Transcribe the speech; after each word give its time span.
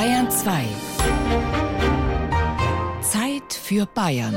Bayern 0.00 0.30
2. 0.30 0.64
Zeit 3.02 3.52
für 3.52 3.84
Bayern. 3.84 4.34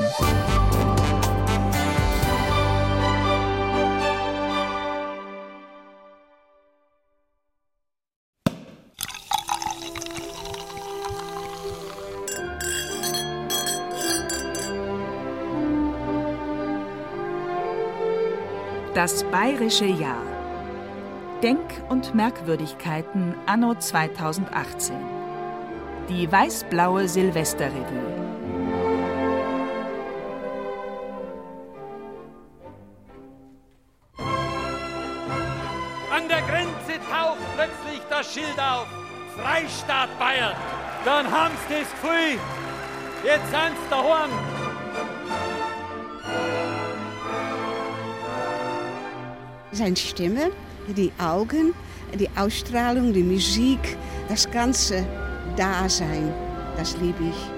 Das 18.93 19.23
bayerische 19.31 19.85
Jahr. 19.85 20.17
Denk- 21.41 21.61
und 21.87 22.13
Merkwürdigkeiten 22.13 23.35
anno 23.45 23.75
2018. 23.75 25.22
Die 26.15 26.31
weiß-blaue 26.31 27.07
Silvesterrevue. 27.07 27.81
An 36.11 36.27
der 36.29 36.41
Grenze 36.41 36.99
taucht 37.09 37.39
plötzlich 37.55 38.01
das 38.11 38.31
Schild 38.31 38.59
auf. 38.59 38.85
Freistaat 39.35 40.19
Bayern. 40.19 40.53
Dann 41.03 41.29
haben's 41.31 41.57
das 41.67 41.89
Gefühl, 41.89 42.39
jetzt 43.25 43.49
sind's 43.49 43.81
daheim. 43.89 44.29
Seine 49.71 49.95
Stimme, 49.95 50.51
die 50.87 51.11
Augen, 51.17 51.73
die 52.13 52.29
Ausstrahlung, 52.37 53.13
die 53.13 53.23
Musik, 53.23 53.97
das 54.29 54.49
ganze 54.51 55.03
Dasein, 55.55 56.33
das 56.77 56.97
liebe 56.97 57.25
ich. 57.25 57.51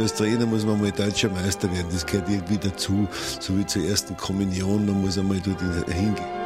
Als 0.00 0.14
Trainer 0.14 0.46
muss 0.46 0.64
man 0.64 0.80
mal 0.80 0.92
deutscher 0.92 1.28
Meister 1.28 1.70
werden, 1.72 1.88
das 1.92 2.06
gehört 2.06 2.28
irgendwie 2.28 2.58
dazu, 2.58 3.08
so 3.40 3.58
wie 3.58 3.66
zur 3.66 3.84
ersten 3.84 4.16
Kommunion, 4.16 4.86
man 4.86 5.00
muss 5.00 5.18
einmal 5.18 5.40
dort 5.40 5.60
hingehen. 5.90 6.39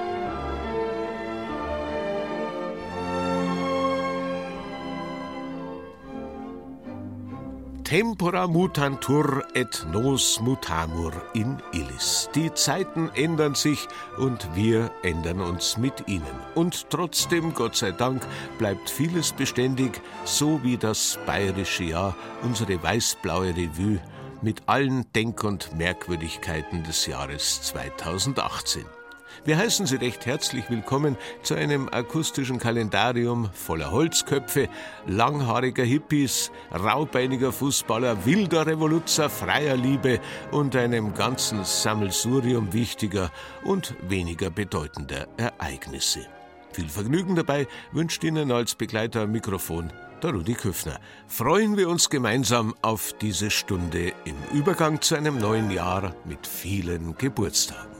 Tempora 7.95 8.49
mutantur 8.49 9.45
et 9.55 9.87
nos 9.93 10.41
mutamur 10.41 11.13
in 11.33 11.63
illis. 11.73 12.29
Die 12.35 12.53
Zeiten 12.53 13.09
ändern 13.15 13.55
sich 13.55 13.87
und 14.19 14.49
wir 14.57 14.91
ändern 15.05 15.41
uns 15.41 15.77
mit 15.77 16.09
ihnen. 16.09 16.41
Und 16.57 16.91
trotzdem, 16.91 17.55
Gott 17.55 17.77
sei 17.77 17.93
Dank, 17.93 18.27
bleibt 18.59 18.91
vieles 18.91 19.31
beständig, 19.31 20.01
so 20.25 20.61
wie 20.65 20.77
das 20.77 21.21
bayerische 21.25 21.85
Jahr, 21.85 22.17
unsere 22.43 22.83
weiß-blaue 22.83 23.55
Revue 23.55 24.01
mit 24.43 24.63
allen 24.67 25.07
Denk- 25.13 25.45
und 25.45 25.79
Merkwürdigkeiten 25.79 26.83
des 26.83 27.07
Jahres 27.07 27.63
2018. 27.63 29.04
Wir 29.43 29.59
heißen 29.59 29.87
Sie 29.87 29.97
recht 29.97 30.27
herzlich 30.27 30.71
willkommen 30.71 31.17
zu 31.43 31.55
einem 31.55 31.89
akustischen 31.89 32.59
Kalendarium 32.59 33.51
voller 33.53 33.91
Holzköpfe, 33.91 34.69
langhaariger 35.07 35.85
Hippies, 35.85 36.51
raubeiniger 36.73 37.53
Fußballer, 37.53 38.25
wilder 38.25 38.67
Revoluzer, 38.67 39.29
freier 39.29 39.77
Liebe 39.77 40.21
und 40.51 40.77
einem 40.77 41.15
ganzen 41.15 41.65
Sammelsurium 41.65 42.73
wichtiger 42.73 43.31
und 43.65 43.95
weniger 44.09 44.51
bedeutender 44.51 45.27
Ereignisse. 45.37 46.27
Viel 46.73 46.89
Vergnügen 46.89 47.37
dabei 47.37 47.67
wünscht 47.93 48.25
Ihnen 48.25 48.51
als 48.51 48.75
Begleiter 48.75 49.23
am 49.23 49.33
Mikrofon 49.33 49.93
der 50.23 50.33
Rudi 50.33 50.55
Küffner. 50.55 50.99
Freuen 51.27 51.77
wir 51.77 51.89
uns 51.89 52.09
gemeinsam 52.09 52.75
auf 52.83 53.13
diese 53.21 53.51
Stunde 53.51 54.13
im 54.25 54.37
Übergang 54.53 55.01
zu 55.03 55.15
einem 55.17 55.39
neuen 55.39 55.71
Jahr 55.71 56.15
mit 56.25 56.47
vielen 56.47 57.17
Geburtstagen. 57.19 57.93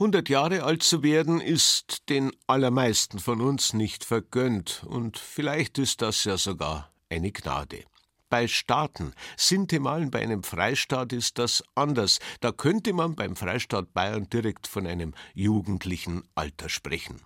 100 0.00 0.28
Jahre 0.28 0.62
alt 0.62 0.84
zu 0.84 1.02
werden 1.02 1.40
ist 1.40 2.08
den 2.08 2.30
allermeisten 2.46 3.18
von 3.18 3.40
uns 3.40 3.72
nicht 3.72 4.04
vergönnt 4.04 4.84
und 4.86 5.18
vielleicht 5.18 5.76
ist 5.76 6.02
das 6.02 6.22
ja 6.22 6.38
sogar 6.38 6.92
eine 7.10 7.32
Gnade. 7.32 7.82
Bei 8.30 8.46
Staaten, 8.46 9.12
Sintemalen 9.36 10.12
bei 10.12 10.22
einem 10.22 10.44
Freistaat 10.44 11.12
ist 11.12 11.38
das 11.38 11.64
anders. 11.74 12.20
Da 12.40 12.52
könnte 12.52 12.92
man 12.92 13.16
beim 13.16 13.34
Freistaat 13.34 13.92
Bayern 13.92 14.30
direkt 14.30 14.68
von 14.68 14.86
einem 14.86 15.14
jugendlichen 15.34 16.22
Alter 16.36 16.68
sprechen. 16.68 17.20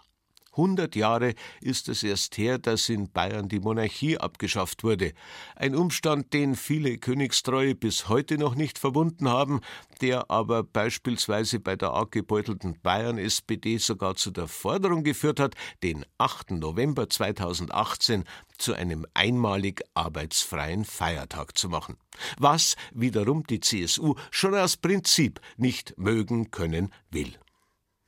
100 0.52 0.96
Jahre 0.96 1.34
ist 1.60 1.88
es 1.88 2.02
erst 2.02 2.36
her, 2.36 2.58
dass 2.58 2.88
in 2.88 3.10
Bayern 3.10 3.48
die 3.48 3.60
Monarchie 3.60 4.18
abgeschafft 4.18 4.84
wurde. 4.84 5.12
Ein 5.56 5.74
Umstand, 5.74 6.32
den 6.32 6.56
viele 6.56 6.98
Königstreue 6.98 7.74
bis 7.74 8.08
heute 8.08 8.36
noch 8.36 8.54
nicht 8.54 8.78
verbunden 8.78 9.28
haben, 9.28 9.60
der 10.00 10.30
aber 10.30 10.62
beispielsweise 10.62 11.58
bei 11.58 11.76
der 11.76 11.90
arg 11.90 12.12
gebeutelten 12.12 12.78
Bayern-SPD 12.82 13.78
sogar 13.78 14.16
zu 14.16 14.30
der 14.30 14.48
Forderung 14.48 15.04
geführt 15.04 15.40
hat, 15.40 15.54
den 15.82 16.04
8. 16.18 16.52
November 16.52 17.08
2018 17.08 18.24
zu 18.58 18.74
einem 18.74 19.06
einmalig 19.14 19.82
arbeitsfreien 19.94 20.84
Feiertag 20.84 21.56
zu 21.56 21.68
machen. 21.68 21.96
Was 22.38 22.76
wiederum 22.92 23.44
die 23.44 23.60
CSU 23.60 24.14
schon 24.30 24.54
aus 24.54 24.76
Prinzip 24.76 25.40
nicht 25.56 25.94
mögen 25.96 26.50
können 26.50 26.92
will. 27.10 27.38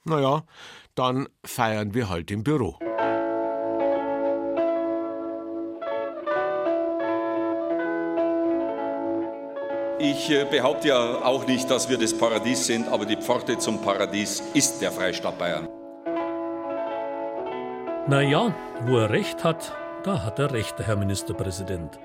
Naja, 0.06 0.44
dann 0.94 1.28
feiern 1.44 1.94
wir 1.94 2.09
halt 2.09 2.31
im 2.31 2.44
Büro. 2.44 2.78
Ich 9.99 10.28
äh, 10.28 10.44
behaupte 10.44 10.88
ja 10.88 11.25
auch 11.25 11.47
nicht, 11.47 11.71
dass 11.71 11.88
wir 11.88 11.97
das 11.97 12.12
Paradies 12.12 12.66
sind, 12.66 12.88
aber 12.88 13.06
die 13.06 13.16
Pforte 13.16 13.56
zum 13.59 13.81
Paradies 13.81 14.43
ist 14.53 14.82
der 14.82 14.93
Freistaat 14.93 15.38
Bayern. 15.38 15.69
Naja, 18.06 18.55
wo 18.87 18.99
er 18.99 19.11
recht 19.11 19.44
hat, 19.44 19.72
da 20.03 20.22
hat 20.22 20.38
er 20.38 20.53
recht, 20.53 20.78
der 20.78 20.88
Herr 20.88 20.97
Ministerpräsident. 20.97 21.99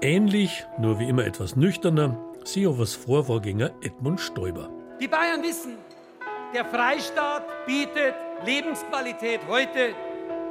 Ähnlich, 0.00 0.66
nur 0.78 1.00
wie 1.00 1.08
immer 1.08 1.24
etwas 1.24 1.56
nüchterner, 1.56 2.16
Seehovers 2.44 2.94
Vorvorgänger 2.94 3.72
Edmund 3.82 4.20
Stoiber. 4.20 4.68
Die 5.00 5.08
Bayern 5.08 5.42
wissen, 5.42 5.78
der 6.52 6.64
Freistaat 6.64 7.44
bietet 7.66 8.14
Lebensqualität 8.44 9.40
heute 9.48 9.94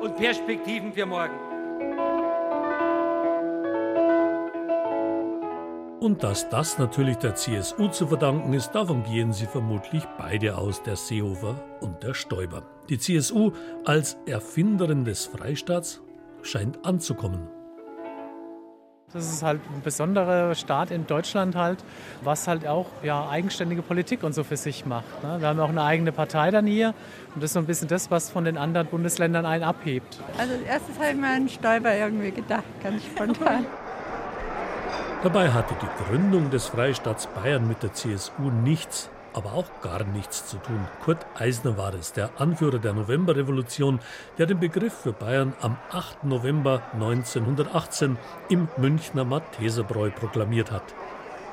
und 0.01 0.15
Perspektiven 0.17 0.93
für 0.93 1.05
morgen. 1.05 1.51
Und 5.99 6.23
dass 6.23 6.49
das 6.49 6.79
natürlich 6.79 7.17
der 7.17 7.35
CSU 7.35 7.87
zu 7.89 8.07
verdanken 8.07 8.53
ist, 8.53 8.71
davon 8.71 9.03
gehen 9.03 9.33
sie 9.33 9.45
vermutlich 9.45 10.03
beide 10.17 10.57
aus, 10.57 10.81
der 10.81 10.95
Seehofer 10.95 11.55
und 11.79 12.01
der 12.01 12.15
Stoiber. 12.15 12.63
Die 12.89 12.97
CSU 12.97 13.51
als 13.85 14.17
Erfinderin 14.25 15.05
des 15.05 15.27
Freistaats 15.27 16.01
scheint 16.41 16.83
anzukommen. 16.83 17.60
Das 19.13 19.29
ist 19.29 19.43
halt 19.43 19.59
ein 19.75 19.81
besonderer 19.81 20.55
Staat 20.55 20.89
in 20.89 21.05
Deutschland 21.05 21.55
halt, 21.55 21.83
was 22.23 22.47
halt 22.47 22.65
auch 22.65 22.85
ja, 23.03 23.27
eigenständige 23.29 23.81
Politik 23.81 24.23
und 24.23 24.33
so 24.33 24.45
für 24.45 24.55
sich 24.55 24.85
macht. 24.85 25.21
Ne? 25.21 25.41
Wir 25.41 25.49
haben 25.49 25.59
auch 25.59 25.69
eine 25.69 25.83
eigene 25.83 26.13
Partei 26.13 26.49
dann 26.49 26.65
hier 26.65 26.93
und 27.35 27.43
das 27.43 27.49
ist 27.49 27.53
so 27.53 27.59
ein 27.59 27.65
bisschen 27.65 27.89
das, 27.89 28.09
was 28.09 28.29
von 28.29 28.45
den 28.45 28.57
anderen 28.57 28.87
Bundesländern 28.87 29.45
einen 29.45 29.63
abhebt. 29.63 30.19
Also 30.37 30.53
als 30.53 30.63
erstes 30.63 30.97
habe 30.97 31.09
ich 31.09 31.15
mir 31.17 31.27
an 31.27 31.49
Stoiber 31.49 31.93
irgendwie 31.93 32.31
gedacht, 32.31 32.63
ganz 32.81 33.03
spontan. 33.03 33.65
Dabei 35.23 35.51
hatte 35.51 35.75
die 35.81 36.03
Gründung 36.05 36.49
des 36.49 36.67
Freistaats 36.67 37.27
Bayern 37.27 37.67
mit 37.67 37.83
der 37.83 37.93
CSU 37.93 38.49
nichts 38.63 39.09
aber 39.33 39.53
auch 39.53 39.81
gar 39.81 40.03
nichts 40.03 40.47
zu 40.47 40.57
tun. 40.57 40.87
Kurt 41.03 41.25
Eisner 41.37 41.77
war 41.77 41.93
es, 41.93 42.13
der 42.13 42.29
Anführer 42.37 42.79
der 42.79 42.93
Novemberrevolution, 42.93 43.99
der 44.37 44.45
den 44.45 44.59
Begriff 44.59 44.93
für 44.93 45.13
Bayern 45.13 45.53
am 45.61 45.77
8. 45.91 46.23
November 46.23 46.81
1918 46.93 48.17
im 48.49 48.67
Münchner 48.77 49.25
Matheserbräu 49.25 50.11
proklamiert 50.11 50.71
hat. 50.71 50.83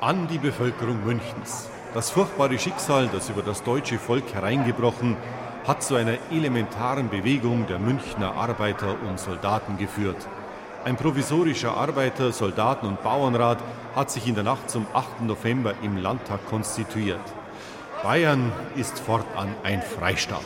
An 0.01 0.27
die 0.27 0.37
Bevölkerung 0.37 1.03
Münchens. 1.05 1.69
Das 1.93 2.11
furchtbare 2.11 2.59
Schicksal, 2.59 3.09
das 3.11 3.29
über 3.29 3.41
das 3.41 3.63
deutsche 3.63 3.97
Volk 3.97 4.33
hereingebrochen, 4.33 5.17
hat 5.65 5.83
zu 5.83 5.95
einer 5.95 6.17
elementaren 6.31 7.09
Bewegung 7.09 7.67
der 7.67 7.79
Münchner 7.79 8.33
Arbeiter 8.35 8.95
und 9.07 9.19
Soldaten 9.19 9.77
geführt. 9.77 10.27
Ein 10.85 10.95
provisorischer 10.95 11.75
Arbeiter-, 11.75 12.31
Soldaten- 12.31 12.87
und 12.87 13.03
Bauernrat 13.03 13.57
hat 13.95 14.09
sich 14.09 14.27
in 14.27 14.35
der 14.35 14.45
Nacht 14.45 14.69
zum 14.69 14.87
8. 14.93 15.21
November 15.21 15.73
im 15.81 15.97
Landtag 15.97 16.45
konstituiert. 16.49 17.19
Bayern 18.03 18.53
ist 18.77 18.97
fortan 18.97 19.49
ein 19.63 19.81
Freistaat. 19.81 20.45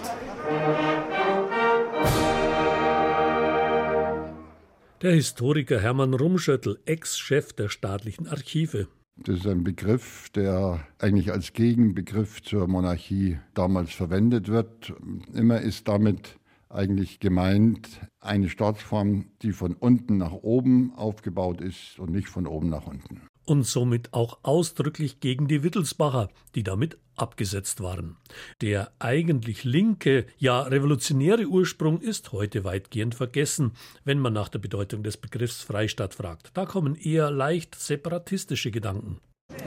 Der 5.04 5.12
Historiker 5.12 5.80
Hermann 5.80 6.16
Rumschöttl, 6.16 6.80
Ex-Chef 6.86 7.54
der 7.54 7.70
staatlichen 7.70 8.28
Archive. 8.28 8.88
Das 9.18 9.38
ist 9.38 9.48
ein 9.48 9.64
Begriff, 9.64 10.30
der 10.32 10.88
eigentlich 10.98 11.32
als 11.32 11.54
Gegenbegriff 11.54 12.42
zur 12.42 12.68
Monarchie 12.68 13.38
damals 13.54 13.94
verwendet 13.94 14.48
wird. 14.48 14.92
Immer 15.34 15.62
ist 15.62 15.88
damit 15.88 16.40
eigentlich 16.70 17.20
gemeint 17.20 18.02
eine 18.20 18.50
Staatsform, 18.50 19.26
die 19.44 19.52
von 19.52 19.76
unten 19.76 20.18
nach 20.18 20.34
oben 20.34 20.92
aufgebaut 20.96 21.62
ist 21.62 22.00
und 22.00 22.10
nicht 22.12 22.30
von 22.30 22.48
oben 22.48 22.70
nach 22.70 22.88
unten. 22.88 23.22
Und 23.46 23.64
somit 23.64 24.14
auch 24.14 24.40
ausdrücklich 24.44 25.20
gegen 25.20 25.48
die 25.48 25.64
Wittelsbacher, 25.64 26.30
die 26.56 26.64
damit 26.64 26.98
abgesetzt 27.16 27.82
waren. 27.82 28.18
Der 28.62 28.92
eigentlich 29.00 29.64
linke, 29.64 30.26
ja 30.38 30.62
revolutionäre 30.62 31.46
Ursprung 31.46 32.00
ist 32.00 32.32
heute 32.32 32.64
weitgehend 32.64 33.16
vergessen, 33.16 33.74
wenn 34.04 34.20
man 34.20 34.34
nach 34.34 34.50
der 34.50 34.60
Bedeutung 34.60 35.04
des 35.04 35.18
Begriffs 35.18 35.62
Freistaat 35.62 36.14
fragt. 36.14 36.52
Da 36.54 36.66
kommen 36.66 36.96
eher 36.96 37.30
leicht 37.32 37.76
separatistische 37.76 38.72
Gedanken. 38.72 39.20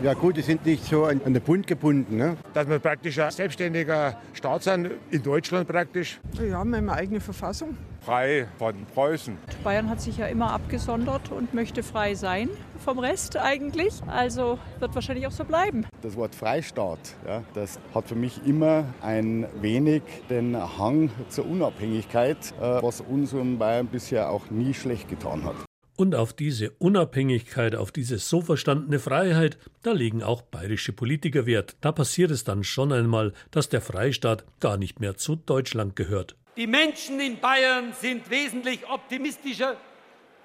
Ja 0.03 0.15
gut, 0.15 0.37
die 0.37 0.43
sind 0.43 0.67
nicht 0.67 0.85
so 0.85 1.05
an, 1.05 1.21
an 1.25 1.35
den 1.35 1.43
Bund 1.43 1.67
gebunden. 1.67 2.17
Ne? 2.17 2.37
Dass 2.55 2.69
wir 2.69 2.79
praktisch 2.79 3.19
ein 3.19 3.31
selbstständiger 3.31 4.21
Staat 4.33 4.65
sind, 4.65 4.91
in 5.11 5.23
Deutschland 5.23 5.69
praktisch. 5.69 6.19
Ja, 6.35 6.43
wir 6.43 6.57
haben 6.57 6.75
eine 6.75 6.93
eigene 6.93 7.21
Verfassung. 7.21 7.77
Frei 8.07 8.47
von 8.57 8.87
Preußen. 8.95 9.37
Bayern 9.65 9.91
hat 9.91 10.01
sich 10.01 10.19
ja 10.19 10.27
immer 10.27 10.53
abgesondert 10.53 11.33
und 11.33 11.53
möchte 11.55 11.83
frei 11.83 12.15
sein 12.15 12.49
vom 12.85 13.01
Rest 13.01 13.37
eigentlich. 13.37 13.95
Also 14.07 14.61
wird 14.79 14.95
wahrscheinlich 14.95 15.27
auch 15.27 15.33
so 15.33 15.43
bleiben. 15.43 15.85
Das 16.03 16.15
Wort 16.15 16.33
Freistaat, 16.33 17.01
ja, 17.27 17.43
das 17.55 17.81
hat 17.93 18.07
für 18.07 18.15
mich 18.15 18.47
immer 18.47 18.85
ein 19.03 19.49
wenig 19.61 20.03
den 20.31 20.57
Hang 20.57 21.11
zur 21.31 21.49
Unabhängigkeit, 21.49 22.55
äh, 22.61 22.81
was 22.81 23.01
uns 23.01 23.33
in 23.33 23.59
Bayern 23.59 23.89
bisher 23.89 24.31
auch 24.31 24.51
nie 24.51 24.73
schlecht 24.73 25.09
getan 25.09 25.43
hat. 25.43 25.57
Und 25.97 26.15
auf 26.15 26.33
diese 26.33 26.71
Unabhängigkeit, 26.79 27.75
auf 27.75 27.91
diese 27.91 28.19
so 28.19 28.41
verstandene 28.41 29.01
Freiheit, 29.01 29.59
da 29.83 29.91
legen 29.91 30.23
auch 30.23 30.43
bayerische 30.43 30.93
Politiker 30.93 31.45
Wert. 31.45 31.75
Da 31.81 31.91
passiert 31.91 32.31
es 32.31 32.45
dann 32.45 32.63
schon 32.63 32.93
einmal, 32.93 33.33
dass 33.51 33.69
der 33.69 33.81
Freistaat 33.81 34.45
gar 34.61 34.77
nicht 34.77 35.01
mehr 35.01 35.17
zu 35.17 35.35
Deutschland 35.35 35.97
gehört. 35.97 36.37
Die 36.57 36.67
Menschen 36.67 37.21
in 37.21 37.39
Bayern 37.39 37.93
sind 37.93 38.31
wesentlich 38.31 38.89
optimistischer 38.89 39.77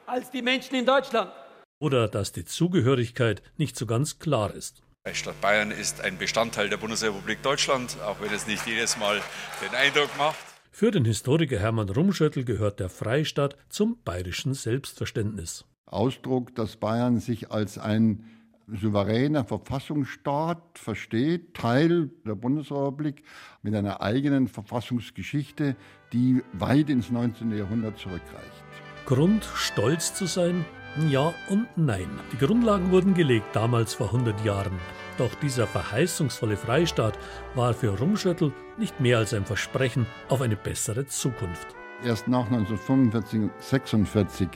als 0.05 0.29
die 0.29 0.41
Menschen 0.41 0.75
in 0.75 0.85
Deutschland. 0.85 1.31
Oder 1.79 2.09
dass 2.09 2.33
die 2.33 2.43
Zugehörigkeit 2.43 3.41
nicht 3.55 3.77
so 3.77 3.85
ganz 3.85 4.19
klar 4.19 4.53
ist. 4.53 4.83
Freistaat 5.05 5.39
Bayern 5.39 5.71
ist 5.71 6.01
ein 6.01 6.17
Bestandteil 6.17 6.67
der 6.67 6.75
Bundesrepublik 6.75 7.41
Deutschland, 7.41 7.95
auch 8.05 8.19
wenn 8.19 8.33
es 8.33 8.45
nicht 8.45 8.67
jedes 8.67 8.97
Mal 8.97 9.21
den 9.61 9.73
Eindruck 9.73 10.09
macht. 10.17 10.35
Für 10.69 10.91
den 10.91 11.05
Historiker 11.05 11.57
Hermann 11.57 11.89
Rumschöttl 11.89 12.43
gehört 12.43 12.81
der 12.81 12.89
Freistaat 12.89 13.55
zum 13.69 13.97
bayerischen 14.03 14.53
Selbstverständnis. 14.53 15.63
Ausdruck, 15.85 16.53
dass 16.55 16.75
Bayern 16.75 17.21
sich 17.21 17.51
als 17.51 17.77
ein 17.77 18.25
souveräner 18.71 19.43
Verfassungsstaat 19.43 20.77
versteht, 20.77 21.53
Teil 21.53 22.09
der 22.25 22.35
Bundesrepublik 22.35 23.23
mit 23.61 23.75
einer 23.75 24.01
eigenen 24.01 24.47
Verfassungsgeschichte, 24.47 25.75
die 26.13 26.43
weit 26.53 26.89
ins 26.89 27.11
19. 27.11 27.55
Jahrhundert 27.57 27.97
zurückreicht. 27.97 28.63
Grund, 29.05 29.43
stolz 29.55 30.13
zu 30.13 30.25
sein? 30.25 30.65
Ja 31.09 31.33
und 31.49 31.67
nein. 31.75 32.09
Die 32.31 32.37
Grundlagen 32.37 32.91
wurden 32.91 33.13
gelegt, 33.13 33.55
damals 33.55 33.93
vor 33.93 34.07
100 34.07 34.43
Jahren. 34.43 34.77
Doch 35.17 35.33
dieser 35.35 35.67
verheißungsvolle 35.67 36.57
Freistaat 36.57 37.17
war 37.55 37.73
für 37.73 37.97
Rumschöttl 37.97 38.51
nicht 38.77 38.99
mehr 38.99 39.17
als 39.17 39.33
ein 39.33 39.45
Versprechen 39.45 40.05
auf 40.29 40.41
eine 40.41 40.55
bessere 40.55 41.05
Zukunft. 41.05 41.67
Erst 42.03 42.27
nach 42.27 42.45
1945, 42.45 43.49
46 43.59 44.49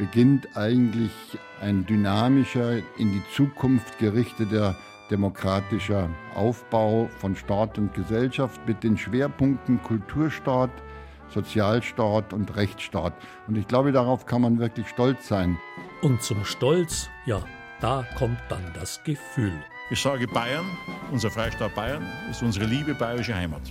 beginnt 0.00 0.56
eigentlich 0.56 1.12
ein 1.60 1.84
dynamischer, 1.84 2.78
in 2.96 3.12
die 3.12 3.22
Zukunft 3.34 3.98
gerichteter 3.98 4.74
demokratischer 5.10 6.08
Aufbau 6.34 7.10
von 7.18 7.36
Staat 7.36 7.76
und 7.76 7.92
Gesellschaft 7.92 8.62
mit 8.66 8.82
den 8.82 8.96
Schwerpunkten 8.96 9.82
Kulturstaat, 9.82 10.70
Sozialstaat 11.28 12.32
und 12.32 12.56
Rechtsstaat. 12.56 13.12
Und 13.46 13.58
ich 13.58 13.68
glaube, 13.68 13.92
darauf 13.92 14.24
kann 14.24 14.40
man 14.40 14.58
wirklich 14.58 14.88
stolz 14.88 15.28
sein. 15.28 15.58
Und 16.00 16.22
zum 16.22 16.46
Stolz, 16.46 17.10
ja, 17.26 17.42
da 17.82 18.06
kommt 18.16 18.40
dann 18.48 18.64
das 18.72 19.04
Gefühl. 19.04 19.52
Ich 19.90 20.00
sage 20.00 20.26
Bayern, 20.28 20.64
unser 21.12 21.30
Freistaat 21.30 21.74
Bayern 21.74 22.06
ist 22.30 22.42
unsere 22.42 22.64
liebe 22.64 22.94
bayerische 22.94 23.34
Heimat. 23.34 23.62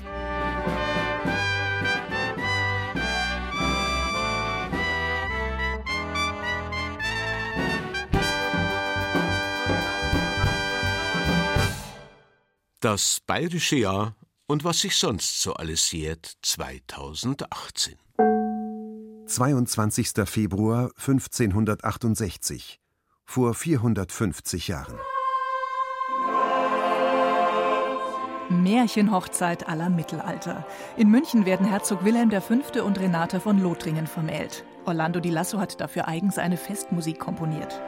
Das 12.81 13.20
bayerische 13.28 13.76
Jahr 13.76 14.16
und 14.48 14.64
was 14.64 14.80
sich 14.80 14.96
sonst 14.96 15.42
so 15.42 15.54
alles 15.54 15.92
jährt 15.92 16.38
2018. 16.42 17.96
22. 19.26 20.12
Februar 20.24 20.90
1568, 20.98 22.80
vor 23.26 23.54
450 23.54 24.70
Jahren. 24.70 24.98
Märchenhochzeit 28.48 29.68
aller 29.68 29.90
Mittelalter. 29.90 30.66
In 30.96 31.10
München 31.10 31.46
werden 31.46 31.68
Herzog 31.68 32.06
Wilhelm 32.06 32.32
V. 32.32 32.82
und 32.82 32.98
Renate 32.98 33.42
von 33.42 33.62
Lothringen 33.62 34.08
vermählt. 34.08 34.64
Orlando 34.86 35.20
di 35.20 35.30
Lasso 35.30 35.60
hat 35.60 35.82
dafür 35.82 36.08
eigens 36.08 36.38
eine 36.38 36.56
Festmusik 36.56 37.20
komponiert. 37.20 37.82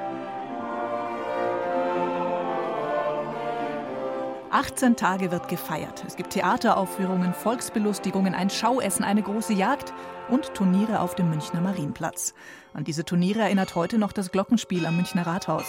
18 4.51 4.97
Tage 4.97 5.31
wird 5.31 5.47
gefeiert. 5.47 6.03
Es 6.05 6.17
gibt 6.17 6.31
Theateraufführungen, 6.31 7.33
Volksbelustigungen, 7.33 8.35
ein 8.35 8.49
Schauessen, 8.49 9.05
eine 9.05 9.21
große 9.21 9.53
Jagd 9.53 9.93
und 10.29 10.53
Turniere 10.53 10.99
auf 10.99 11.15
dem 11.15 11.29
Münchner 11.29 11.61
Marienplatz. 11.61 12.33
An 12.73 12.83
diese 12.83 13.05
Turniere 13.05 13.39
erinnert 13.39 13.75
heute 13.75 13.97
noch 13.97 14.11
das 14.11 14.31
Glockenspiel 14.31 14.85
am 14.85 14.97
Münchner 14.97 15.25
Rathaus. 15.25 15.65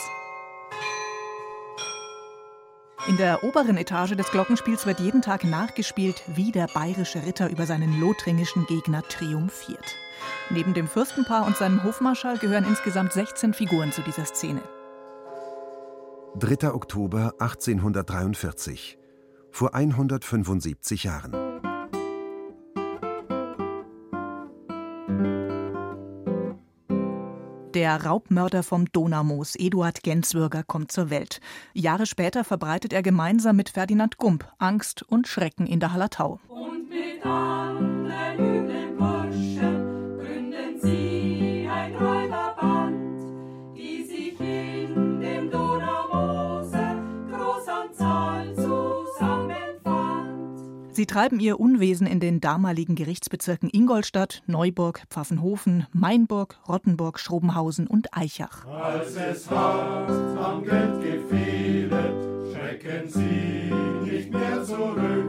In 3.09 3.17
der 3.17 3.43
oberen 3.43 3.77
Etage 3.77 4.17
des 4.17 4.31
Glockenspiels 4.31 4.87
wird 4.87 5.01
jeden 5.01 5.23
Tag 5.23 5.45
nachgespielt, 5.45 6.23
wie 6.27 6.53
der 6.53 6.69
bayerische 6.69 7.25
Ritter 7.25 7.51
über 7.51 7.67
seinen 7.67 8.01
lothringischen 8.01 8.67
Gegner 8.67 9.03
triumphiert. 9.03 9.97
Neben 10.51 10.75
dem 10.75 10.87
Fürstenpaar 10.87 11.47
und 11.47 11.57
seinem 11.57 11.83
Hofmarschall 11.83 12.39
gehören 12.39 12.65
insgesamt 12.65 13.13
16 13.13 13.55
Figuren 13.55 13.91
zu 13.91 14.03
dieser 14.03 14.25
Szene. 14.25 14.63
3. 16.39 16.73
Oktober 16.73 17.35
1843, 17.41 18.99
vor 19.51 19.75
175 19.75 21.05
Jahren. 21.05 21.33
Der 27.75 28.03
Raubmörder 28.03 28.63
vom 28.63 28.91
Donaumoos, 28.93 29.57
Eduard 29.57 30.03
Genswürger, 30.03 30.63
kommt 30.63 30.91
zur 30.91 31.11
Welt. 31.11 31.41
Jahre 31.75 32.07
später 32.07 32.45
verbreitet 32.45 32.95
er 32.95 33.03
gemeinsam 33.03 33.57
mit 33.57 33.69
Ferdinand 33.69 34.17
Gump 34.17 34.51
Angst 34.57 35.03
und 35.03 35.29
Schrecken 35.29 35.67
in 35.67 35.81
der 35.81 35.93
Hallertau. 35.93 36.41
Und 36.49 36.89
mit 36.89 37.25
anderen 37.27 38.52
Sie 51.03 51.07
treiben 51.07 51.41
ihr 51.41 51.59
Unwesen 51.59 52.07
in 52.07 52.21
den 52.21 52.41
damaligen 52.41 52.95
Gerichtsbezirken 52.95 53.69
Ingolstadt, 53.73 54.45
Neuburg, 54.47 55.03
Pfaffenhofen, 55.11 55.89
Mainburg, 55.93 56.61
Rottenburg, 56.69 57.19
Schrobenhausen 57.19 57.89
und 57.89 58.17
Eichach. 58.17 58.65
Als 58.67 59.17
es 59.17 59.51
hart 59.51 60.09
am 60.39 60.63
Geld 60.63 61.03
gefehlet, 61.03 62.53
schrecken 62.53 63.09
sie 63.09 63.73
nicht 64.09 64.31
mehr 64.31 64.63
zurück. 64.63 65.27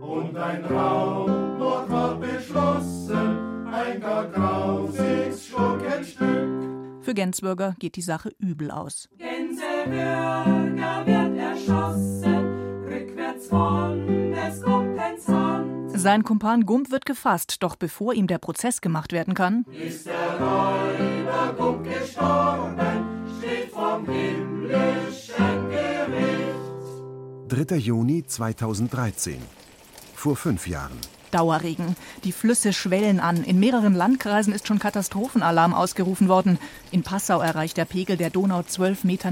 Und 0.00 0.34
ein 0.34 0.64
Raubmord 0.64 1.90
war 1.90 2.18
beschlossen, 2.18 3.66
ein 3.66 4.00
gar 4.00 4.26
grausiges 4.28 5.46
Schurkenstück. 5.48 7.02
Für 7.02 7.12
Gensburger 7.12 7.76
geht 7.78 7.96
die 7.96 8.00
Sache 8.00 8.30
übel 8.38 8.70
aus. 8.70 9.10
Gänsebürger 9.18 11.04
wird 11.04 11.36
erschossen, 11.36 12.25
Sein 15.94 16.24
Kumpan 16.24 16.66
Gump 16.66 16.90
wird 16.90 17.06
gefasst, 17.06 17.62
doch 17.62 17.76
bevor 17.76 18.14
ihm 18.14 18.26
der 18.26 18.38
Prozess 18.38 18.80
gemacht 18.80 19.12
werden 19.12 19.34
kann, 19.34 19.64
Ist 19.72 20.06
der 20.06 20.38
Räuber 20.38 21.54
Gump 21.58 21.84
gestorben, 21.84 23.26
steht 23.38 23.70
vom 23.70 24.06
himmlischen 24.06 25.70
Gericht. 25.70 27.70
3. 27.70 27.76
Juni 27.76 28.26
2013, 28.26 29.38
vor 30.14 30.36
fünf 30.36 30.66
Jahren. 30.68 30.98
Dauerregen. 31.30 31.96
Die 32.24 32.32
Flüsse 32.32 32.72
schwellen 32.72 33.20
an. 33.20 33.44
In 33.44 33.58
mehreren 33.58 33.94
Landkreisen 33.94 34.52
ist 34.52 34.66
schon 34.66 34.78
Katastrophenalarm 34.78 35.74
ausgerufen 35.74 36.28
worden. 36.28 36.58
In 36.92 37.02
Passau 37.02 37.40
erreicht 37.40 37.76
der 37.76 37.84
Pegel 37.84 38.16
der 38.16 38.30
Donau 38.30 38.60
12,89 38.60 39.06
Meter. 39.06 39.30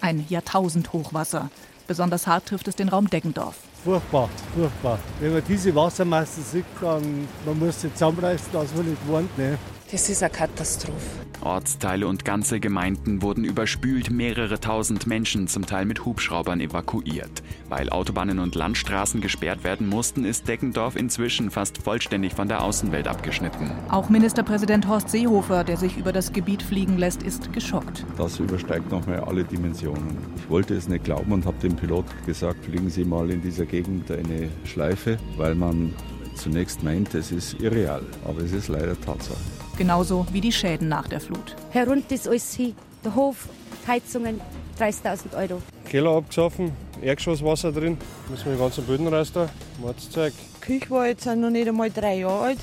Ein 0.00 0.24
Jahrtausendhochwasser. 0.28 1.50
Besonders 1.88 2.26
hart 2.26 2.44
trifft 2.44 2.68
es 2.68 2.76
den 2.76 2.90
Raum 2.90 3.08
Deggendorf. 3.08 3.56
Furchtbar, 3.82 4.28
furchtbar. 4.54 4.98
Wenn 5.20 5.32
man 5.32 5.42
diese 5.48 5.74
Wassermassen 5.74 6.44
sieht, 6.44 6.66
dann 6.82 7.26
man 7.46 7.58
muss 7.58 7.80
sich 7.80 7.90
zusammenreißen, 7.94 8.52
dass 8.52 8.74
man 8.74 8.90
nicht 8.90 9.08
wohnt. 9.08 9.38
Ne? 9.38 9.56
Das 9.90 10.10
ist 10.10 10.22
eine 10.22 10.30
Katastrophe. 10.30 10.98
Ortsteile 11.40 12.06
und 12.06 12.26
ganze 12.26 12.60
Gemeinden 12.60 13.22
wurden 13.22 13.44
überspült, 13.44 14.10
mehrere 14.10 14.60
tausend 14.60 15.06
Menschen 15.06 15.48
zum 15.48 15.64
Teil 15.64 15.86
mit 15.86 16.04
Hubschraubern 16.04 16.60
evakuiert. 16.60 17.42
Weil 17.70 17.88
Autobahnen 17.88 18.38
und 18.38 18.54
Landstraßen 18.54 19.22
gesperrt 19.22 19.64
werden 19.64 19.88
mussten, 19.88 20.26
ist 20.26 20.46
Deggendorf 20.46 20.94
inzwischen 20.94 21.50
fast 21.50 21.78
vollständig 21.78 22.34
von 22.34 22.48
der 22.48 22.62
Außenwelt 22.62 23.08
abgeschnitten. 23.08 23.70
Auch 23.88 24.10
Ministerpräsident 24.10 24.86
Horst 24.86 25.08
Seehofer, 25.08 25.64
der 25.64 25.78
sich 25.78 25.96
über 25.96 26.12
das 26.12 26.34
Gebiet 26.34 26.62
fliegen 26.62 26.98
lässt, 26.98 27.22
ist 27.22 27.50
geschockt. 27.54 28.04
Das 28.18 28.38
übersteigt 28.38 28.90
nochmal 28.90 29.20
alle 29.20 29.44
Dimensionen. 29.44 30.18
Ich 30.36 30.50
wollte 30.50 30.74
es 30.74 30.86
nicht 30.86 31.04
glauben 31.04 31.32
und 31.32 31.46
habe 31.46 31.56
dem 31.62 31.76
Pilot 31.76 32.04
gesagt, 32.26 32.62
fliegen 32.66 32.90
Sie 32.90 33.06
mal 33.06 33.30
in 33.30 33.40
dieser 33.40 33.64
Gegend 33.64 34.10
eine 34.10 34.50
Schleife, 34.64 35.16
weil 35.38 35.54
man 35.54 35.94
zunächst 36.34 36.82
meint, 36.82 37.14
es 37.14 37.32
ist 37.32 37.60
irreal, 37.60 38.02
aber 38.26 38.42
es 38.42 38.52
ist 38.52 38.68
leider 38.68 39.00
Tatsache. 39.00 39.57
Genauso 39.78 40.26
wie 40.32 40.40
die 40.40 40.50
Schäden 40.50 40.88
nach 40.88 41.06
der 41.06 41.20
Flut. 41.20 41.54
Herunter 41.70 42.12
ist 42.12 42.26
alles 42.26 42.52
hin. 42.52 42.74
Der 43.04 43.14
Hof, 43.14 43.48
Heizungen, 43.86 44.40
30.000 44.76 45.36
Euro. 45.36 45.62
Keller 45.88 46.16
abgesoffen, 46.16 46.72
Erdgeschosswasser 47.00 47.70
drin, 47.70 47.96
müssen 48.28 48.46
wir 48.46 48.54
die 48.54 48.58
ganzen 48.58 48.84
Böden 48.84 49.08
da, 49.08 49.48
Mordszeug. 49.80 50.32
Die 50.56 50.60
Küche 50.60 50.90
war 50.90 51.06
jetzt 51.06 51.26
noch 51.26 51.50
nicht 51.50 51.68
einmal 51.68 51.92
drei 51.92 52.18
Jahre 52.18 52.46
alt. 52.46 52.58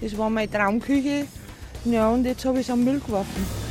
Das 0.00 0.16
war 0.16 0.30
meine 0.30 0.50
Traumküche. 0.50 1.26
Ja, 1.84 2.08
und 2.08 2.24
jetzt 2.24 2.42
habe 2.46 2.58
ich 2.58 2.66
es 2.66 2.72
am 2.72 2.82
Müll 2.82 3.00
geworfen. 3.00 3.65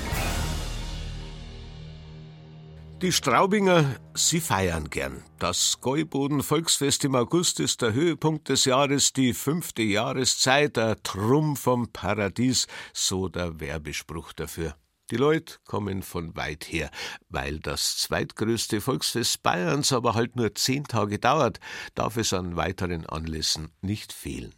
Die 3.02 3.12
Straubinger, 3.12 4.00
sie 4.14 4.40
feiern 4.40 4.90
gern. 4.90 5.22
Das 5.38 5.82
Gäuboden 5.82 6.42
Volksfest 6.42 7.04
im 7.04 7.16
August 7.16 7.60
ist 7.60 7.82
der 7.82 7.92
Höhepunkt 7.92 8.48
des 8.48 8.64
Jahres, 8.64 9.12
die 9.12 9.34
fünfte 9.34 9.84
Jahreszeit, 9.84 10.78
der 10.78 11.04
Trumm 11.04 11.58
vom 11.58 11.92
Paradies, 11.92 12.68
so 12.94 13.28
der 13.28 13.60
Werbespruch 13.60 14.32
dafür. 14.32 14.76
Die 15.12 15.18
Leute 15.18 15.56
kommen 15.66 16.04
von 16.04 16.38
weit 16.38 16.72
her, 16.72 16.90
weil 17.28 17.60
das 17.60 17.98
zweitgrößte 17.98 18.80
Volksfest 18.80 19.44
Bayerns 19.44 19.92
aber 19.92 20.14
halt 20.14 20.38
nur 20.38 20.56
zehn 20.56 20.86
Tage 20.86 21.20
dauert, 21.20 21.60
darf 21.96 22.16
es 22.16 22.32
an 22.32 22.56
weiteren 22.56 23.06
Anlässen 23.06 23.74
nicht 23.82 24.14
fehlen. 24.14 24.56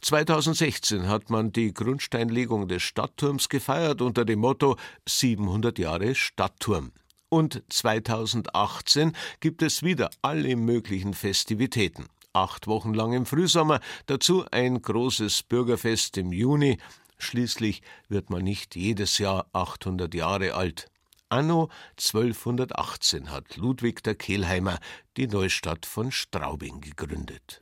2016 0.00 1.08
hat 1.08 1.28
man 1.28 1.52
die 1.52 1.74
Grundsteinlegung 1.74 2.68
des 2.68 2.82
Stadtturms 2.82 3.50
gefeiert 3.50 4.00
unter 4.00 4.24
dem 4.24 4.40
Motto 4.40 4.76
700 5.06 5.78
Jahre 5.78 6.14
Stadtturm. 6.14 6.92
Und 7.28 7.62
2018 7.68 9.12
gibt 9.40 9.62
es 9.62 9.82
wieder 9.82 10.10
alle 10.22 10.54
möglichen 10.56 11.14
Festivitäten. 11.14 12.06
Acht 12.32 12.66
Wochen 12.66 12.94
lang 12.94 13.14
im 13.14 13.26
Frühsommer, 13.26 13.80
dazu 14.06 14.44
ein 14.50 14.80
großes 14.80 15.42
Bürgerfest 15.44 16.18
im 16.18 16.32
Juni. 16.32 16.78
Schließlich 17.18 17.82
wird 18.08 18.30
man 18.30 18.44
nicht 18.44 18.76
jedes 18.76 19.18
Jahr 19.18 19.46
800 19.52 20.14
Jahre 20.14 20.54
alt. 20.54 20.90
Anno 21.28 21.70
1218 21.98 23.32
hat 23.32 23.56
Ludwig 23.56 24.02
der 24.04 24.14
Kehlheimer 24.14 24.78
die 25.16 25.26
Neustadt 25.26 25.84
von 25.84 26.12
Straubing 26.12 26.80
gegründet. 26.80 27.60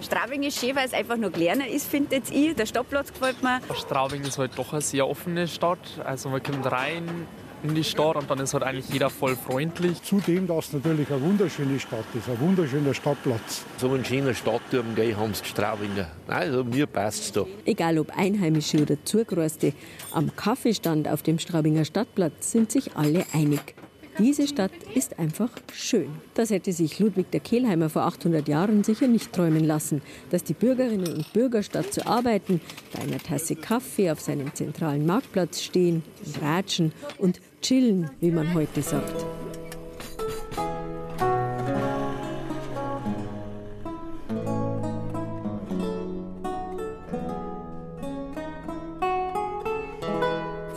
Straubing 0.00 0.44
ist 0.44 0.60
schön, 0.60 0.76
weil 0.76 0.86
es 0.86 0.92
einfach 0.92 1.16
noch 1.16 1.32
kleiner 1.32 1.66
ist, 1.66 1.88
finde 1.88 2.22
ich. 2.30 2.54
Der 2.54 2.66
Stadtplatz 2.66 3.12
gefällt 3.12 3.42
mir. 3.42 3.60
Straubing 3.74 4.22
ist 4.22 4.38
halt 4.38 4.56
doch 4.56 4.72
eine 4.72 4.82
sehr 4.82 5.08
offene 5.08 5.48
Stadt. 5.48 6.00
Also 6.04 6.28
man 6.28 6.42
kommt 6.42 6.70
rein, 6.70 7.26
in 7.62 7.74
die 7.74 7.84
Stadt 7.84 8.16
und 8.16 8.30
dann 8.30 8.38
ist 8.40 8.54
halt 8.54 8.64
eigentlich 8.64 8.88
jeder 8.88 9.10
voll 9.10 9.36
freundlich. 9.36 10.02
Zudem, 10.02 10.46
dass 10.46 10.68
es 10.68 10.72
natürlich 10.74 11.10
eine 11.10 11.22
wunderschöne 11.22 11.78
Stadt 11.78 12.04
ist, 12.14 12.28
ein 12.28 12.40
wunderschöner 12.40 12.94
Stadtplatz. 12.94 13.64
So 13.78 13.90
einen 13.90 14.04
schönen 14.04 14.34
Stadtturm 14.34 14.96
haben 14.96 15.34
sie 15.34 15.44
Straubinger. 15.44 16.10
Also 16.26 16.64
mir 16.64 16.86
passt 16.86 17.22
es 17.22 17.32
da. 17.32 17.44
Egal 17.64 17.98
ob 17.98 18.16
Einheimische 18.16 18.82
oder 18.82 18.96
Zugereiste, 19.04 19.72
am 20.12 20.34
Kaffeestand 20.34 21.08
auf 21.08 21.22
dem 21.22 21.38
Straubinger 21.38 21.84
Stadtplatz 21.84 22.52
sind 22.52 22.72
sich 22.72 22.96
alle 22.96 23.24
einig. 23.32 23.74
Diese 24.18 24.46
Stadt 24.46 24.72
ist 24.94 25.18
einfach 25.18 25.48
schön. 25.72 26.10
Das 26.34 26.50
hätte 26.50 26.72
sich 26.72 26.98
Ludwig 26.98 27.30
der 27.30 27.40
Kehlheimer 27.40 27.88
vor 27.88 28.02
800 28.02 28.46
Jahren 28.46 28.84
sicher 28.84 29.08
nicht 29.08 29.32
träumen 29.32 29.64
lassen, 29.64 30.02
dass 30.28 30.44
die 30.44 30.52
Bürgerinnen 30.52 31.14
und 31.14 31.32
Bürger 31.32 31.62
statt 31.62 31.94
zu 31.94 32.06
arbeiten, 32.06 32.60
bei 32.92 33.00
einer 33.00 33.18
Tasse 33.18 33.56
Kaffee 33.56 34.10
auf 34.10 34.20
seinem 34.20 34.54
zentralen 34.54 35.06
Marktplatz 35.06 35.62
stehen, 35.62 36.02
ratschen 36.42 36.92
und 37.16 37.40
chillen, 37.62 38.10
wie 38.20 38.30
man 38.30 38.52
heute 38.54 38.82
sagt. 38.82 39.24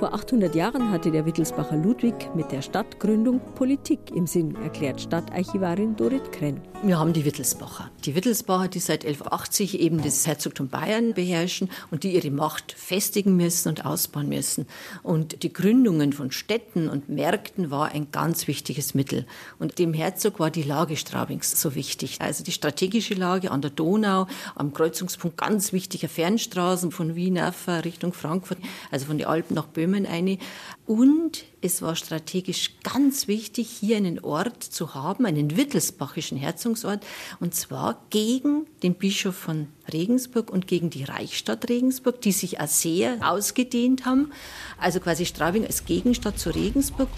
Vor 0.05 0.13
800 0.13 0.53
Jahren 0.53 0.91
hatte 0.91 1.09
der 1.09 1.25
Wittelsbacher 1.25 1.77
Ludwig 1.77 2.29
mit 2.35 2.51
der 2.51 2.61
Stadtgründung 2.61 3.41
Politik 3.55 4.11
im 4.13 4.27
Sinn, 4.27 4.55
erklärt 4.55 5.01
Stadtarchivarin 5.01 5.95
Dorit 5.95 6.31
Krenn. 6.31 6.61
Wir 6.83 6.99
haben 6.99 7.13
die 7.13 7.25
Wittelsbacher. 7.25 7.89
Die 8.03 8.13
Wittelsbacher, 8.13 8.67
die 8.67 8.77
seit 8.77 9.03
1180 9.03 9.79
eben 9.79 10.03
das 10.03 10.27
Herzogtum 10.27 10.67
Bayern 10.67 11.15
beherrschen 11.15 11.71
und 11.89 12.03
die 12.03 12.13
ihre 12.13 12.29
Macht 12.29 12.73
festigen 12.73 13.35
müssen 13.35 13.69
und 13.69 13.83
ausbauen 13.83 14.29
müssen. 14.29 14.67
Und 15.01 15.41
die 15.41 15.51
Gründungen 15.51 16.13
von 16.13 16.29
Städten 16.29 16.87
und 16.87 17.09
Märkten 17.09 17.71
war 17.71 17.91
ein 17.91 18.11
ganz 18.11 18.47
wichtiges 18.47 18.93
Mittel. 18.93 19.25
Und 19.57 19.79
dem 19.79 19.95
Herzog 19.95 20.39
war 20.39 20.51
die 20.51 20.61
Lage 20.61 20.97
Straubings 20.97 21.59
so 21.59 21.73
wichtig. 21.73 22.21
Also 22.21 22.43
die 22.43 22.51
strategische 22.51 23.15
Lage 23.15 23.49
an 23.49 23.61
der 23.63 23.71
Donau, 23.71 24.27
am 24.53 24.71
Kreuzungspunkt 24.71 25.37
ganz 25.37 25.73
wichtiger 25.73 26.09
Fernstraßen 26.09 26.91
von 26.91 27.15
Wien 27.15 27.39
auf 27.39 27.67
Richtung 27.67 28.13
Frankfurt, 28.13 28.59
also 28.91 29.07
von 29.07 29.17
den 29.17 29.25
Alpen 29.25 29.55
nach 29.55 29.65
Böhmen 29.65 29.94
eine. 30.03 30.37
Und 30.85 31.45
es 31.61 31.81
war 31.81 31.95
strategisch 31.95 32.71
ganz 32.83 33.27
wichtig, 33.27 33.69
hier 33.69 33.97
einen 33.97 34.19
Ort 34.19 34.63
zu 34.63 34.93
haben, 34.93 35.25
einen 35.25 35.55
wittelsbachischen 35.55 36.37
Herzungsort, 36.37 37.05
und 37.39 37.55
zwar 37.55 38.03
gegen 38.09 38.65
den 38.83 38.95
Bischof 38.95 39.35
von 39.35 39.67
Regensburg 39.91 40.49
und 40.49 40.67
gegen 40.67 40.89
die 40.89 41.03
Reichsstadt 41.03 41.69
Regensburg, 41.69 42.21
die 42.21 42.31
sich 42.31 42.59
auch 42.59 42.67
sehr 42.67 43.17
ausgedehnt 43.21 44.05
haben. 44.05 44.31
Also 44.77 44.99
quasi 44.99 45.25
Straubing 45.25 45.65
als 45.65 45.85
Gegenstadt 45.85 46.37
zu 46.39 46.49
Regensburg. 46.49 47.09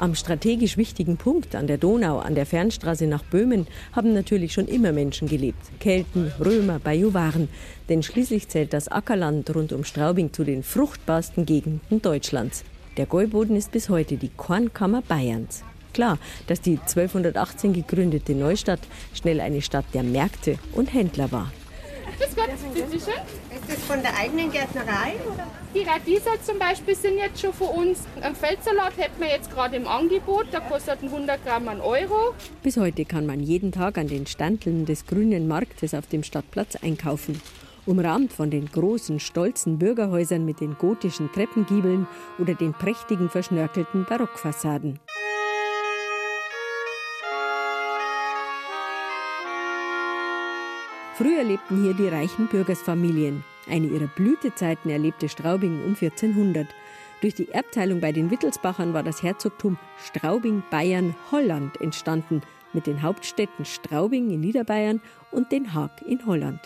Am 0.00 0.14
strategisch 0.14 0.78
wichtigen 0.78 1.18
Punkt 1.18 1.54
an 1.54 1.66
der 1.66 1.76
Donau, 1.76 2.20
an 2.20 2.34
der 2.34 2.46
Fernstraße 2.46 3.06
nach 3.06 3.22
Böhmen, 3.22 3.66
haben 3.92 4.14
natürlich 4.14 4.54
schon 4.54 4.66
immer 4.66 4.92
Menschen 4.92 5.28
gelebt. 5.28 5.60
Kelten, 5.78 6.32
Römer, 6.42 6.78
Bajuwaren. 6.78 7.50
Denn 7.90 8.02
schließlich 8.02 8.48
zählt 8.48 8.72
das 8.72 8.88
Ackerland 8.88 9.54
rund 9.54 9.74
um 9.74 9.84
Straubing 9.84 10.32
zu 10.32 10.42
den 10.42 10.62
fruchtbarsten 10.62 11.44
Gegenden 11.44 12.00
Deutschlands. 12.00 12.64
Der 12.96 13.04
Gäuboden 13.04 13.56
ist 13.56 13.72
bis 13.72 13.90
heute 13.90 14.16
die 14.16 14.30
Kornkammer 14.34 15.02
Bayerns. 15.02 15.64
Klar, 15.92 16.18
dass 16.46 16.62
die 16.62 16.78
1218 16.78 17.74
gegründete 17.74 18.34
Neustadt 18.34 18.80
schnell 19.12 19.38
eine 19.38 19.60
Stadt 19.60 19.84
der 19.92 20.02
Märkte 20.02 20.56
und 20.72 20.94
Händler 20.94 21.30
war. 21.30 21.52
Grüß 22.18 22.36
Gott, 22.36 22.50
bitte 22.74 22.90
schön. 22.90 22.98
Ist 22.98 23.68
das 23.68 23.78
von 23.86 24.02
der 24.02 24.16
eigenen 24.16 24.50
Gärtnerei? 24.50 25.14
Oder? 25.26 25.46
Die 25.74 25.82
Radieser 25.82 26.42
zum 26.42 26.58
Beispiel 26.58 26.94
sind 26.94 27.18
jetzt 27.18 27.40
schon 27.40 27.52
für 27.52 27.64
uns. 27.64 28.00
Ein 28.20 28.34
Feldsalat 28.34 28.96
hätten 28.96 29.20
wir 29.20 29.28
jetzt 29.28 29.50
gerade 29.50 29.76
im 29.76 29.86
Angebot. 29.86 30.46
Da 30.50 30.60
kostet 30.60 31.02
100 31.02 31.44
Gramm 31.44 31.68
einen 31.68 31.80
Euro. 31.80 32.34
Bis 32.62 32.76
heute 32.76 33.04
kann 33.04 33.26
man 33.26 33.40
jeden 33.40 33.72
Tag 33.72 33.98
an 33.98 34.08
den 34.08 34.26
Standeln 34.26 34.86
des 34.86 35.06
grünen 35.06 35.48
Marktes 35.48 35.94
auf 35.94 36.06
dem 36.06 36.22
Stadtplatz 36.22 36.76
einkaufen. 36.76 37.40
Umrahmt 37.86 38.32
von 38.32 38.50
den 38.50 38.66
großen, 38.66 39.20
stolzen 39.20 39.78
Bürgerhäusern 39.78 40.44
mit 40.44 40.60
den 40.60 40.76
gotischen 40.78 41.32
Treppengiebeln 41.32 42.06
oder 42.38 42.54
den 42.54 42.72
prächtigen, 42.72 43.30
verschnörkelten 43.30 44.04
Barockfassaden. 44.04 45.00
Früher 51.20 51.44
lebten 51.44 51.82
hier 51.82 51.92
die 51.92 52.08
reichen 52.08 52.46
Bürgersfamilien. 52.46 53.44
Eine 53.68 53.88
ihrer 53.88 54.06
Blütezeiten 54.06 54.90
erlebte 54.90 55.28
Straubing 55.28 55.84
um 55.84 55.94
1400. 55.94 56.66
Durch 57.20 57.34
die 57.34 57.50
Erbteilung 57.50 58.00
bei 58.00 58.10
den 58.10 58.30
Wittelsbachern 58.30 58.94
war 58.94 59.02
das 59.02 59.22
Herzogtum 59.22 59.76
Straubing-Bayern-Holland 59.98 61.78
entstanden, 61.82 62.40
mit 62.72 62.86
den 62.86 63.02
Hauptstädten 63.02 63.66
Straubing 63.66 64.30
in 64.30 64.40
Niederbayern 64.40 65.02
und 65.30 65.52
Den 65.52 65.74
Haag 65.74 66.00
in 66.06 66.24
Holland. 66.24 66.60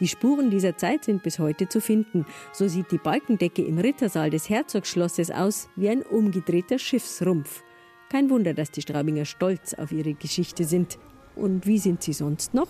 Die 0.00 0.08
Spuren 0.08 0.48
dieser 0.48 0.78
Zeit 0.78 1.04
sind 1.04 1.22
bis 1.22 1.38
heute 1.38 1.68
zu 1.68 1.82
finden. 1.82 2.24
So 2.54 2.68
sieht 2.68 2.90
die 2.92 2.96
Balkendecke 2.96 3.62
im 3.62 3.76
Rittersaal 3.76 4.30
des 4.30 4.48
Herzogsschlosses 4.48 5.30
aus 5.30 5.68
wie 5.76 5.90
ein 5.90 6.00
umgedrehter 6.00 6.78
Schiffsrumpf. 6.78 7.62
Kein 8.08 8.30
Wunder, 8.30 8.54
dass 8.54 8.70
die 8.70 8.80
Straubinger 8.80 9.26
stolz 9.26 9.74
auf 9.74 9.92
ihre 9.92 10.14
Geschichte 10.14 10.64
sind. 10.64 10.98
Und 11.36 11.66
wie 11.66 11.78
sind 11.78 12.02
sie 12.02 12.12
sonst 12.12 12.54
noch? 12.54 12.68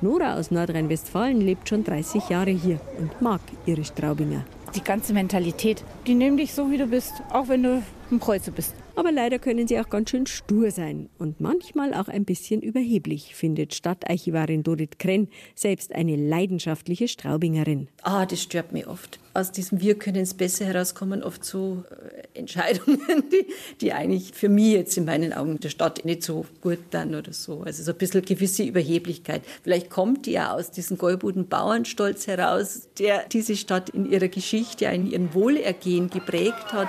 Nora 0.00 0.34
aus 0.36 0.50
Nordrhein-Westfalen 0.50 1.40
lebt 1.40 1.68
schon 1.68 1.84
30 1.84 2.28
Jahre 2.28 2.50
hier 2.50 2.80
und 2.98 3.20
mag 3.20 3.40
ihre 3.66 3.84
Straubinger. 3.84 4.44
Die 4.74 4.82
ganze 4.82 5.12
Mentalität, 5.12 5.84
die 6.06 6.14
nehmen 6.14 6.36
dich 6.36 6.54
so, 6.54 6.70
wie 6.70 6.78
du 6.78 6.86
bist, 6.86 7.12
auch 7.30 7.48
wenn 7.48 7.62
du 7.62 7.82
ein 8.10 8.20
Kreuzer 8.20 8.52
bist. 8.52 8.74
Aber 8.94 9.10
leider 9.10 9.38
können 9.38 9.66
sie 9.66 9.78
auch 9.80 9.88
ganz 9.88 10.10
schön 10.10 10.26
stur 10.26 10.70
sein 10.70 11.08
und 11.18 11.40
manchmal 11.40 11.94
auch 11.94 12.08
ein 12.08 12.24
bisschen 12.24 12.60
überheblich, 12.60 13.34
findet 13.34 13.74
Stadtarchivarin 13.74 14.62
Dorit 14.62 14.98
Krenn, 14.98 15.28
selbst 15.54 15.94
eine 15.94 16.16
leidenschaftliche 16.16 17.08
Straubingerin. 17.08 17.88
Ah, 18.02 18.26
das 18.26 18.42
stört 18.42 18.72
mich 18.72 18.86
oft. 18.86 19.18
Aus 19.34 19.50
diesem 19.50 19.80
Wir 19.80 19.98
können 19.98 20.22
es 20.22 20.34
besser 20.34 20.66
herauskommen 20.66 21.22
oft 21.22 21.42
so 21.42 21.84
äh, 21.90 22.38
Entscheidungen, 22.38 23.00
die, 23.32 23.46
die 23.80 23.92
eigentlich 23.94 24.32
für 24.34 24.50
mich 24.50 24.72
jetzt 24.72 24.96
in 24.98 25.06
meinen 25.06 25.32
Augen 25.32 25.58
der 25.58 25.70
Stadt 25.70 26.04
nicht 26.04 26.22
so 26.22 26.44
gut 26.60 26.78
dann 26.90 27.14
oder 27.14 27.32
so. 27.32 27.62
Also 27.62 27.82
so 27.82 27.92
ein 27.92 27.98
bisschen 27.98 28.22
gewisse 28.24 28.62
Überheblichkeit. 28.62 29.42
Vielleicht 29.62 29.88
kommt 29.88 30.26
die 30.26 30.32
ja 30.32 30.52
aus 30.52 30.70
diesem 30.70 30.98
Gäubuden 30.98 31.48
Bauernstolz 31.48 32.26
heraus, 32.26 32.88
der 32.98 33.26
diese 33.28 33.56
Stadt 33.56 33.88
in 33.90 34.10
ihrer 34.10 34.28
Geschichte, 34.28 34.84
in 34.86 35.10
ihrem 35.10 35.32
Wohlergehen 35.32 36.10
geprägt 36.10 36.72
hat. 36.72 36.88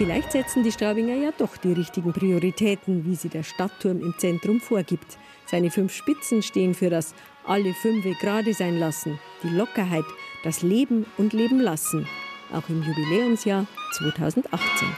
Vielleicht 0.00 0.32
setzen 0.32 0.62
die 0.62 0.72
Straubinger 0.72 1.14
ja 1.14 1.30
doch 1.36 1.58
die 1.58 1.74
richtigen 1.74 2.14
Prioritäten, 2.14 3.04
wie 3.04 3.14
sie 3.14 3.28
der 3.28 3.42
Stadtturm 3.42 4.00
im 4.00 4.14
Zentrum 4.16 4.58
vorgibt. 4.58 5.18
Seine 5.44 5.70
fünf 5.70 5.92
Spitzen 5.92 6.40
stehen 6.42 6.72
für 6.72 6.88
das 6.88 7.14
alle 7.46 7.74
fünfe 7.74 8.14
gerade 8.14 8.54
sein 8.54 8.78
lassen, 8.78 9.20
die 9.42 9.50
Lockerheit, 9.50 10.06
das 10.42 10.62
Leben 10.62 11.04
und 11.18 11.34
Leben 11.34 11.60
lassen. 11.60 12.08
Auch 12.50 12.66
im 12.70 12.82
Jubiläumsjahr 12.82 13.66
2018. 13.98 14.88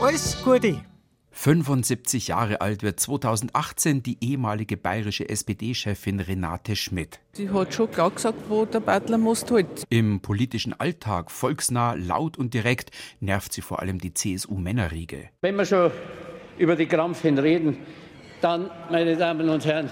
Alles 0.00 0.42
Gute! 0.42 0.89
75 1.40 2.28
Jahre 2.28 2.60
alt 2.60 2.82
wird 2.82 3.00
2018 3.00 4.02
die 4.02 4.18
ehemalige 4.20 4.76
bayerische 4.76 5.26
SPD-Chefin 5.26 6.20
Renate 6.20 6.76
Schmidt. 6.76 7.18
Sie 7.32 7.48
hat 7.48 7.72
schon 7.72 7.90
klar 7.90 8.10
gesagt, 8.10 8.50
wo 8.50 8.66
der 8.66 8.80
Butlermost 8.80 9.50
halt. 9.50 9.84
Im 9.88 10.20
politischen 10.20 10.78
Alltag 10.78 11.30
volksnah, 11.30 11.94
laut 11.94 12.36
und 12.36 12.52
direkt 12.52 12.90
nervt 13.20 13.54
sie 13.54 13.62
vor 13.62 13.80
allem 13.80 13.96
die 13.96 14.12
CSU-Männerriege. 14.12 15.30
Wenn 15.40 15.56
wir 15.56 15.64
schon 15.64 15.90
über 16.58 16.76
die 16.76 16.84
Krampfen 16.84 17.38
reden, 17.38 17.78
dann, 18.42 18.70
meine 18.90 19.16
Damen 19.16 19.48
und 19.48 19.64
Herren, 19.64 19.90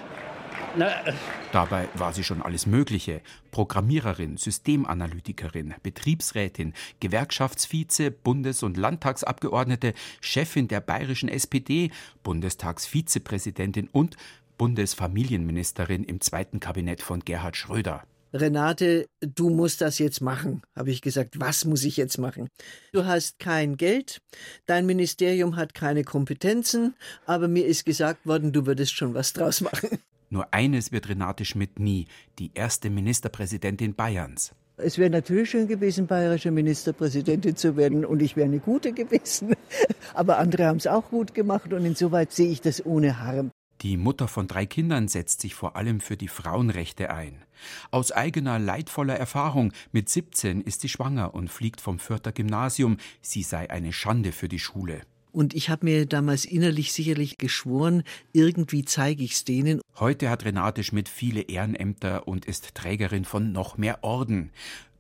Dabei 1.53 1.89
war 1.95 2.13
sie 2.13 2.25
schon 2.25 2.43
alles 2.43 2.67
Mögliche. 2.67 3.21
Programmiererin, 3.51 4.37
Systemanalytikerin, 4.37 5.75
Betriebsrätin, 5.83 6.75
Gewerkschaftsvize, 7.01 8.11
Bundes- 8.11 8.63
und 8.63 8.77
Landtagsabgeordnete, 8.77 9.95
Chefin 10.21 10.69
der 10.69 10.81
bayerischen 10.81 11.29
SPD, 11.29 11.91
Bundestagsvizepräsidentin 12.23 13.89
und 13.91 14.17
Bundesfamilienministerin 14.59 16.05
im 16.05 16.21
zweiten 16.21 16.61
Kabinett 16.61 17.03
von 17.03 17.21
Gerhard 17.21 17.57
Schröder. 17.57 18.03
Renate, 18.33 19.07
du 19.21 19.49
musst 19.49 19.81
das 19.81 19.99
jetzt 19.99 20.21
machen, 20.21 20.63
habe 20.77 20.91
ich 20.91 21.01
gesagt. 21.01 21.41
Was 21.41 21.65
muss 21.65 21.85
ich 21.85 21.97
jetzt 21.97 22.19
machen? 22.19 22.49
Du 22.93 23.07
hast 23.07 23.39
kein 23.39 23.77
Geld, 23.77 24.21
dein 24.67 24.85
Ministerium 24.85 25.57
hat 25.57 25.73
keine 25.73 26.05
Kompetenzen, 26.05 26.95
aber 27.25 27.49
mir 27.49 27.65
ist 27.65 27.87
gesagt 27.87 28.27
worden, 28.27 28.53
du 28.53 28.67
würdest 28.67 28.95
schon 28.95 29.15
was 29.15 29.33
draus 29.33 29.61
machen. 29.63 29.99
Nur 30.31 30.53
eines 30.53 30.93
wird 30.93 31.09
Renate 31.09 31.45
Schmidt 31.45 31.79
nie, 31.79 32.07
die 32.39 32.51
erste 32.55 32.91
Ministerpräsidentin 32.91 33.95
Bayerns. 33.95 34.53
Es 34.77 34.97
wäre 34.97 35.11
natürlich 35.11 35.51
schön 35.51 35.67
gewesen, 35.67 36.07
bayerische 36.07 36.53
Ministerpräsidentin 36.53 37.57
zu 37.57 37.77
werden 37.77 38.05
und 38.05 38.23
ich 38.23 38.37
wäre 38.37 38.47
eine 38.47 38.61
gute 38.61 38.93
gewesen. 38.93 39.55
Aber 40.15 40.39
andere 40.39 40.67
haben 40.67 40.77
es 40.77 40.87
auch 40.87 41.11
gut 41.11 41.35
gemacht 41.35 41.73
und 41.73 41.85
insoweit 41.85 42.33
sehe 42.33 42.51
ich 42.51 42.61
das 42.61 42.87
ohne 42.87 43.21
Harm. 43.21 43.51
Die 43.81 43.97
Mutter 43.97 44.29
von 44.29 44.47
drei 44.49 44.67
Kindern 44.67 45.09
setzt 45.09 45.41
sich 45.41 45.55
vor 45.55 45.77
allem 45.77 46.01
für 46.01 46.17
die 46.17 46.29
Frauenrechte 46.29 47.11
ein. 47.11 47.45
Aus 47.91 48.13
eigener 48.13 48.59
leidvoller 48.59 49.17
Erfahrung 49.17 49.73
mit 49.93 50.09
17 50.09 50.61
ist 50.61 50.81
sie 50.81 50.89
schwanger 50.89 51.35
und 51.35 51.49
fliegt 51.49 51.81
vom 51.81 51.99
Fürther 51.99 52.33
Gymnasium, 52.33 52.99
sie 53.21 53.43
sei 53.43 53.71
eine 53.71 53.93
Schande 53.93 54.33
für 54.33 54.49
die 54.49 54.59
Schule. 54.59 55.03
Und 55.33 55.55
ich 55.55 55.71
habe 55.71 55.87
mir 55.87 56.07
damals 56.07 56.45
innerlich 56.45 56.93
sicherlich 56.93 57.39
geschworen, 57.39 58.03
irgendwie 58.33 58.85
zeige 58.85 59.23
ich 59.23 59.33
es 59.33 59.45
denen. 59.45 59.81
Heute 59.99 60.31
hat 60.31 60.45
Renate 60.45 60.85
Schmidt 60.85 61.09
viele 61.09 61.43
Ehrenämter 61.43 62.27
und 62.27 62.45
ist 62.45 62.75
Trägerin 62.75 63.25
von 63.25 63.53
noch 63.53 63.77
mehr 63.77 64.03
Orden. 64.05 64.51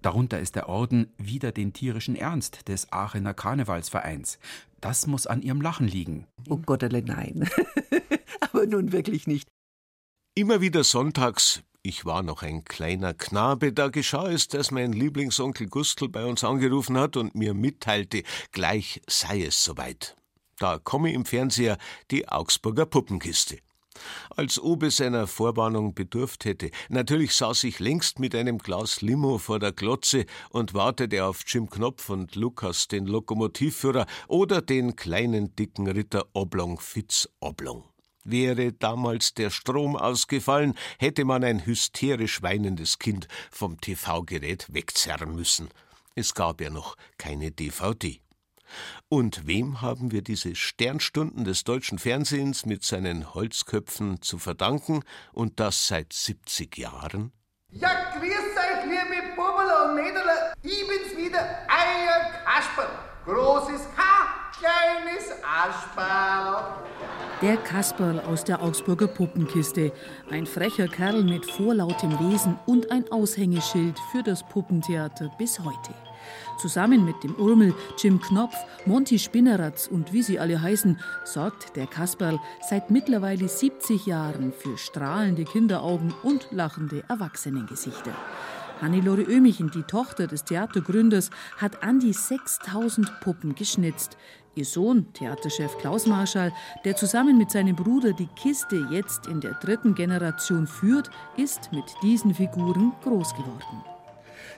Darunter 0.02 0.38
ist 0.38 0.54
der 0.54 0.68
Orden 0.68 1.08
Wider 1.18 1.50
den 1.50 1.72
tierischen 1.72 2.14
Ernst 2.14 2.68
des 2.68 2.92
Aachener 2.92 3.34
Karnevalsvereins. 3.34 4.38
Das 4.80 5.06
muss 5.06 5.26
an 5.26 5.42
ihrem 5.42 5.60
Lachen 5.60 5.88
liegen. 5.88 6.26
Oh 6.48 6.58
Gott, 6.58 6.82
nein. 6.82 7.48
Aber 8.40 8.66
nun 8.66 8.92
wirklich 8.92 9.26
nicht. 9.26 9.48
Immer 10.36 10.60
wieder 10.60 10.84
sonntags, 10.84 11.64
ich 11.82 12.04
war 12.04 12.22
noch 12.22 12.42
ein 12.42 12.64
kleiner 12.64 13.14
Knabe, 13.14 13.72
da 13.72 13.88
geschah 13.88 14.28
es, 14.28 14.48
dass 14.48 14.70
mein 14.70 14.92
Lieblingsonkel 14.92 15.68
Gustl 15.68 16.08
bei 16.08 16.24
uns 16.24 16.44
angerufen 16.44 16.98
hat 16.98 17.16
und 17.16 17.34
mir 17.34 17.54
mitteilte, 17.54 18.22
gleich 18.52 19.00
sei 19.06 19.42
es 19.42 19.64
soweit. 19.64 20.16
Da 20.58 20.78
komme 20.78 21.12
im 21.12 21.24
Fernseher 21.24 21.78
die 22.10 22.28
Augsburger 22.28 22.84
Puppenkiste. 22.84 23.58
Als 24.30 24.60
ob 24.60 24.82
es 24.82 25.00
einer 25.00 25.26
Vorwarnung 25.26 25.94
bedurft 25.94 26.44
hätte. 26.44 26.70
Natürlich 26.88 27.34
saß 27.34 27.64
ich 27.64 27.80
längst 27.80 28.18
mit 28.18 28.34
einem 28.34 28.58
Glas 28.58 29.00
Limo 29.00 29.38
vor 29.38 29.58
der 29.58 29.72
Glotze 29.72 30.26
und 30.50 30.74
wartete 30.74 31.24
auf 31.24 31.42
Jim 31.46 31.68
Knopf 31.68 32.08
und 32.10 32.36
Lukas, 32.36 32.88
den 32.88 33.06
Lokomotivführer, 33.06 34.06
oder 34.28 34.62
den 34.62 34.94
kleinen 34.94 35.54
dicken 35.56 35.88
Ritter 35.88 36.26
Oblong 36.32 36.78
Fitz 36.78 37.28
Oblong. 37.40 37.84
Wäre 38.24 38.72
damals 38.72 39.34
der 39.34 39.50
Strom 39.50 39.96
ausgefallen, 39.96 40.74
hätte 40.98 41.24
man 41.24 41.44
ein 41.44 41.64
hysterisch 41.64 42.42
weinendes 42.42 42.98
Kind 42.98 43.28
vom 43.50 43.80
TV-Gerät 43.80 44.66
wegzerren 44.72 45.34
müssen. 45.34 45.68
Es 46.14 46.34
gab 46.34 46.60
ja 46.60 46.70
noch 46.70 46.96
keine 47.16 47.50
DVD. 47.50 48.20
Und 49.08 49.46
wem 49.46 49.80
haben 49.80 50.12
wir 50.12 50.22
diese 50.22 50.54
Sternstunden 50.54 51.44
des 51.44 51.64
deutschen 51.64 51.98
Fernsehens 51.98 52.66
mit 52.66 52.84
seinen 52.84 53.34
Holzköpfen 53.34 54.20
zu 54.20 54.38
verdanken 54.38 55.02
und 55.32 55.60
das 55.60 55.86
seit 55.86 56.12
70 56.12 56.76
Jahren? 56.76 57.32
Ja, 57.70 58.10
grüß 58.12 58.28
euch, 58.28 58.84
liebe 58.84 59.36
Bubbel 59.36 59.66
und 59.84 59.94
Mädel. 59.94 60.22
Ich 60.62 60.86
bin's 60.86 61.16
wieder, 61.16 61.66
euer 61.68 62.30
Kasper. 62.44 62.88
Großes 63.24 63.88
K, 63.94 64.02
kleines 64.58 65.30
Asperl. 65.42 66.74
Der 67.40 67.56
Kasperl 67.58 68.18
aus 68.20 68.42
der 68.42 68.60
Augsburger 68.60 69.06
Puppenkiste. 69.06 69.92
Ein 70.30 70.46
frecher 70.46 70.88
Kerl 70.88 71.22
mit 71.22 71.48
vorlautem 71.48 72.18
Wesen 72.18 72.58
und 72.66 72.90
ein 72.90 73.10
Aushängeschild 73.12 73.96
für 74.10 74.22
das 74.24 74.42
Puppentheater 74.48 75.30
bis 75.38 75.60
heute. 75.60 75.94
Zusammen 76.60 77.04
mit 77.04 77.22
dem 77.22 77.36
Urmel, 77.36 77.72
Jim 77.98 78.20
Knopf, 78.20 78.56
Monty 78.84 79.20
Spinneratz 79.20 79.86
und 79.86 80.12
wie 80.12 80.22
sie 80.22 80.40
alle 80.40 80.60
heißen, 80.60 80.98
sorgt 81.24 81.76
der 81.76 81.86
Kasperl 81.86 82.40
seit 82.68 82.90
mittlerweile 82.90 83.48
70 83.48 84.06
Jahren 84.06 84.52
für 84.52 84.76
strahlende 84.76 85.44
Kinderaugen 85.44 86.12
und 86.24 86.48
lachende 86.50 87.04
Erwachsenengesichter. 87.08 88.12
Hannelore 88.80 89.22
Ömichen, 89.22 89.70
die 89.70 89.82
Tochter 89.82 90.28
des 90.28 90.44
Theatergründers, 90.44 91.30
hat 91.56 91.82
an 91.82 91.98
die 91.98 92.12
6000 92.12 93.20
Puppen 93.20 93.54
geschnitzt. 93.56 94.16
Ihr 94.58 94.64
Sohn, 94.64 95.06
Theaterchef 95.12 95.78
Klaus 95.78 96.06
Marschall, 96.06 96.52
der 96.84 96.96
zusammen 96.96 97.38
mit 97.38 97.52
seinem 97.52 97.76
Bruder 97.76 98.12
die 98.12 98.26
Kiste 98.34 98.88
jetzt 98.90 99.28
in 99.28 99.40
der 99.40 99.52
dritten 99.54 99.94
Generation 99.94 100.66
führt, 100.66 101.10
ist 101.36 101.70
mit 101.72 101.84
diesen 102.02 102.34
Figuren 102.34 102.92
groß 103.04 103.34
geworden. 103.34 103.84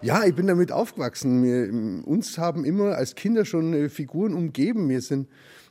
Ja, 0.01 0.25
ich 0.25 0.35
bin 0.35 0.47
damit 0.47 0.73
aufgewachsen. 0.73 1.43
Wir, 1.43 2.09
uns 2.09 2.39
haben 2.39 2.65
immer 2.65 2.95
als 2.95 3.15
Kinder 3.15 3.45
schon 3.45 3.75
äh, 3.75 3.89
Figuren 3.91 4.33
umgeben. 4.33 4.89
Wir 4.89 5.03
sind 5.03 5.29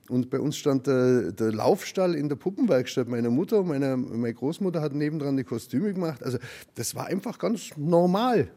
und 0.10 0.30
bei 0.30 0.39
uns 0.39 0.58
stand 0.58 0.86
der, 0.86 1.32
der, 1.32 1.52
Laufstall 1.52 2.13
in 2.13 2.30
der 2.30 2.36
Puppenwerkstatt 2.36 3.08
meiner 3.08 3.32
Mutter. 3.32 3.63
Meine, 3.63 3.98
meine 3.98 4.34
Großmutter 4.36 4.80
hat 4.80 4.94
nebendran 4.94 5.38
die 5.38 5.44
Kostüme 5.44 5.92
gemacht. 5.92 6.24
Also 6.24 6.38
das 6.76 6.94
war 6.94 7.08
einfach 7.08 7.39
ganz 7.39 7.72
normal. 7.78 8.52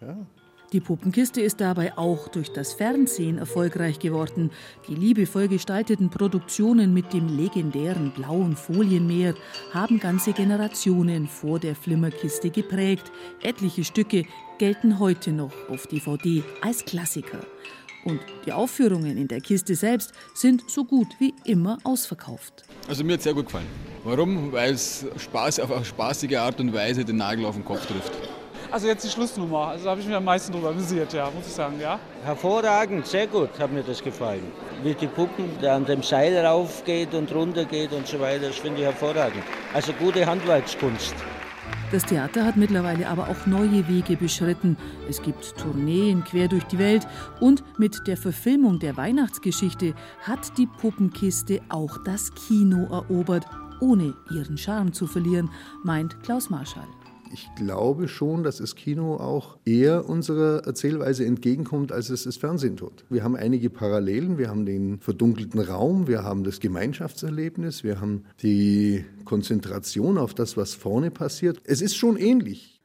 Ja. 0.00 0.24
Die 0.72 0.80
Puppenkiste 0.80 1.40
ist 1.40 1.60
dabei 1.60 1.96
auch 1.96 2.26
durch 2.28 2.52
das 2.52 2.72
Fernsehen 2.72 3.38
erfolgreich 3.38 4.00
geworden. 4.00 4.50
Die 4.88 4.96
liebevoll 4.96 5.46
gestalteten 5.46 6.10
Produktionen 6.10 6.92
mit 6.92 7.12
dem 7.12 7.28
legendären 7.28 8.10
blauen 8.10 8.56
Folienmeer 8.56 9.34
haben 9.72 10.00
ganze 10.00 10.32
Generationen 10.32 11.28
vor 11.28 11.60
der 11.60 11.76
Flimmerkiste 11.76 12.50
geprägt. 12.50 13.12
Etliche 13.42 13.84
Stücke 13.84 14.24
gelten 14.58 14.98
heute 14.98 15.30
noch 15.30 15.52
auf 15.68 15.86
DVD 15.86 16.42
als 16.62 16.84
Klassiker. 16.84 17.40
Und 18.04 18.20
die 18.44 18.52
Aufführungen 18.52 19.16
in 19.16 19.28
der 19.28 19.40
Kiste 19.40 19.74
selbst 19.74 20.12
sind 20.34 20.68
so 20.68 20.84
gut 20.84 21.08
wie 21.18 21.34
immer 21.44 21.78
ausverkauft. 21.84 22.64
Also 22.88 23.04
mir 23.04 23.14
hat 23.14 23.22
sehr 23.22 23.34
gut 23.34 23.46
gefallen. 23.46 23.66
Warum? 24.04 24.52
Weil 24.52 24.74
es 24.74 25.04
Spaß 25.16 25.60
auf 25.60 25.72
eine 25.72 25.84
spaßige 25.84 26.36
Art 26.36 26.60
und 26.60 26.72
Weise 26.72 27.04
den 27.04 27.16
Nagel 27.16 27.44
auf 27.44 27.54
den 27.54 27.64
Kopf 27.64 27.84
trifft. 27.86 28.12
Also 28.70 28.88
jetzt 28.88 29.04
die 29.04 29.10
Schlussnummer, 29.10 29.68
also 29.68 29.84
da 29.84 29.90
habe 29.90 30.00
ich 30.00 30.06
mich 30.06 30.16
am 30.16 30.24
meisten 30.24 30.52
drüber 30.52 30.70
amüsiert, 30.70 31.12
ja, 31.12 31.30
muss 31.34 31.46
ich 31.46 31.52
sagen, 31.52 31.80
ja. 31.80 31.98
Hervorragend, 32.24 33.06
sehr 33.06 33.26
gut 33.26 33.50
hat 33.58 33.72
mir 33.72 33.82
das 33.82 34.02
gefallen. 34.02 34.42
Wie 34.82 34.94
die 34.94 35.06
Puppen, 35.06 35.44
der 35.62 35.74
an 35.74 35.84
dem 35.84 36.02
Seil 36.02 36.36
raufgeht 36.44 37.14
und 37.14 37.32
runter 37.34 37.64
geht 37.64 37.92
und 37.92 38.06
so 38.06 38.18
weiter, 38.20 38.48
das 38.48 38.56
finde 38.56 38.80
ich 38.80 38.84
hervorragend. 38.84 39.42
Also 39.72 39.92
gute 39.92 40.26
Handwerkskunst. 40.26 41.14
Das 41.92 42.04
Theater 42.04 42.44
hat 42.44 42.56
mittlerweile 42.56 43.08
aber 43.08 43.28
auch 43.28 43.46
neue 43.46 43.86
Wege 43.86 44.16
beschritten. 44.16 44.76
Es 45.08 45.22
gibt 45.22 45.56
Tourneen 45.56 46.24
quer 46.24 46.48
durch 46.48 46.64
die 46.64 46.78
Welt 46.78 47.06
und 47.40 47.62
mit 47.78 48.08
der 48.08 48.16
Verfilmung 48.16 48.80
der 48.80 48.96
Weihnachtsgeschichte 48.96 49.94
hat 50.22 50.58
die 50.58 50.66
Puppenkiste 50.66 51.60
auch 51.68 51.98
das 52.04 52.34
Kino 52.34 52.88
erobert, 52.90 53.46
ohne 53.80 54.14
ihren 54.34 54.58
Charme 54.58 54.92
zu 54.92 55.06
verlieren, 55.06 55.48
meint 55.84 56.20
Klaus 56.24 56.50
Marschall. 56.50 56.88
Ich 57.32 57.48
glaube 57.56 58.08
schon, 58.08 58.42
dass 58.42 58.58
das 58.58 58.76
Kino 58.76 59.16
auch 59.16 59.58
eher 59.64 60.08
unserer 60.08 60.64
Erzählweise 60.64 61.24
entgegenkommt, 61.24 61.92
als 61.92 62.08
es 62.10 62.24
das 62.24 62.36
Fernsehen 62.36 62.76
tut. 62.76 63.04
Wir 63.10 63.24
haben 63.24 63.36
einige 63.36 63.68
Parallelen. 63.68 64.38
Wir 64.38 64.48
haben 64.48 64.64
den 64.64 65.00
verdunkelten 65.00 65.60
Raum, 65.60 66.06
wir 66.06 66.22
haben 66.22 66.44
das 66.44 66.60
Gemeinschaftserlebnis, 66.60 67.84
wir 67.84 68.00
haben 68.00 68.24
die 68.42 69.04
Konzentration 69.24 70.18
auf 70.18 70.34
das, 70.34 70.56
was 70.56 70.74
vorne 70.74 71.10
passiert. 71.10 71.60
Es 71.64 71.80
ist 71.80 71.96
schon 71.96 72.16
ähnlich. 72.16 72.80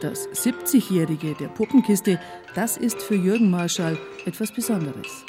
Das 0.00 0.28
70-Jährige 0.28 1.34
der 1.34 1.48
Puppenkiste, 1.48 2.20
das 2.54 2.76
ist 2.76 3.00
für 3.00 3.14
Jürgen 3.14 3.50
Marschall 3.50 3.96
etwas 4.26 4.52
Besonderes. 4.52 5.24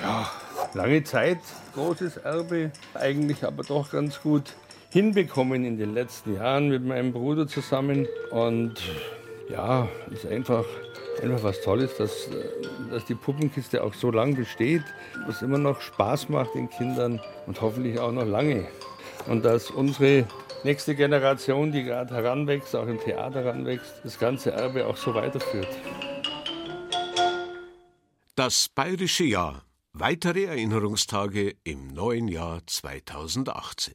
Ja, 0.00 0.30
lange 0.74 1.02
Zeit, 1.04 1.38
großes 1.74 2.18
Erbe, 2.18 2.72
eigentlich 2.94 3.44
aber 3.44 3.62
doch 3.62 3.90
ganz 3.90 4.20
gut 4.20 4.54
hinbekommen 4.90 5.64
in 5.64 5.78
den 5.78 5.94
letzten 5.94 6.34
Jahren 6.34 6.68
mit 6.68 6.84
meinem 6.84 7.12
Bruder 7.12 7.46
zusammen. 7.46 8.06
Und 8.30 8.74
ja, 9.50 9.88
ist 10.10 10.26
einfach, 10.26 10.64
einfach 11.22 11.42
was 11.42 11.60
Tolles, 11.62 11.96
dass, 11.96 12.28
dass 12.90 13.04
die 13.04 13.14
Puppenkiste 13.14 13.82
auch 13.82 13.94
so 13.94 14.10
lange 14.10 14.34
besteht, 14.34 14.82
was 15.26 15.42
immer 15.42 15.58
noch 15.58 15.80
Spaß 15.80 16.28
macht 16.28 16.54
den 16.54 16.70
Kindern 16.70 17.20
und 17.46 17.60
hoffentlich 17.60 17.98
auch 17.98 18.12
noch 18.12 18.26
lange. 18.26 18.66
Und 19.26 19.44
dass 19.44 19.70
unsere 19.70 20.26
nächste 20.64 20.94
Generation, 20.94 21.72
die 21.72 21.84
gerade 21.84 22.14
heranwächst, 22.14 22.74
auch 22.74 22.86
im 22.86 22.98
Theater 22.98 23.44
heranwächst, 23.44 24.00
das 24.04 24.18
ganze 24.18 24.52
Erbe 24.52 24.86
auch 24.86 24.96
so 24.96 25.14
weiterführt. 25.14 25.68
Das 28.34 28.68
bayerische 28.68 29.24
Jahr. 29.24 29.64
Weitere 29.92 30.44
Erinnerungstage 30.44 31.56
im 31.64 31.88
neuen 31.88 32.28
Jahr 32.28 32.60
2018. 32.66 33.94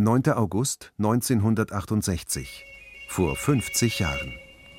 9. 0.00 0.28
August 0.28 0.92
1968. 0.98 2.64
Vor 3.08 3.34
50 3.34 3.98
Jahren. 3.98 4.32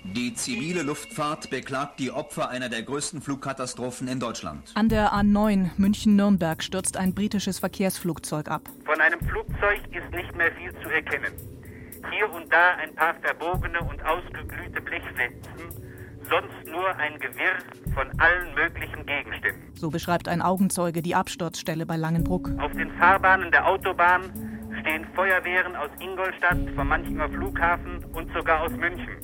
Die 0.05 0.33
zivile 0.33 0.81
Luftfahrt 0.81 1.49
beklagt 1.49 1.99
die 1.99 2.09
Opfer 2.09 2.47
einer 2.47 2.69
der 2.69 2.83
größten 2.83 3.21
Flugkatastrophen 3.21 4.07
in 4.07 4.21
Deutschland. 4.21 4.71
An 4.75 4.87
der 4.87 5.11
A9 5.11 5.71
München-Nürnberg 5.75 6.63
stürzt 6.63 6.95
ein 6.95 7.13
britisches 7.13 7.59
Verkehrsflugzeug 7.59 8.47
ab. 8.47 8.69
Von 8.85 9.01
einem 9.01 9.19
Flugzeug 9.19 9.81
ist 9.91 10.09
nicht 10.15 10.33
mehr 10.37 10.53
viel 10.53 10.71
zu 10.81 10.87
erkennen. 10.87 11.33
Hier 12.13 12.31
und 12.31 12.49
da 12.49 12.75
ein 12.81 12.95
paar 12.95 13.15
verbogene 13.15 13.81
und 13.81 14.01
ausgeglühte 14.05 14.79
Blechfetzen, 14.79 15.83
sonst 16.29 16.71
nur 16.71 16.95
ein 16.95 17.19
Gewirr 17.19 17.57
von 17.93 18.07
allen 18.21 18.55
möglichen 18.55 19.05
Gegenständen. 19.05 19.75
So 19.75 19.89
beschreibt 19.89 20.29
ein 20.29 20.41
Augenzeuge 20.41 21.01
die 21.01 21.15
Absturzstelle 21.15 21.85
bei 21.85 21.97
Langenbruck. 21.97 22.49
Auf 22.57 22.71
den 22.71 22.89
Fahrbahnen 22.91 23.51
der 23.51 23.67
Autobahn 23.67 24.48
stehen 24.81 25.05
Feuerwehren 25.15 25.75
aus 25.75 25.89
Ingolstadt, 25.99 26.57
vom 26.75 26.87
Manchinger 26.87 27.29
Flughafen 27.29 28.03
und 28.13 28.31
sogar 28.33 28.61
aus 28.61 28.71
München. 28.71 29.17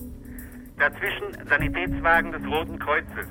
Dazwischen 0.77 1.47
Sanitätswagen 1.47 2.31
des 2.31 2.45
Roten 2.45 2.79
Kreuzes. 2.79 3.27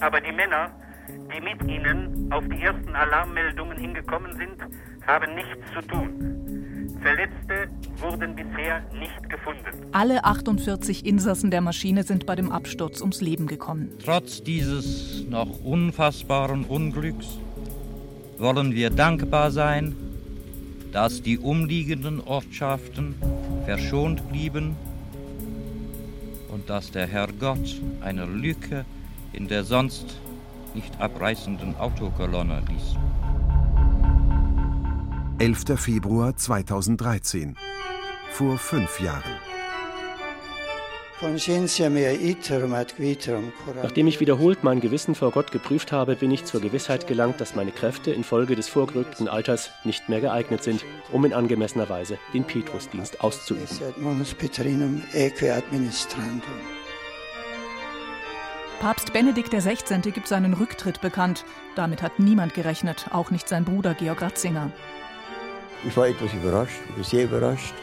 Aber 0.00 0.20
die 0.20 0.32
Männer, 0.32 0.70
die 1.08 1.40
mit 1.40 1.62
ihnen 1.70 2.30
auf 2.32 2.44
die 2.48 2.60
ersten 2.62 2.94
Alarmmeldungen 2.94 3.78
hingekommen 3.78 4.36
sind, 4.36 4.56
haben 5.06 5.34
nichts 5.34 5.72
zu 5.74 5.80
tun. 5.86 7.00
Verletzte 7.00 7.68
wurden 7.98 8.34
bisher 8.34 8.82
nicht 8.92 9.28
gefunden. 9.28 9.86
Alle 9.92 10.24
48 10.24 11.04
Insassen 11.04 11.50
der 11.50 11.60
Maschine 11.60 12.02
sind 12.02 12.26
bei 12.26 12.34
dem 12.34 12.50
Absturz 12.50 13.00
ums 13.00 13.20
Leben 13.20 13.46
gekommen. 13.46 13.90
Trotz 14.02 14.42
dieses 14.42 15.26
noch 15.28 15.62
unfassbaren 15.62 16.64
Unglücks 16.64 17.38
wollen 18.38 18.74
wir 18.74 18.90
dankbar 18.90 19.50
sein, 19.50 19.94
dass 20.94 21.22
die 21.22 21.38
umliegenden 21.40 22.20
Ortschaften 22.20 23.16
verschont 23.64 24.28
blieben 24.30 24.76
und 26.48 26.70
dass 26.70 26.92
der 26.92 27.08
Herrgott 27.08 27.82
eine 28.00 28.26
Lücke 28.26 28.84
in 29.32 29.48
der 29.48 29.64
sonst 29.64 30.20
nicht 30.72 31.00
abreißenden 31.00 31.76
Autokolonne 31.78 32.62
ließ. 32.68 32.96
11. 35.40 35.80
Februar 35.80 36.36
2013. 36.36 37.56
Vor 38.30 38.56
fünf 38.56 39.00
Jahren. 39.00 39.53
Nachdem 43.82 44.06
ich 44.06 44.20
wiederholt 44.20 44.64
mein 44.64 44.80
Gewissen 44.80 45.14
vor 45.14 45.30
Gott 45.30 45.52
geprüft 45.52 45.92
habe, 45.92 46.16
bin 46.16 46.30
ich 46.30 46.44
zur 46.44 46.60
Gewissheit 46.60 47.06
gelangt, 47.06 47.40
dass 47.40 47.54
meine 47.54 47.70
Kräfte 47.70 48.10
infolge 48.10 48.56
des 48.56 48.68
vorgerückten 48.68 49.28
Alters 49.28 49.70
nicht 49.84 50.08
mehr 50.08 50.20
geeignet 50.20 50.62
sind, 50.64 50.84
um 51.12 51.24
in 51.24 51.32
angemessener 51.32 51.88
Weise 51.88 52.18
den 52.32 52.44
Petrusdienst 52.44 53.20
auszuüben. 53.20 53.66
Papst 58.80 59.12
Benedikt 59.12 59.50
XVI. 59.50 60.10
gibt 60.10 60.28
seinen 60.28 60.52
Rücktritt 60.52 61.00
bekannt. 61.00 61.44
Damit 61.76 62.02
hat 62.02 62.18
niemand 62.18 62.54
gerechnet, 62.54 63.06
auch 63.12 63.30
nicht 63.30 63.48
sein 63.48 63.64
Bruder 63.64 63.94
Georg 63.94 64.20
Ratzinger. 64.20 64.72
Ich 65.86 65.96
war 65.96 66.08
etwas 66.08 66.32
überrascht, 66.34 66.80
sehr 67.02 67.24
überrascht, 67.24 67.74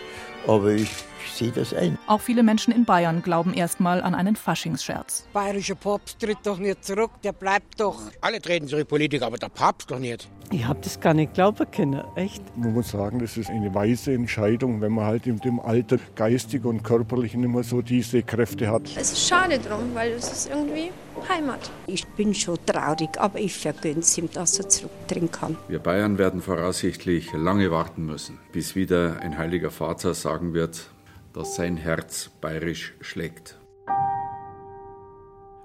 aber 0.46 0.72
ich 0.72 0.90
sehe 1.30 1.52
das 1.52 1.74
ein. 1.74 1.98
Auch 2.08 2.22
viele 2.22 2.44
Menschen 2.44 2.74
in 2.74 2.86
Bayern 2.86 3.22
glauben 3.22 3.54
erstmal 3.54 4.02
an 4.02 4.16
einen 4.16 4.36
Faschingsscherz. 4.36 5.26
Bayerischer 5.34 5.76
Papst 5.76 6.20
tritt 6.20 6.40
doch 6.44 6.58
nicht 6.58 6.84
zurück, 6.84 7.12
der 7.24 7.34
bleibt 7.34 7.80
doch. 7.80 8.00
Alle 8.22 8.42
treten 8.42 8.68
zurück, 8.68 8.88
Politiker, 8.88 9.28
aber 9.28 9.38
der 9.38 9.50
Papst 9.50 9.92
doch 9.92 10.00
nicht. 10.00 10.30
Ich 10.54 10.66
habe 10.66 10.80
das 10.84 11.00
gar 11.00 11.14
nicht 11.14 11.34
glauben 11.34 11.66
können, 11.72 12.04
echt. 12.16 12.44
Man 12.58 12.74
muss 12.74 12.90
sagen, 12.92 13.20
das 13.20 13.38
ist 13.38 13.50
eine 13.50 13.74
weise 13.74 14.14
Entscheidung, 14.14 14.82
wenn 14.82 14.92
man 14.92 15.06
halt 15.06 15.26
in 15.26 15.38
dem 15.38 15.62
Alter 15.62 15.98
geistig 16.16 16.66
und 16.66 16.84
körperlich 16.84 17.36
nicht 17.36 17.50
mehr 17.50 17.64
so 17.64 17.82
diese 17.82 18.22
Kräfte 18.22 18.70
hat. 18.70 18.84
Es 18.98 19.14
ist 19.14 19.28
schade 19.30 19.60
drum, 19.60 19.92
weil 19.94 20.12
es 20.12 20.30
ist 20.30 20.50
irgendwie 20.50 20.92
Heimat. 21.30 21.72
Ich 21.88 22.06
bin 22.06 22.34
schon 22.34 22.58
traurig, 22.66 23.10
aber 23.18 23.40
ich 23.40 23.58
vergönne 23.58 24.00
es 24.00 24.18
ihm, 24.18 24.30
dass 24.32 24.60
er 24.60 24.68
zurückdrehen 24.68 25.32
kann. 25.32 25.56
Wir 25.70 25.80
Bayern 25.80 26.18
werden 26.18 26.42
voraussichtlich 26.42 27.32
lange 27.34 27.72
warten 27.72 28.06
müssen, 28.06 28.38
bis 28.52 28.76
wieder 28.76 29.20
ein 29.22 29.38
heiliger 29.38 29.72
Vater 29.72 30.14
sagen 30.14 30.54
wird, 30.54 30.90
dass 31.34 31.56
sein 31.56 31.78
Herz 31.78 32.30
bayerisch 32.42 32.94
schlägt. 33.02 33.58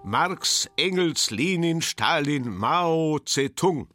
Marx, 0.05 0.71
Engels, 0.77 1.31
Lenin, 1.31 1.83
Stalin, 1.83 2.57
Mao 2.57 3.19
Zedong. 3.19 3.89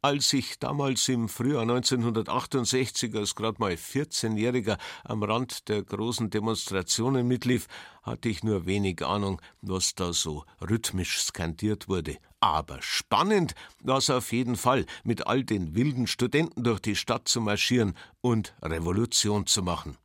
Als 0.00 0.32
ich 0.32 0.60
damals 0.60 1.08
im 1.08 1.28
Frühjahr 1.28 1.62
1968 1.62 3.12
als 3.16 3.34
gerade 3.34 3.58
mal 3.58 3.72
14-Jähriger 3.72 4.78
am 5.02 5.24
Rand 5.24 5.68
der 5.68 5.82
großen 5.82 6.30
Demonstrationen 6.30 7.26
mitlief, 7.26 7.66
hatte 8.04 8.28
ich 8.28 8.44
nur 8.44 8.66
wenig 8.66 9.04
Ahnung, 9.04 9.42
was 9.62 9.96
da 9.96 10.12
so 10.12 10.44
rhythmisch 10.60 11.18
skandiert 11.22 11.88
wurde. 11.88 12.18
Aber 12.38 12.80
spannend 12.80 13.56
war 13.82 13.98
es 13.98 14.08
auf 14.08 14.30
jeden 14.30 14.54
Fall, 14.54 14.86
mit 15.02 15.26
all 15.26 15.42
den 15.42 15.74
wilden 15.74 16.06
Studenten 16.06 16.62
durch 16.62 16.78
die 16.78 16.94
Stadt 16.94 17.26
zu 17.26 17.40
marschieren 17.40 17.94
und 18.20 18.54
Revolution 18.62 19.48
zu 19.48 19.64
machen. 19.64 19.96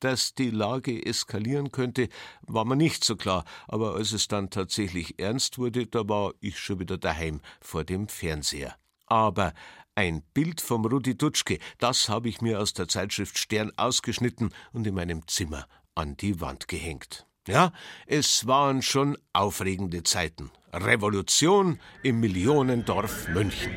Dass 0.00 0.34
die 0.34 0.50
Lage 0.50 1.04
eskalieren 1.04 1.72
könnte, 1.72 2.08
war 2.42 2.64
mir 2.64 2.76
nicht 2.76 3.02
so 3.02 3.16
klar, 3.16 3.44
aber 3.66 3.94
als 3.94 4.12
es 4.12 4.28
dann 4.28 4.50
tatsächlich 4.50 5.18
ernst 5.18 5.58
wurde, 5.58 5.86
da 5.86 6.08
war 6.08 6.34
ich 6.40 6.58
schon 6.58 6.78
wieder 6.78 6.98
daheim 6.98 7.40
vor 7.60 7.82
dem 7.84 8.06
Fernseher. 8.06 8.76
Aber 9.06 9.54
ein 9.96 10.22
Bild 10.34 10.60
vom 10.60 10.84
Rudi 10.84 11.16
Dutschke, 11.18 11.58
das 11.78 12.08
habe 12.08 12.28
ich 12.28 12.40
mir 12.40 12.60
aus 12.60 12.72
der 12.74 12.86
Zeitschrift 12.86 13.38
Stern 13.38 13.72
ausgeschnitten 13.76 14.50
und 14.72 14.86
in 14.86 14.94
meinem 14.94 15.26
Zimmer 15.26 15.66
an 15.96 16.16
die 16.16 16.40
Wand 16.40 16.68
gehängt. 16.68 17.26
Ja, 17.48 17.72
es 18.06 18.46
waren 18.46 18.82
schon 18.82 19.18
aufregende 19.32 20.04
Zeiten. 20.04 20.52
Revolution 20.72 21.80
im 22.04 22.20
Millionendorf 22.20 23.26
München. 23.30 23.72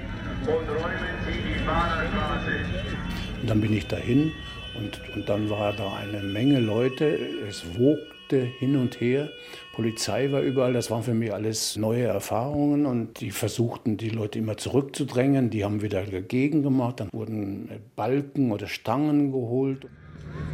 Und 3.42 3.50
dann 3.50 3.62
bin 3.62 3.74
ich 3.74 3.88
dahin 3.88 4.34
und, 4.78 5.02
und 5.16 5.30
dann 5.30 5.50
war 5.50 5.74
da 5.74 5.94
eine 5.96 6.22
Menge 6.22 6.60
Leute. 6.60 7.18
Es 7.48 7.64
wogte 7.78 8.38
hin 8.60 8.76
und 8.76 9.00
her. 9.02 9.30
Polizei 9.76 10.32
war 10.32 10.42
überall. 10.42 10.74
Das 10.74 10.90
waren 10.90 11.04
für 11.04 11.14
mich 11.14 11.34
alles 11.34 11.76
neue 11.78 12.04
Erfahrungen. 12.04 12.86
Und 12.86 13.20
die 13.20 13.32
versuchten, 13.32 13.98
die 13.98 14.10
Leute 14.10 14.40
immer 14.40 14.58
zurückzudrängen. 14.58 15.50
Die 15.50 15.64
haben 15.64 15.82
wieder 15.82 16.04
dagegen 16.04 16.64
gemacht. 16.64 17.00
Dann 17.00 17.10
wurden 17.12 17.70
Balken 17.96 18.52
oder 18.52 18.68
Stangen 18.68 19.32
geholt. 19.32 19.88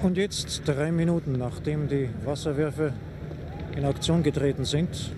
Und 0.02 0.18
jetzt, 0.18 0.64
drei 0.66 0.92
Minuten 0.92 1.34
nachdem 1.34 1.88
die 1.88 2.10
Wasserwerfer 2.26 2.94
in 3.76 3.86
Aktion 3.86 4.24
getreten 4.24 4.66
sind, 4.66 5.14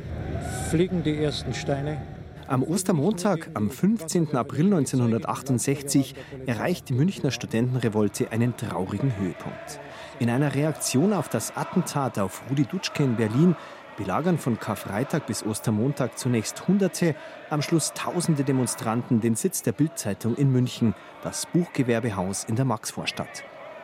fliegen 0.70 1.04
die 1.04 1.16
ersten 1.16 1.54
Steine. 1.54 2.19
Am 2.50 2.64
Ostermontag, 2.64 3.52
am 3.54 3.70
15. 3.70 4.36
April 4.36 4.74
1968, 4.74 6.16
erreicht 6.48 6.90
die 6.90 6.94
Münchner 6.94 7.30
Studentenrevolte 7.30 8.32
einen 8.32 8.58
traurigen 8.58 9.16
Höhepunkt. 9.20 9.80
In 10.18 10.32
einer 10.32 10.56
Reaktion 10.56 11.14
auf 11.14 11.30
das 11.30 11.56
Attentat 11.56 12.18
auf 12.18 12.42
Rudi 12.50 12.64
Dutschke 12.64 13.04
in 13.04 13.18
Berlin 13.18 13.56
belagern 13.98 14.40
von 14.40 14.60
Karfreitag 14.60 15.28
bis 15.28 15.46
Ostermontag 15.46 16.18
zunächst 16.18 16.68
Hunderte, 16.68 17.14
am 17.52 17.62
Schluss 17.62 17.94
Tausende 17.94 18.44
Demonstranten 18.44 19.22
den 19.22 19.36
Sitz 19.36 19.62
der 19.62 19.74
Bildzeitung 19.74 20.36
in 20.36 20.52
München, 20.52 20.96
das 21.22 21.46
Buchgewerbehaus 21.46 22.46
in 22.46 22.56
der 22.56 22.66
Maxvorstadt. 22.66 23.44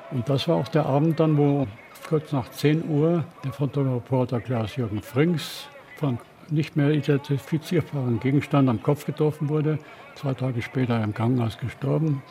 Und 0.09 0.27
das 0.27 0.47
war 0.47 0.55
auch 0.55 0.69
der 0.69 0.87
Abend 0.87 1.19
dann, 1.19 1.37
wo 1.37 1.67
kurz 2.09 2.31
nach 2.31 2.49
10 2.49 2.89
Uhr 2.89 3.25
der 3.43 3.53
Fotoreporter 3.53 4.41
Klaus-Jürgen 4.41 5.03
Frings 5.03 5.67
von 5.97 6.17
nicht 6.49 6.75
mehr 6.75 6.91
identifizierbaren 6.91 8.19
Gegenstand 8.19 8.69
am 8.69 8.81
Kopf 8.81 9.05
getroffen 9.05 9.49
wurde. 9.49 9.79
Zwei 10.15 10.33
Tage 10.33 10.61
später 10.61 11.03
im 11.03 11.13
Krankenhaus 11.13 11.57
gestorben. 11.57 12.21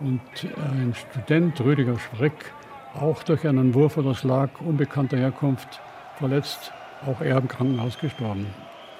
Und 0.00 0.20
ein 0.56 0.94
Student, 0.94 1.60
Rüdiger 1.60 1.98
Schreck, 1.98 2.52
auch 2.94 3.22
durch 3.22 3.46
einen 3.46 3.74
Wurf 3.74 3.96
oder 3.96 4.14
Slag 4.14 4.50
unbekannter 4.60 5.16
Herkunft 5.16 5.80
verletzt, 6.18 6.72
auch 7.06 7.20
er 7.20 7.38
im 7.38 7.48
Krankenhaus 7.48 7.98
gestorben. 7.98 8.46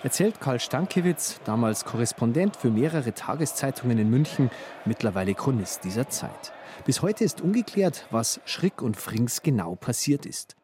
Erzählt 0.02 0.40
Karl 0.40 0.60
Stankiewicz, 0.60 1.40
damals 1.44 1.84
Korrespondent 1.84 2.56
für 2.56 2.70
mehrere 2.70 3.12
Tageszeitungen 3.12 3.98
in 3.98 4.10
München, 4.10 4.50
mittlerweile 4.84 5.34
Chronist 5.34 5.84
dieser 5.84 6.08
Zeit. 6.08 6.52
Bis 6.84 7.02
heute 7.02 7.24
ist 7.24 7.40
ungeklärt, 7.40 8.06
was 8.10 8.40
Schrick 8.44 8.82
und 8.82 8.96
Frings 8.96 9.42
genau 9.42 9.74
passiert 9.74 10.26
ist. 10.26 10.54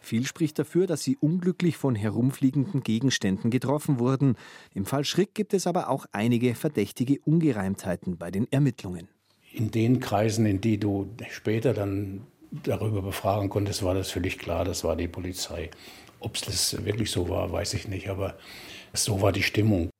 Viel 0.00 0.26
spricht 0.26 0.58
dafür, 0.58 0.86
dass 0.86 1.02
sie 1.02 1.16
unglücklich 1.16 1.76
von 1.76 1.94
herumfliegenden 1.94 2.82
Gegenständen 2.82 3.50
getroffen 3.50 3.98
wurden. 3.98 4.36
Im 4.74 4.84
Fall 4.84 5.04
Schrick 5.04 5.34
gibt 5.34 5.54
es 5.54 5.66
aber 5.66 5.88
auch 5.88 6.06
einige 6.12 6.54
verdächtige 6.54 7.18
Ungereimtheiten 7.20 8.16
bei 8.16 8.30
den 8.30 8.50
Ermittlungen. 8.50 9.08
In 9.52 9.70
den 9.70 10.00
Kreisen, 10.00 10.46
in 10.46 10.60
die 10.60 10.78
du 10.78 11.08
später 11.30 11.74
dann 11.74 12.26
darüber 12.50 13.02
befragen 13.02 13.48
konntest, 13.48 13.82
war 13.82 13.94
das 13.94 14.10
völlig 14.10 14.38
klar, 14.38 14.64
das 14.64 14.84
war 14.84 14.96
die 14.96 15.08
Polizei. 15.08 15.70
Ob 16.20 16.36
es 16.36 16.42
das 16.42 16.84
wirklich 16.84 17.10
so 17.10 17.28
war, 17.28 17.52
weiß 17.52 17.74
ich 17.74 17.88
nicht, 17.88 18.08
aber 18.08 18.36
so 18.92 19.20
war 19.20 19.32
die 19.32 19.42
Stimmung. 19.42 19.90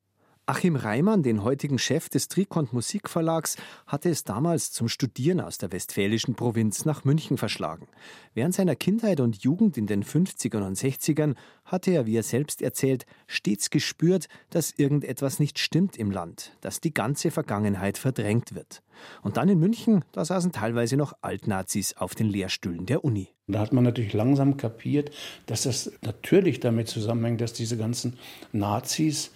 Achim 0.47 0.75
Reimann, 0.75 1.23
den 1.23 1.43
heutigen 1.43 1.79
Chef 1.79 2.07
des 2.07 2.27
Trikont 2.27 2.71
Musikverlags, 2.71 3.57
hatte 3.87 4.11
es 4.11 4.23
damals 4.23 4.71
zum 4.71 4.87
Studieren 4.87 5.41
aus 5.41 5.57
der 5.57 5.71
westfälischen 5.71 6.35
Provinz 6.35 6.85
nach 6.85 7.03
München 7.03 7.39
verschlagen. 7.39 7.87
Während 8.35 8.53
seiner 8.53 8.75
Kindheit 8.75 9.21
und 9.21 9.43
Jugend 9.43 9.75
in 9.75 9.87
den 9.87 10.03
50ern 10.03 10.61
und 10.61 10.77
60ern 10.77 11.33
hatte 11.63 11.89
er, 11.89 12.05
wie 12.05 12.15
er 12.15 12.21
selbst 12.21 12.61
erzählt, 12.61 13.07
stets 13.25 13.71
gespürt, 13.71 14.27
dass 14.51 14.69
irgendetwas 14.69 15.39
nicht 15.39 15.57
stimmt 15.57 15.97
im 15.97 16.11
Land, 16.11 16.55
dass 16.61 16.79
die 16.79 16.93
ganze 16.93 17.31
Vergangenheit 17.31 17.97
verdrängt 17.97 18.53
wird. 18.53 18.83
Und 19.23 19.37
dann 19.37 19.49
in 19.49 19.59
München, 19.59 20.05
da 20.11 20.25
saßen 20.25 20.51
teilweise 20.51 20.95
noch 20.95 21.13
Altnazis 21.21 21.97
auf 21.97 22.13
den 22.13 22.29
Lehrstühlen 22.29 22.85
der 22.85 23.03
Uni. 23.03 23.29
Da 23.47 23.59
hat 23.59 23.73
man 23.73 23.83
natürlich 23.83 24.13
langsam 24.13 24.57
kapiert, 24.57 25.09
dass 25.47 25.63
das 25.63 25.91
natürlich 26.01 26.59
damit 26.59 26.87
zusammenhängt, 26.87 27.41
dass 27.41 27.53
diese 27.53 27.77
ganzen 27.77 28.17
Nazis 28.51 29.31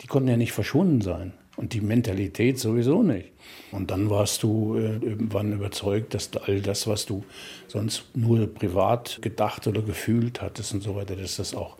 die 0.00 0.06
konnten 0.06 0.28
ja 0.28 0.36
nicht 0.36 0.52
verschwunden 0.52 1.00
sein. 1.00 1.32
Und 1.56 1.72
die 1.72 1.80
Mentalität 1.80 2.58
sowieso 2.58 3.02
nicht. 3.02 3.32
Und 3.72 3.90
dann 3.90 4.10
warst 4.10 4.42
du 4.42 4.76
äh, 4.76 4.96
irgendwann 4.96 5.54
überzeugt, 5.54 6.12
dass 6.12 6.30
all 6.36 6.60
das, 6.60 6.86
was 6.86 7.06
du 7.06 7.24
sonst 7.66 8.04
nur 8.14 8.46
privat 8.46 9.20
gedacht 9.22 9.66
oder 9.66 9.80
gefühlt 9.80 10.42
hattest 10.42 10.74
und 10.74 10.82
so 10.82 10.96
weiter, 10.96 11.16
dass 11.16 11.36
das 11.36 11.54
auch 11.54 11.78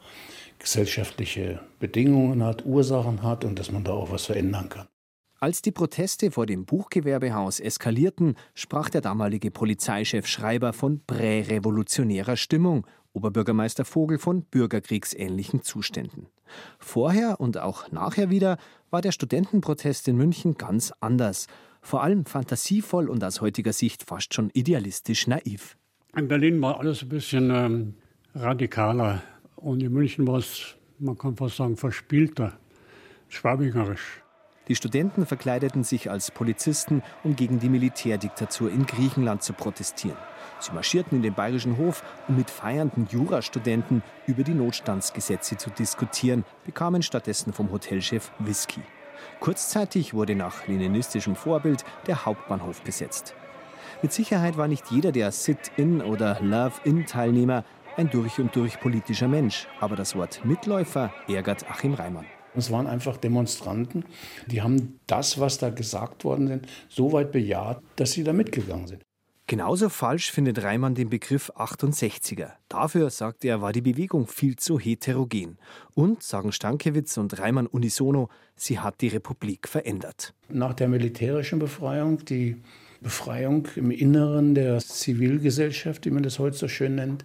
gesellschaftliche 0.59 1.61
Bedingungen 1.79 2.43
hat, 2.43 2.65
Ursachen 2.65 3.23
hat 3.23 3.45
und 3.45 3.59
dass 3.59 3.71
man 3.71 3.85
da 3.85 3.93
auch 3.93 4.11
was 4.11 4.27
verändern 4.27 4.71
kann. 4.71 4.87
Als 5.39 5.61
die 5.61 5.71
Proteste 5.71 6.31
vor 6.31 6.47
dem 6.47 6.65
Buchgewerbehaus 6.65 7.61
eskalierten, 7.61 8.37
sprach 8.55 8.89
der 8.89 9.03
damalige 9.03 9.51
Polizeichef 9.51 10.27
Schreiber 10.27 10.73
von 10.73 11.03
prärevolutionärer 11.07 12.37
Stimmung 12.37 12.87
Oberbürgermeister 13.13 13.85
Vogel 13.85 14.19
von 14.19 14.45
bürgerkriegsähnlichen 14.45 15.63
Zuständen. 15.63 16.29
Vorher 16.79 17.39
und 17.41 17.59
auch 17.59 17.91
nachher 17.91 18.31
wieder 18.31 18.57
war 18.91 19.03
der 19.03 19.13
Studentenprotest 19.13 20.09
in 20.09 20.17
München 20.17 20.55
ganz 20.55 20.93
anders. 21.01 21.49
Vor 21.83 22.03
allem 22.03 22.25
fantasievoll 22.25 23.09
und 23.09 23.23
aus 23.23 23.41
heutiger 23.41 23.73
Sicht 23.73 24.05
fast 24.05 24.33
schon 24.33 24.51
idealistisch 24.55 25.27
naiv. 25.27 25.77
In 26.17 26.29
Berlin 26.29 26.61
war 26.63 26.81
alles 26.81 27.03
ein 27.03 27.09
bisschen 27.11 27.51
ähm, 27.51 27.95
radikaler 28.35 29.23
und 29.57 29.83
in 29.83 29.93
München 29.93 30.27
war 30.27 30.39
es, 30.39 30.77
man 30.99 31.17
kann 31.17 31.37
fast 31.37 31.57
sagen, 31.57 31.77
verspielter, 31.77 32.59
schwabingerisch. 33.29 34.23
Die 34.69 34.75
Studenten 34.75 35.27
verkleideten 35.27 35.85
sich 35.85 36.11
als 36.11 36.31
Polizisten, 36.31 37.03
um 37.23 37.37
gegen 37.37 37.61
die 37.61 37.69
Militärdiktatur 37.69 38.71
in 38.71 38.85
Griechenland 38.85 39.43
zu 39.43 39.53
protestieren. 39.53 40.19
Sie 40.59 40.73
marschierten 40.73 41.19
in 41.19 41.23
den 41.23 41.35
Bayerischen 41.35 41.79
Hof, 41.79 42.03
um 42.27 42.37
mit 42.37 42.51
feiernden 42.51 43.07
Jurastudenten 43.11 44.03
über 44.27 44.43
die 44.43 44.55
Notstandsgesetze 44.55 45.57
zu 45.57 45.71
diskutieren, 45.71 46.45
bekamen 46.65 47.03
stattdessen 47.03 47.53
vom 47.53 47.71
Hotelchef 47.71 48.33
Whisky. 48.41 48.81
Kurzzeitig 49.39 50.15
wurde 50.15 50.35
nach 50.35 50.67
leninistischem 50.67 51.37
Vorbild 51.37 51.85
der 52.07 52.25
Hauptbahnhof 52.25 52.83
besetzt. 52.83 53.35
Mit 54.03 54.13
Sicherheit 54.13 54.57
war 54.57 54.69
nicht 54.69 54.91
jeder 54.91 55.13
der 55.13 55.31
Sit-in 55.31 56.03
oder 56.03 56.39
Love-in-Teilnehmer 56.41 57.65
ein 57.97 58.11
durch 58.11 58.39
und 58.39 58.55
durch 58.57 58.79
politischer 58.81 59.29
Mensch, 59.29 59.69
aber 59.81 59.97
das 59.97 60.17
Wort 60.17 60.45
Mitläufer 60.45 61.13
ärgert 61.29 61.71
Achim 61.71 61.95
Reimann. 61.95 62.27
Es 62.57 62.71
waren 62.71 62.87
einfach 62.87 63.17
Demonstranten, 63.17 64.05
die 64.47 64.63
haben 64.63 64.99
das, 65.07 65.39
was 65.39 65.59
da 65.59 65.71
gesagt 65.71 66.25
worden 66.25 66.49
sind, 66.49 66.67
so 66.89 67.13
weit 67.13 67.33
bejaht, 67.33 67.83
dass 67.97 68.13
sie 68.13 68.25
da 68.25 68.33
mitgegangen 68.33 68.87
sind. 68.87 69.03
Genauso 69.49 69.91
falsch 69.91 70.33
findet 70.33 70.61
Reimann 70.65 70.97
den 70.97 71.09
Begriff 71.09 71.53
68er. 71.55 72.55
Dafür, 72.69 73.11
sagt 73.11 73.45
er, 73.45 73.63
war 73.63 73.73
die 73.73 73.81
Bewegung 73.81 74.27
viel 74.27 74.57
zu 74.57 74.77
heterogen. 74.77 75.59
Und, 75.95 76.25
sagen 76.25 76.51
Stankiewicz 76.51 77.17
und 77.17 77.39
Reimann 77.39 77.69
unisono, 77.69 78.29
sie 78.57 78.81
hat 78.81 79.01
die 79.03 79.07
Republik 79.07 79.69
verändert. 79.69 80.35
Nach 80.49 80.75
der 80.75 80.89
militärischen 80.89 81.61
Befreiung, 81.61 82.25
die 82.25 82.57
Befreiung 83.01 83.69
im 83.77 83.93
Inneren 83.93 84.57
der 84.57 84.79
Zivilgesellschaft, 84.79 86.07
wie 86.07 86.11
man 86.11 86.25
das 86.25 86.41
heute 86.41 86.57
so 86.57 86.67
schön 86.67 86.97
nennt, 86.97 87.25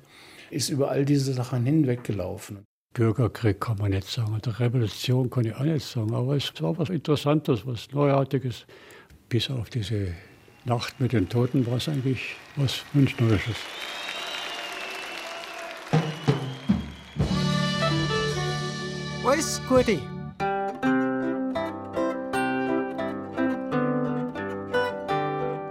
ist 0.51 0.69
über 0.69 0.91
all 0.91 1.05
diese 1.05 1.33
Sachen 1.33 1.65
hinweggelaufen. 1.65 2.65
Bürgerkrieg 2.93 3.61
kann 3.61 3.77
man 3.77 3.91
nicht 3.91 4.05
sagen, 4.05 4.35
oder 4.35 4.59
Revolution 4.59 5.29
kann 5.29 5.45
ich 5.45 5.55
auch 5.55 5.61
nicht 5.61 5.85
sagen, 5.85 6.13
aber 6.13 6.35
es 6.35 6.51
war 6.61 6.77
was 6.77 6.89
Interessantes, 6.89 7.65
was 7.65 7.89
Neuartiges, 7.93 8.65
bis 9.29 9.49
auf 9.49 9.69
diese 9.69 10.13
Nacht 10.65 10.99
mit 10.99 11.13
den 11.13 11.29
Toten 11.29 11.65
war 11.65 11.77
es 11.77 11.87
eigentlich 11.87 12.35
was 12.57 12.83
Münchnerisches. 12.91 13.55
Alles 19.25 19.61
Gute! 19.69 19.99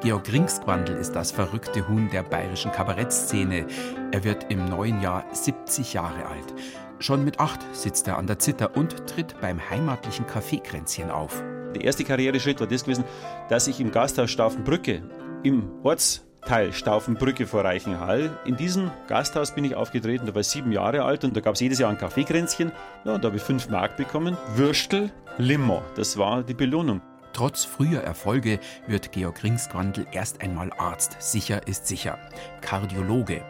Georg 0.02 0.32
Ringsquandl 0.32 0.94
ist 0.94 1.12
das 1.12 1.30
verrückte 1.30 1.86
Huhn 1.86 2.08
der 2.10 2.22
bayerischen 2.22 2.72
Kabarettszene. 2.72 3.66
Er 4.10 4.24
wird 4.24 4.50
im 4.50 4.64
neuen 4.64 5.02
Jahr 5.02 5.26
70 5.32 5.92
Jahre 5.92 6.24
alt. 6.24 6.54
Schon 7.00 7.24
mit 7.24 7.40
acht 7.40 7.60
sitzt 7.74 8.08
er 8.08 8.18
an 8.18 8.26
der 8.26 8.38
Zither 8.38 8.76
und 8.76 9.06
tritt 9.06 9.34
beim 9.40 9.58
heimatlichen 9.70 10.26
Kaffeekränzchen 10.26 11.10
auf. 11.10 11.42
Der 11.74 11.82
erste 11.82 12.04
Karriereschritt 12.04 12.60
war 12.60 12.66
das 12.66 12.84
gewesen, 12.84 13.04
dass 13.48 13.68
ich 13.68 13.80
im 13.80 13.90
Gasthaus 13.90 14.30
Staufenbrücke, 14.30 15.02
im 15.42 15.70
Ortsteil 15.82 16.74
Staufenbrücke 16.74 17.46
vor 17.46 17.64
Reichenhall, 17.64 18.38
in 18.44 18.56
diesem 18.56 18.90
Gasthaus 19.08 19.54
bin 19.54 19.64
ich 19.64 19.76
aufgetreten, 19.76 20.26
da 20.26 20.34
war 20.34 20.42
ich 20.42 20.48
sieben 20.48 20.72
Jahre 20.72 21.02
alt 21.02 21.24
und 21.24 21.34
da 21.34 21.40
gab 21.40 21.54
es 21.54 21.60
jedes 21.60 21.78
Jahr 21.78 21.90
ein 21.90 21.96
Kaffeekränzchen. 21.96 22.70
Ja, 23.06 23.14
und 23.14 23.24
da 23.24 23.28
habe 23.28 23.38
ich 23.38 23.42
fünf 23.42 23.70
Mark 23.70 23.96
bekommen. 23.96 24.36
Würstel, 24.56 25.10
Limo, 25.38 25.82
das 25.94 26.18
war 26.18 26.42
die 26.42 26.54
Belohnung. 26.54 27.00
Trotz 27.32 27.64
früher 27.64 28.00
Erfolge 28.00 28.60
wird 28.86 29.12
Georg 29.12 29.42
Ringsquandl 29.42 30.06
erst 30.12 30.40
einmal 30.40 30.72
Arzt. 30.72 31.16
Sicher 31.20 31.66
ist 31.66 31.86
sicher. 31.86 32.18
Kardiologe. 32.60 33.42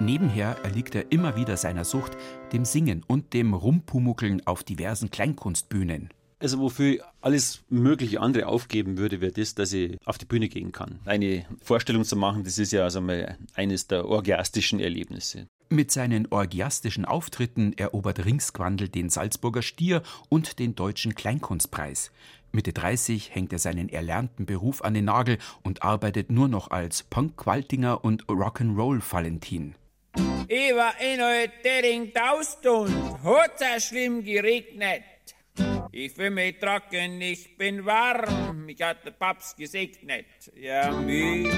Nebenher 0.00 0.56
erliegt 0.64 0.94
er 0.94 1.10
immer 1.12 1.36
wieder 1.36 1.56
seiner 1.56 1.84
Sucht, 1.84 2.16
dem 2.52 2.64
Singen 2.64 3.04
und 3.06 3.32
dem 3.32 3.54
Rumpumuckeln 3.54 4.46
auf 4.46 4.64
diversen 4.64 5.10
Kleinkunstbühnen. 5.10 6.10
Also 6.40 6.60
wofür 6.60 6.94
ich 6.94 7.00
alles 7.20 7.64
mögliche 7.68 8.20
andere 8.20 8.46
aufgeben 8.46 8.96
würde, 8.96 9.20
wäre 9.20 9.32
das, 9.32 9.56
dass 9.56 9.72
ich 9.72 9.98
auf 10.04 10.18
die 10.18 10.24
Bühne 10.24 10.48
gehen 10.48 10.70
kann. 10.70 11.00
Eine 11.04 11.46
Vorstellung 11.60 12.04
zu 12.04 12.14
machen, 12.14 12.44
das 12.44 12.58
ist 12.58 12.72
ja 12.72 12.84
also 12.84 13.00
mal 13.00 13.36
eines 13.54 13.88
der 13.88 14.06
orgiastischen 14.06 14.78
Erlebnisse. 14.78 15.48
Mit 15.70 15.90
seinen 15.90 16.28
orgiastischen 16.30 17.04
Auftritten 17.04 17.74
erobert 17.76 18.24
Ringsquandl 18.24 18.88
den 18.88 19.10
Salzburger 19.10 19.62
Stier 19.62 20.02
und 20.28 20.60
den 20.60 20.76
Deutschen 20.76 21.14
Kleinkunstpreis. 21.14 22.10
Mitte 22.52 22.72
30 22.72 23.34
hängt 23.34 23.52
er 23.52 23.58
seinen 23.58 23.88
erlernten 23.88 24.46
Beruf 24.46 24.82
an 24.82 24.94
den 24.94 25.04
Nagel 25.06 25.38
und 25.62 25.82
arbeitet 25.82 26.30
nur 26.30 26.48
noch 26.48 26.70
als 26.70 27.02
Punk-Qualtinger 27.02 28.04
und 28.04 28.26
Rock'n'Roll-Valentin. 28.26 29.74
Ich 30.48 30.74
war 30.74 30.94
in 31.00 31.20
heute 31.20 31.82
den 31.82 32.12
Tausend, 32.12 32.64
hat's 33.22 33.86
schlimm 33.86 34.24
geregnet. 34.24 35.02
Ich 35.92 36.12
fühle 36.12 36.30
mich 36.30 36.58
trocken, 36.58 37.20
ich 37.20 37.56
bin 37.56 37.84
warm, 37.84 38.64
mich 38.64 38.80
hat 38.80 39.04
der 39.04 39.10
Papst 39.10 39.56
gesegnet. 39.56 40.26
Ja, 40.54 40.90
mich 40.92 41.48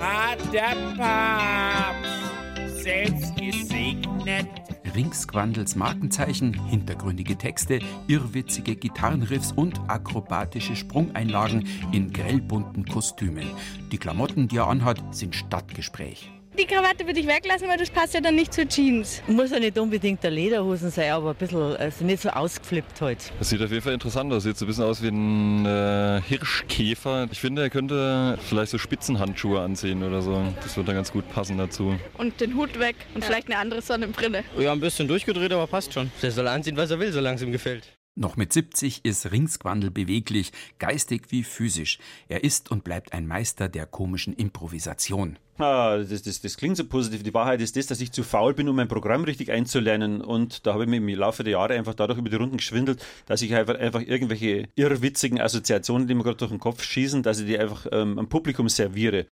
hat 0.00 0.52
der 0.52 0.76
Papst 0.96 2.82
selbst 2.82 3.36
gesegnet. 3.36 4.75
Ringsquandels 4.96 5.76
Markenzeichen, 5.76 6.54
hintergründige 6.68 7.36
Texte, 7.36 7.80
irrwitzige 8.08 8.76
Gitarrenriffs 8.76 9.52
und 9.52 9.78
akrobatische 9.88 10.74
Sprungeinlagen 10.74 11.68
in 11.92 12.12
grellbunten 12.12 12.86
Kostümen. 12.86 13.46
Die 13.92 13.98
Klamotten, 13.98 14.48
die 14.48 14.56
er 14.56 14.68
anhat, 14.68 15.14
sind 15.14 15.34
Stadtgespräch. 15.34 16.32
Die 16.58 16.64
Krawatte 16.64 17.06
würde 17.06 17.20
ich 17.20 17.26
weglassen, 17.26 17.68
weil 17.68 17.76
das 17.76 17.90
passt 17.90 18.14
ja 18.14 18.20
dann 18.22 18.34
nicht 18.34 18.54
zur 18.54 18.66
Jeans. 18.66 19.20
Muss 19.26 19.50
ja 19.50 19.58
nicht 19.58 19.78
unbedingt 19.78 20.22
der 20.22 20.30
Lederhosen 20.30 20.90
sein, 20.90 21.12
aber 21.12 21.30
ein 21.30 21.36
bisschen, 21.36 21.76
also 21.76 22.02
nicht 22.02 22.22
so 22.22 22.30
ausgeflippt 22.30 22.98
heute. 23.02 23.24
Das 23.38 23.50
sieht 23.50 23.60
auf 23.60 23.70
jeden 23.70 23.82
Fall 23.82 23.92
interessant 23.92 24.32
aus. 24.32 24.44
Sieht 24.44 24.56
so 24.56 24.64
ein 24.64 24.68
bisschen 24.68 24.84
aus 24.84 25.02
wie 25.02 25.08
ein 25.08 25.66
äh, 25.66 26.22
Hirschkäfer. 26.22 27.28
Ich 27.30 27.40
finde, 27.40 27.60
er 27.60 27.68
könnte 27.68 28.38
vielleicht 28.48 28.70
so 28.70 28.78
Spitzenhandschuhe 28.78 29.60
anziehen 29.60 30.02
oder 30.02 30.22
so. 30.22 30.42
Das 30.62 30.76
würde 30.78 30.86
dann 30.86 30.96
ganz 30.96 31.12
gut 31.12 31.30
passen 31.30 31.58
dazu. 31.58 31.94
Und 32.16 32.40
den 32.40 32.56
Hut 32.56 32.78
weg 32.78 32.96
und 33.14 33.20
ja. 33.20 33.26
vielleicht 33.26 33.48
eine 33.48 33.58
andere 33.58 33.82
Sonnenbrille. 33.82 34.42
Ja, 34.58 34.72
ein 34.72 34.80
bisschen 34.80 35.08
durchgedreht, 35.08 35.52
aber 35.52 35.66
passt 35.66 35.92
schon. 35.92 36.10
Der 36.22 36.30
soll 36.30 36.48
anziehen, 36.48 36.78
was 36.78 36.90
er 36.90 36.98
will, 36.98 37.12
solange 37.12 37.36
es 37.36 37.42
ihm 37.42 37.52
gefällt. 37.52 37.95
Noch 38.18 38.38
mit 38.38 38.50
70 38.50 39.04
ist 39.04 39.30
Ringsquandel 39.30 39.90
beweglich, 39.90 40.50
geistig 40.78 41.24
wie 41.28 41.44
physisch. 41.44 41.98
Er 42.28 42.44
ist 42.44 42.70
und 42.70 42.82
bleibt 42.82 43.12
ein 43.12 43.26
Meister 43.26 43.68
der 43.68 43.84
komischen 43.84 44.32
Improvisation. 44.32 45.38
Ah, 45.58 45.98
das, 45.98 46.22
das, 46.22 46.40
das 46.40 46.56
klingt 46.56 46.78
so 46.78 46.86
positiv. 46.86 47.22
Die 47.22 47.34
Wahrheit 47.34 47.60
ist 47.60 47.76
das, 47.76 47.86
dass 47.86 48.00
ich 48.00 48.12
zu 48.12 48.22
faul 48.22 48.54
bin, 48.54 48.70
um 48.70 48.76
mein 48.76 48.88
Programm 48.88 49.24
richtig 49.24 49.50
einzulernen. 49.52 50.22
Und 50.22 50.66
da 50.66 50.72
habe 50.72 50.84
ich 50.84 50.88
mir 50.88 50.96
im 50.96 51.08
Laufe 51.10 51.44
der 51.44 51.52
Jahre 51.52 51.74
einfach 51.74 51.92
dadurch 51.92 52.18
über 52.18 52.30
die 52.30 52.36
Runden 52.36 52.56
geschwindelt, 52.56 53.04
dass 53.26 53.42
ich 53.42 53.54
einfach, 53.54 53.74
einfach 53.74 54.00
irgendwelche 54.00 54.70
irrwitzigen 54.76 55.38
Assoziationen, 55.38 56.08
die 56.08 56.14
mir 56.14 56.24
gerade 56.24 56.38
durch 56.38 56.50
den 56.50 56.60
Kopf 56.60 56.82
schießen, 56.82 57.22
dass 57.22 57.40
ich 57.40 57.46
die 57.46 57.58
einfach 57.58 57.86
ähm, 57.92 58.18
am 58.18 58.30
Publikum 58.30 58.70
serviere. 58.70 59.26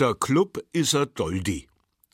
Der 0.00 0.14
Club 0.14 0.64
ist 0.72 0.96
ein 0.96 1.06
Doldi. 1.14 1.68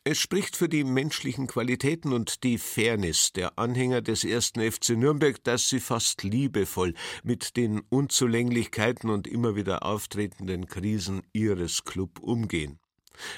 Es 0.07 0.19
spricht 0.19 0.55
für 0.55 0.69
die 0.69 0.85
menschlichen 0.85 1.47
Qualitäten 1.47 2.13
und 2.13 2.45
die 2.45 2.59
Fairness 2.59 3.33
der 3.33 3.59
Anhänger 3.59 4.03
des 4.03 4.23
ersten 4.23 4.61
FC 4.61 4.91
Nürnberg, 4.91 5.43
dass 5.45 5.71
sie 5.71 5.81
fast 5.81 6.23
liebevoll 6.23 6.93
mit 7.23 7.57
den 7.57 7.81
Unzulänglichkeiten 7.89 9.09
und 9.09 9.27
immer 9.27 9.57
wieder 9.57 9.87
auftretenden 9.87 10.67
Krisen 10.67 11.23
ihres 11.33 11.85
Club 11.85 12.19
umgehen. 12.21 12.79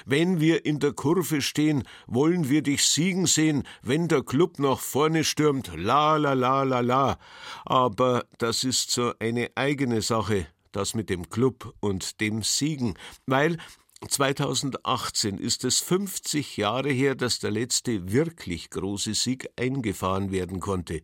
Wenn 0.05 0.41
wir 0.41 0.65
in 0.65 0.81
der 0.81 0.91
Kurve 0.91 1.41
stehen, 1.41 1.83
wollen 2.05 2.49
wir 2.49 2.63
dich 2.63 2.83
siegen 2.83 3.27
sehen, 3.27 3.63
wenn 3.81 4.09
der 4.09 4.23
Club 4.23 4.59
nach 4.59 4.79
vorne 4.79 5.23
stürmt, 5.23 5.71
la 5.73 6.17
la 6.17 6.33
la 6.33 6.63
la 6.63 6.81
la. 6.81 7.17
Aber 7.63 8.25
das 8.39 8.65
ist 8.65 8.91
so 8.91 9.13
eine 9.19 9.51
eigene 9.55 10.01
Sache, 10.01 10.47
das 10.73 10.95
mit 10.95 11.09
dem 11.09 11.29
Club 11.29 11.73
und 11.79 12.19
dem 12.19 12.43
Siegen, 12.43 12.95
weil 13.25 13.57
2018 14.05 15.37
ist 15.39 15.63
es 15.63 15.79
50 15.79 16.57
Jahre 16.57 16.89
her, 16.89 17.15
dass 17.15 17.39
der 17.39 17.51
letzte 17.51 18.11
wirklich 18.11 18.69
große 18.69 19.13
Sieg 19.13 19.49
eingefahren 19.55 20.31
werden 20.31 20.59
konnte. 20.59 21.01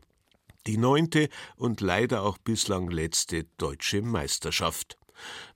Die 0.68 0.78
neunte 0.78 1.30
und 1.56 1.82
leider 1.82 2.24
auch 2.24 2.38
bislang 2.38 2.90
letzte 2.90 3.46
deutsche 3.58 4.02
Meisterschaft. 4.02 4.98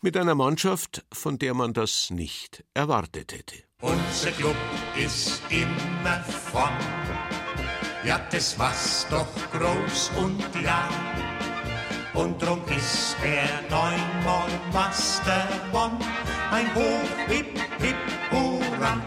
Mit 0.01 0.17
einer 0.17 0.35
Mannschaft, 0.35 1.05
von 1.13 1.37
der 1.37 1.53
man 1.53 1.73
das 1.73 2.09
nicht 2.09 2.63
erwartet 2.73 3.33
hätte. 3.33 3.63
Unser 3.81 4.31
Club 4.31 4.55
ist 4.97 5.41
immer 5.49 6.23
vorn. 6.23 6.73
Ja, 8.03 8.19
das 8.31 8.57
war's 8.57 9.05
doch 9.09 9.27
groß 9.51 10.11
und 10.17 10.51
klar. 10.53 10.89
Und 12.17 12.41
drum 12.41 12.59
ist 12.75 13.15
er 13.23 13.61
neunmal 13.69 14.49
Master 14.73 15.47
One 15.71 15.99
ein 16.51 16.73
Hoch, 16.73 17.27
hip, 17.27 17.59
hip, 17.79 17.95
hurra. 18.31 18.97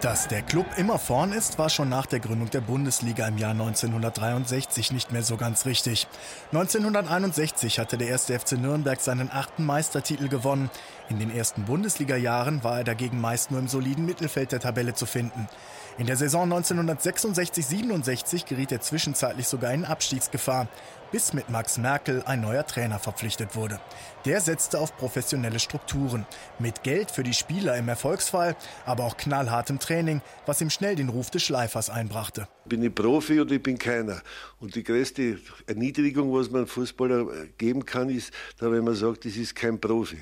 Dass 0.00 0.28
der 0.28 0.42
Club 0.42 0.66
immer 0.76 0.96
vorn 0.96 1.32
ist, 1.32 1.58
war 1.58 1.68
schon 1.68 1.88
nach 1.88 2.06
der 2.06 2.20
Gründung 2.20 2.48
der 2.50 2.60
Bundesliga 2.60 3.26
im 3.26 3.36
Jahr 3.36 3.50
1963 3.50 4.92
nicht 4.92 5.10
mehr 5.10 5.24
so 5.24 5.36
ganz 5.36 5.66
richtig. 5.66 6.06
1961 6.52 7.80
hatte 7.80 7.98
der 7.98 8.06
erste 8.06 8.38
FC 8.38 8.52
Nürnberg 8.52 9.00
seinen 9.00 9.28
achten 9.28 9.66
Meistertitel 9.66 10.28
gewonnen. 10.28 10.70
In 11.08 11.18
den 11.18 11.34
ersten 11.34 11.64
Bundesliga-Jahren 11.64 12.62
war 12.62 12.78
er 12.78 12.84
dagegen 12.84 13.20
meist 13.20 13.50
nur 13.50 13.58
im 13.58 13.66
soliden 13.66 14.06
Mittelfeld 14.06 14.52
der 14.52 14.60
Tabelle 14.60 14.94
zu 14.94 15.04
finden. 15.04 15.48
In 15.98 16.06
der 16.06 16.16
Saison 16.16 16.48
1966-67 16.52 18.46
geriet 18.46 18.70
er 18.70 18.80
zwischenzeitlich 18.80 19.48
sogar 19.48 19.72
in 19.72 19.84
Abstiegsgefahr 19.84 20.68
bis 21.12 21.32
mit 21.32 21.48
Max 21.48 21.78
Merkel 21.78 22.22
ein 22.26 22.40
neuer 22.40 22.66
Trainer 22.66 22.98
verpflichtet 22.98 23.56
wurde. 23.56 23.80
Der 24.24 24.40
setzte 24.40 24.78
auf 24.78 24.96
professionelle 24.96 25.58
Strukturen, 25.58 26.26
mit 26.58 26.82
Geld 26.82 27.10
für 27.10 27.22
die 27.22 27.32
Spieler 27.32 27.76
im 27.76 27.88
Erfolgsfall, 27.88 28.56
aber 28.84 29.04
auch 29.04 29.16
knallhartem 29.16 29.78
Training, 29.78 30.20
was 30.46 30.60
ihm 30.60 30.70
schnell 30.70 30.96
den 30.96 31.08
Ruf 31.08 31.30
des 31.30 31.42
Schleifers 31.42 31.90
einbrachte. 31.90 32.48
Bin 32.66 32.82
ich 32.82 32.94
Profi 32.94 33.40
oder 33.40 33.52
ich 33.52 33.62
bin 33.62 33.78
keiner? 33.78 34.20
Und 34.60 34.74
die 34.74 34.84
größte 34.84 35.38
Erniedrigung, 35.66 36.32
was 36.32 36.50
man 36.50 36.66
Fußballer 36.66 37.26
geben 37.56 37.84
kann, 37.84 38.10
ist, 38.10 38.32
wenn 38.58 38.84
man 38.84 38.94
sagt, 38.94 39.24
das 39.24 39.36
ist 39.36 39.54
kein 39.54 39.80
Profi 39.80 40.18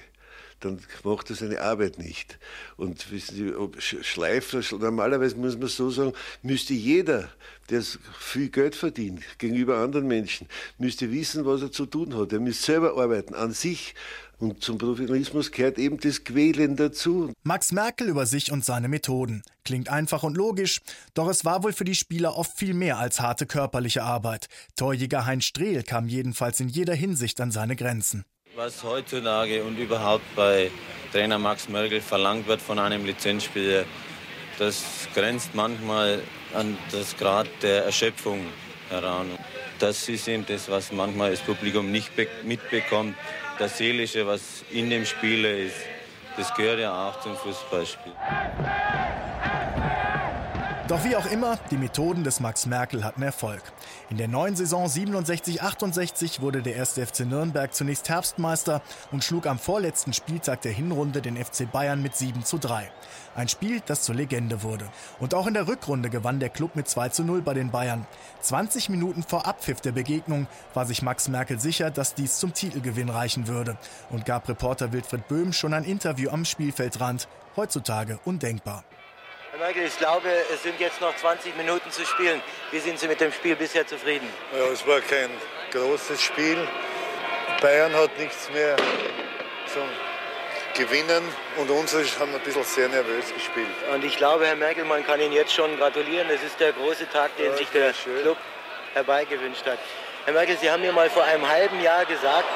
dann 0.60 0.80
macht 1.04 1.30
er 1.30 1.36
seine 1.36 1.60
Arbeit 1.60 1.98
nicht. 1.98 2.38
Und 2.76 3.10
wissen 3.10 3.36
Sie, 3.36 3.54
ob 3.54 3.80
Schleifer, 3.80 4.62
normalerweise 4.78 5.36
muss 5.36 5.58
man 5.58 5.68
so 5.68 5.90
sagen, 5.90 6.12
müsste 6.42 6.74
jeder, 6.74 7.28
der 7.68 7.82
viel 8.18 8.48
Geld 8.48 8.74
verdient 8.74 9.22
gegenüber 9.38 9.78
anderen 9.78 10.06
Menschen, 10.06 10.48
müsste 10.78 11.10
wissen, 11.12 11.44
was 11.44 11.62
er 11.62 11.72
zu 11.72 11.86
tun 11.86 12.16
hat. 12.16 12.32
Er 12.32 12.40
müsste 12.40 12.64
selber 12.64 12.96
arbeiten 12.96 13.34
an 13.34 13.52
sich. 13.52 13.94
Und 14.38 14.62
zum 14.62 14.76
Professionalismus 14.76 15.50
gehört 15.50 15.78
eben 15.78 15.98
das 15.98 16.22
Quälen 16.24 16.76
dazu. 16.76 17.32
Max 17.42 17.72
Merkel 17.72 18.08
über 18.08 18.26
sich 18.26 18.52
und 18.52 18.64
seine 18.64 18.86
Methoden. 18.86 19.42
Klingt 19.64 19.88
einfach 19.88 20.22
und 20.22 20.36
logisch, 20.36 20.82
doch 21.14 21.28
es 21.28 21.46
war 21.46 21.62
wohl 21.62 21.72
für 21.72 21.84
die 21.84 21.94
Spieler 21.94 22.36
oft 22.36 22.56
viel 22.58 22.74
mehr 22.74 22.98
als 22.98 23.20
harte 23.20 23.46
körperliche 23.46 24.02
Arbeit. 24.02 24.48
Torjäger 24.76 25.24
Heinz 25.24 25.44
Strehl 25.44 25.82
kam 25.82 26.06
jedenfalls 26.06 26.60
in 26.60 26.68
jeder 26.68 26.94
Hinsicht 26.94 27.40
an 27.40 27.50
seine 27.50 27.76
Grenzen. 27.76 28.26
Was 28.56 28.82
heutzutage 28.82 29.62
und 29.64 29.78
überhaupt 29.78 30.24
bei 30.34 30.70
Trainer 31.12 31.38
Max 31.38 31.68
Merkel 31.68 32.00
verlangt 32.00 32.46
wird 32.46 32.62
von 32.62 32.78
einem 32.78 33.04
Lizenzspieler, 33.04 33.84
das 34.58 34.82
grenzt 35.14 35.54
manchmal 35.54 36.22
an 36.54 36.78
das 36.90 37.14
Grad 37.18 37.48
der 37.60 37.84
Erschöpfung 37.84 38.46
heran. 38.88 39.26
Das 39.78 40.08
ist 40.08 40.26
eben 40.26 40.46
das, 40.46 40.70
was 40.70 40.90
manchmal 40.90 41.32
das 41.32 41.40
Publikum 41.40 41.92
nicht 41.92 42.12
mitbekommt. 42.44 43.14
Das 43.58 43.76
Seelische, 43.76 44.26
was 44.26 44.64
in 44.70 44.88
dem 44.88 45.04
Spieler 45.04 45.54
ist, 45.54 45.76
das 46.38 46.54
gehört 46.54 46.80
ja 46.80 47.10
auch 47.10 47.20
zum 47.20 47.36
Fußballspiel. 47.36 48.14
Doch 50.88 51.02
wie 51.02 51.16
auch 51.16 51.26
immer, 51.26 51.58
die 51.72 51.78
Methoden 51.78 52.22
des 52.22 52.38
Max 52.38 52.64
Merkel 52.64 53.02
hatten 53.02 53.20
Erfolg. 53.22 53.60
In 54.08 54.18
der 54.18 54.28
neuen 54.28 54.54
Saison 54.54 54.86
67-68 54.86 56.40
wurde 56.40 56.62
der 56.62 56.76
erste 56.76 57.04
FC 57.04 57.26
Nürnberg 57.26 57.74
zunächst 57.74 58.08
Herbstmeister 58.08 58.80
und 59.10 59.24
schlug 59.24 59.48
am 59.48 59.58
vorletzten 59.58 60.12
Spieltag 60.12 60.60
der 60.60 60.70
Hinrunde 60.70 61.22
den 61.22 61.44
FC 61.44 61.68
Bayern 61.72 62.02
mit 62.02 62.14
7 62.14 62.44
zu 62.44 62.58
3. 62.58 62.88
Ein 63.34 63.48
Spiel, 63.48 63.82
das 63.84 64.02
zur 64.02 64.14
Legende 64.14 64.62
wurde. 64.62 64.88
Und 65.18 65.34
auch 65.34 65.48
in 65.48 65.54
der 65.54 65.66
Rückrunde 65.66 66.08
gewann 66.08 66.38
der 66.38 66.50
Club 66.50 66.76
mit 66.76 66.86
2 66.86 67.08
zu 67.08 67.24
0 67.24 67.42
bei 67.42 67.54
den 67.54 67.72
Bayern. 67.72 68.06
20 68.42 68.88
Minuten 68.88 69.24
vor 69.24 69.44
Abpfiff 69.44 69.80
der 69.80 69.90
Begegnung 69.90 70.46
war 70.72 70.86
sich 70.86 71.02
Max 71.02 71.28
Merkel 71.28 71.58
sicher, 71.58 71.90
dass 71.90 72.14
dies 72.14 72.38
zum 72.38 72.54
Titelgewinn 72.54 73.08
reichen 73.08 73.48
würde 73.48 73.76
und 74.10 74.24
gab 74.24 74.48
Reporter 74.48 74.92
Wilfried 74.92 75.26
Böhm 75.26 75.52
schon 75.52 75.74
ein 75.74 75.82
Interview 75.82 76.30
am 76.30 76.44
Spielfeldrand. 76.44 77.26
Heutzutage 77.56 78.20
undenkbar. 78.24 78.84
Herr 79.56 79.64
Merkel, 79.64 79.86
ich 79.86 79.96
glaube, 79.96 80.28
es 80.52 80.62
sind 80.64 80.78
jetzt 80.78 81.00
noch 81.00 81.16
20 81.16 81.56
Minuten 81.56 81.90
zu 81.90 82.04
spielen. 82.04 82.42
Wie 82.72 82.78
sind 82.78 82.98
Sie 82.98 83.08
mit 83.08 83.22
dem 83.22 83.32
Spiel 83.32 83.56
bisher 83.56 83.86
zufrieden? 83.86 84.28
Ja, 84.52 84.66
es 84.66 84.86
war 84.86 85.00
kein 85.00 85.30
großes 85.70 86.20
Spiel. 86.20 86.58
Bayern 87.62 87.94
hat 87.94 88.10
nichts 88.18 88.50
mehr 88.50 88.76
zum 89.72 89.88
Gewinnen 90.74 91.24
und 91.56 91.70
unsere 91.70 92.04
haben 92.20 92.34
ein 92.34 92.40
bisschen 92.40 92.64
sehr 92.64 92.88
nervös 92.90 93.32
gespielt. 93.32 93.66
Und 93.94 94.04
ich 94.04 94.18
glaube, 94.18 94.46
Herr 94.46 94.56
Merkel, 94.56 94.84
man 94.84 95.06
kann 95.06 95.22
Ihnen 95.22 95.32
jetzt 95.32 95.54
schon 95.54 95.74
gratulieren. 95.78 96.28
Es 96.28 96.42
ist 96.42 96.60
der 96.60 96.72
große 96.72 97.08
Tag, 97.08 97.34
den 97.38 97.46
ja, 97.52 97.56
sich 97.56 97.68
der 97.70 97.94
schön. 97.94 98.20
Club 98.20 98.36
herbeigewünscht 98.92 99.64
hat. 99.64 99.78
Herr 100.26 100.34
Merkel, 100.34 100.58
Sie 100.58 100.70
haben 100.70 100.82
mir 100.82 100.92
mal 100.92 101.08
vor 101.08 101.24
einem 101.24 101.48
halben 101.48 101.80
Jahr 101.80 102.04
gesagt, 102.04 102.48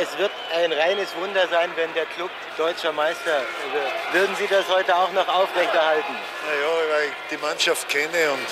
es 0.00 0.16
wird 0.18 0.30
ein 0.54 0.72
reines 0.72 1.14
Wunder 1.16 1.46
sein, 1.48 1.70
wenn 1.76 1.92
der 1.94 2.06
Club 2.06 2.30
deutscher 2.56 2.92
Meister 2.92 3.42
wird. 3.72 4.14
Würden 4.14 4.36
Sie 4.36 4.46
das 4.46 4.68
heute 4.68 4.94
auch 4.94 5.12
noch 5.12 5.26
aufrechterhalten? 5.28 6.12
Naja, 6.46 6.72
weil 6.90 7.08
ich 7.08 7.36
die 7.36 7.42
Mannschaft 7.42 7.88
kenne 7.88 8.32
und 8.32 8.46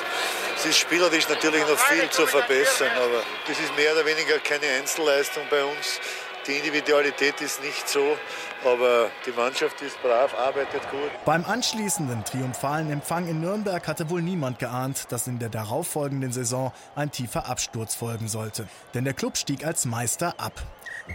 es 0.57 0.67
ist 0.67 0.79
spielerisch 0.79 1.29
natürlich 1.29 1.67
noch 1.67 1.79
viel 1.79 2.09
zu 2.11 2.27
verbessern, 2.27 2.91
aber 2.97 3.23
das 3.47 3.61
ist 3.61 3.77
mehr 3.77 3.93
oder 3.93 4.05
weniger 4.05 4.39
keine 4.39 4.67
Einzelleistung 4.79 5.45
bei 5.51 5.63
uns. 5.65 6.01
Die 6.47 6.59
Individualität 6.59 7.41
ist 7.41 7.63
nicht 7.63 7.89
so, 7.89 8.17
aber 8.65 9.11
die 9.27 9.33
Mannschaft 9.33 9.83
ist 9.83 10.01
brav, 10.01 10.33
arbeitet 10.39 10.81
gut. 10.91 11.11
Beim 11.25 11.45
anschließenden 11.45 12.25
triumphalen 12.25 12.91
Empfang 12.91 13.27
in 13.29 13.41
Nürnberg 13.41 13.87
hatte 13.87 14.09
wohl 14.11 14.23
niemand 14.23 14.61
geahnt, 14.61 15.07
dass 15.11 15.27
in 15.27 15.41
der 15.41 15.49
darauffolgenden 15.49 16.33
Saison 16.33 16.73
ein 16.95 17.11
tiefer 17.11 17.49
Absturz 17.49 17.97
folgen 17.97 18.29
sollte. 18.29 18.69
Denn 18.95 19.05
der 19.05 19.15
Club 19.15 19.37
stieg 19.37 19.67
als 19.67 19.87
Meister 19.87 20.35
ab. 20.39 20.53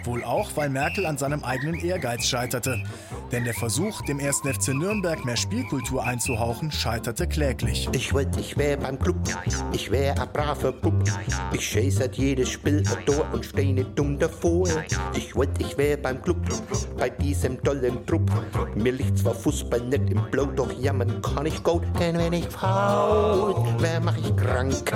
Wohl 0.04 0.24
auch, 0.24 0.50
weil 0.56 0.70
Merkel 0.70 1.06
an 1.06 1.18
seinem 1.18 1.44
eigenen 1.44 1.76
Ehrgeiz 1.76 2.26
scheiterte. 2.26 2.82
Denn 3.32 3.44
der 3.46 3.54
Versuch, 3.54 4.02
dem 4.02 4.20
1. 4.20 4.40
FC 4.40 4.70
Nürnberg 4.70 5.24
mehr 5.26 5.38
Spielkultur 5.38 6.04
einzuhauchen, 6.04 6.72
scheiterte 6.72 7.28
kläglich. 7.28 7.88
Ich 7.94 8.14
wollte, 8.14 8.40
ich 8.40 8.58
wär 8.58 8.78
beim 8.78 8.98
Club, 9.00 9.18
ich 9.72 9.92
wär 9.92 10.20
ein 10.20 10.28
braver 10.34 10.72
Bub. 10.72 10.94
Ich 11.54 11.68
scheiße 11.70 12.10
jedes 12.14 12.50
Spiel 12.50 12.80
ein 12.80 13.06
Tor 13.06 13.26
und 13.32 13.46
steh 13.46 13.72
nicht 13.72 13.98
dumm 13.98 14.18
davor. 14.18 14.68
Ich 15.16 15.36
wollte, 15.36 15.62
ich 15.62 15.78
wär 15.78 15.98
beim 15.98 16.22
Club, 16.22 16.38
bei 16.98 17.10
diesem 17.10 17.62
tollen 17.64 18.06
Trupp. 18.06 18.30
Mir 18.76 18.94
liegt 18.94 19.20
zwar 19.20 19.36
Fußball 19.36 19.82
nicht 19.82 20.10
im 20.10 20.22
Blut, 20.32 20.58
doch 20.58 20.72
jammern 20.80 21.22
kann 21.22 21.46
ich 21.46 21.64
gut. 21.64 21.84
Denn 22.00 22.18
wenn 22.18 22.34
ich 22.34 22.48
faul, 22.48 23.56
wär 23.80 24.00
mach 24.00 24.18
ich 24.18 24.36
krank 24.36 24.92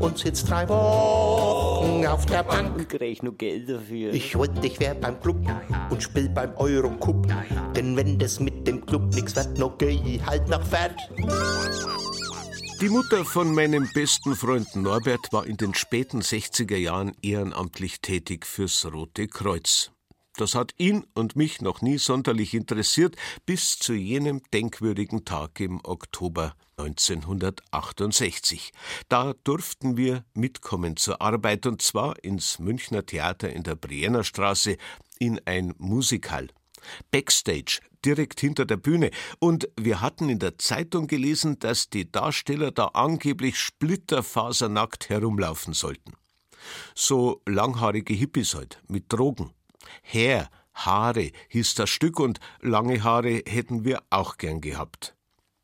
und 0.00 0.18
sitz 0.18 0.44
drei 0.44 0.68
Wochen 0.68 1.71
auf 2.06 2.26
der 2.26 2.42
Bank. 2.42 2.88
Krieg 2.88 3.02
ich 3.02 3.22
nur 3.22 3.36
Geld 3.36 3.68
dafür. 3.68 4.12
Ich 4.12 4.36
wollte, 4.36 4.66
ich 4.66 4.78
wär 4.80 4.94
beim 4.94 5.20
Club 5.20 5.36
und 5.90 6.02
spiel 6.02 6.28
beim 6.28 6.54
Eurocup. 6.56 7.26
Denn 7.74 7.96
wenn 7.96 8.18
das 8.18 8.40
mit 8.40 8.66
dem 8.66 8.84
Club 8.84 9.14
nix 9.14 9.34
wird, 9.36 9.58
no 9.58 9.72
geh 9.78 10.00
ich 10.04 10.24
halt 10.24 10.48
nach 10.48 10.64
Fett. 10.64 10.94
Die 12.80 12.88
Mutter 12.88 13.24
von 13.24 13.54
meinem 13.54 13.88
besten 13.94 14.34
Freund 14.34 14.74
Norbert 14.74 15.32
war 15.32 15.46
in 15.46 15.56
den 15.56 15.72
späten 15.74 16.20
60er 16.20 16.76
Jahren 16.76 17.12
ehrenamtlich 17.22 18.00
tätig 18.00 18.44
fürs 18.44 18.84
Rote 18.92 19.28
Kreuz. 19.28 19.92
Das 20.36 20.54
hat 20.54 20.72
ihn 20.78 21.04
und 21.14 21.36
mich 21.36 21.60
noch 21.60 21.82
nie 21.82 21.98
sonderlich 21.98 22.54
interessiert, 22.54 23.16
bis 23.44 23.78
zu 23.78 23.92
jenem 23.92 24.40
denkwürdigen 24.52 25.26
Tag 25.26 25.60
im 25.60 25.80
Oktober 25.84 26.54
1968. 26.78 28.72
Da 29.08 29.34
durften 29.44 29.98
wir 29.98 30.24
mitkommen 30.32 30.96
zur 30.96 31.20
Arbeit 31.20 31.66
und 31.66 31.82
zwar 31.82 32.22
ins 32.24 32.58
Münchner 32.58 33.04
Theater 33.04 33.52
in 33.52 33.62
der 33.62 33.74
Brienner 33.74 34.24
Straße 34.24 34.78
in 35.18 35.38
ein 35.44 35.74
Musikal. 35.76 36.48
Backstage, 37.10 37.80
direkt 38.04 38.40
hinter 38.40 38.64
der 38.64 38.76
Bühne, 38.76 39.10
und 39.38 39.68
wir 39.78 40.00
hatten 40.00 40.28
in 40.28 40.38
der 40.38 40.58
Zeitung 40.58 41.06
gelesen, 41.06 41.58
dass 41.58 41.90
die 41.90 42.10
Darsteller 42.10 42.72
da 42.72 42.86
angeblich 42.86 43.58
splitterfasernackt 43.58 45.08
herumlaufen 45.08 45.74
sollten. 45.74 46.14
So 46.94 47.42
langhaarige 47.46 48.14
Hippies 48.14 48.54
halt, 48.54 48.82
mit 48.88 49.12
Drogen. 49.12 49.52
Hair, 50.02 50.48
Haare 50.74 51.30
hieß 51.48 51.74
das 51.74 51.90
Stück 51.90 52.18
und 52.18 52.40
lange 52.60 53.02
Haare 53.04 53.42
hätten 53.46 53.84
wir 53.84 54.02
auch 54.10 54.38
gern 54.38 54.60
gehabt. 54.60 55.14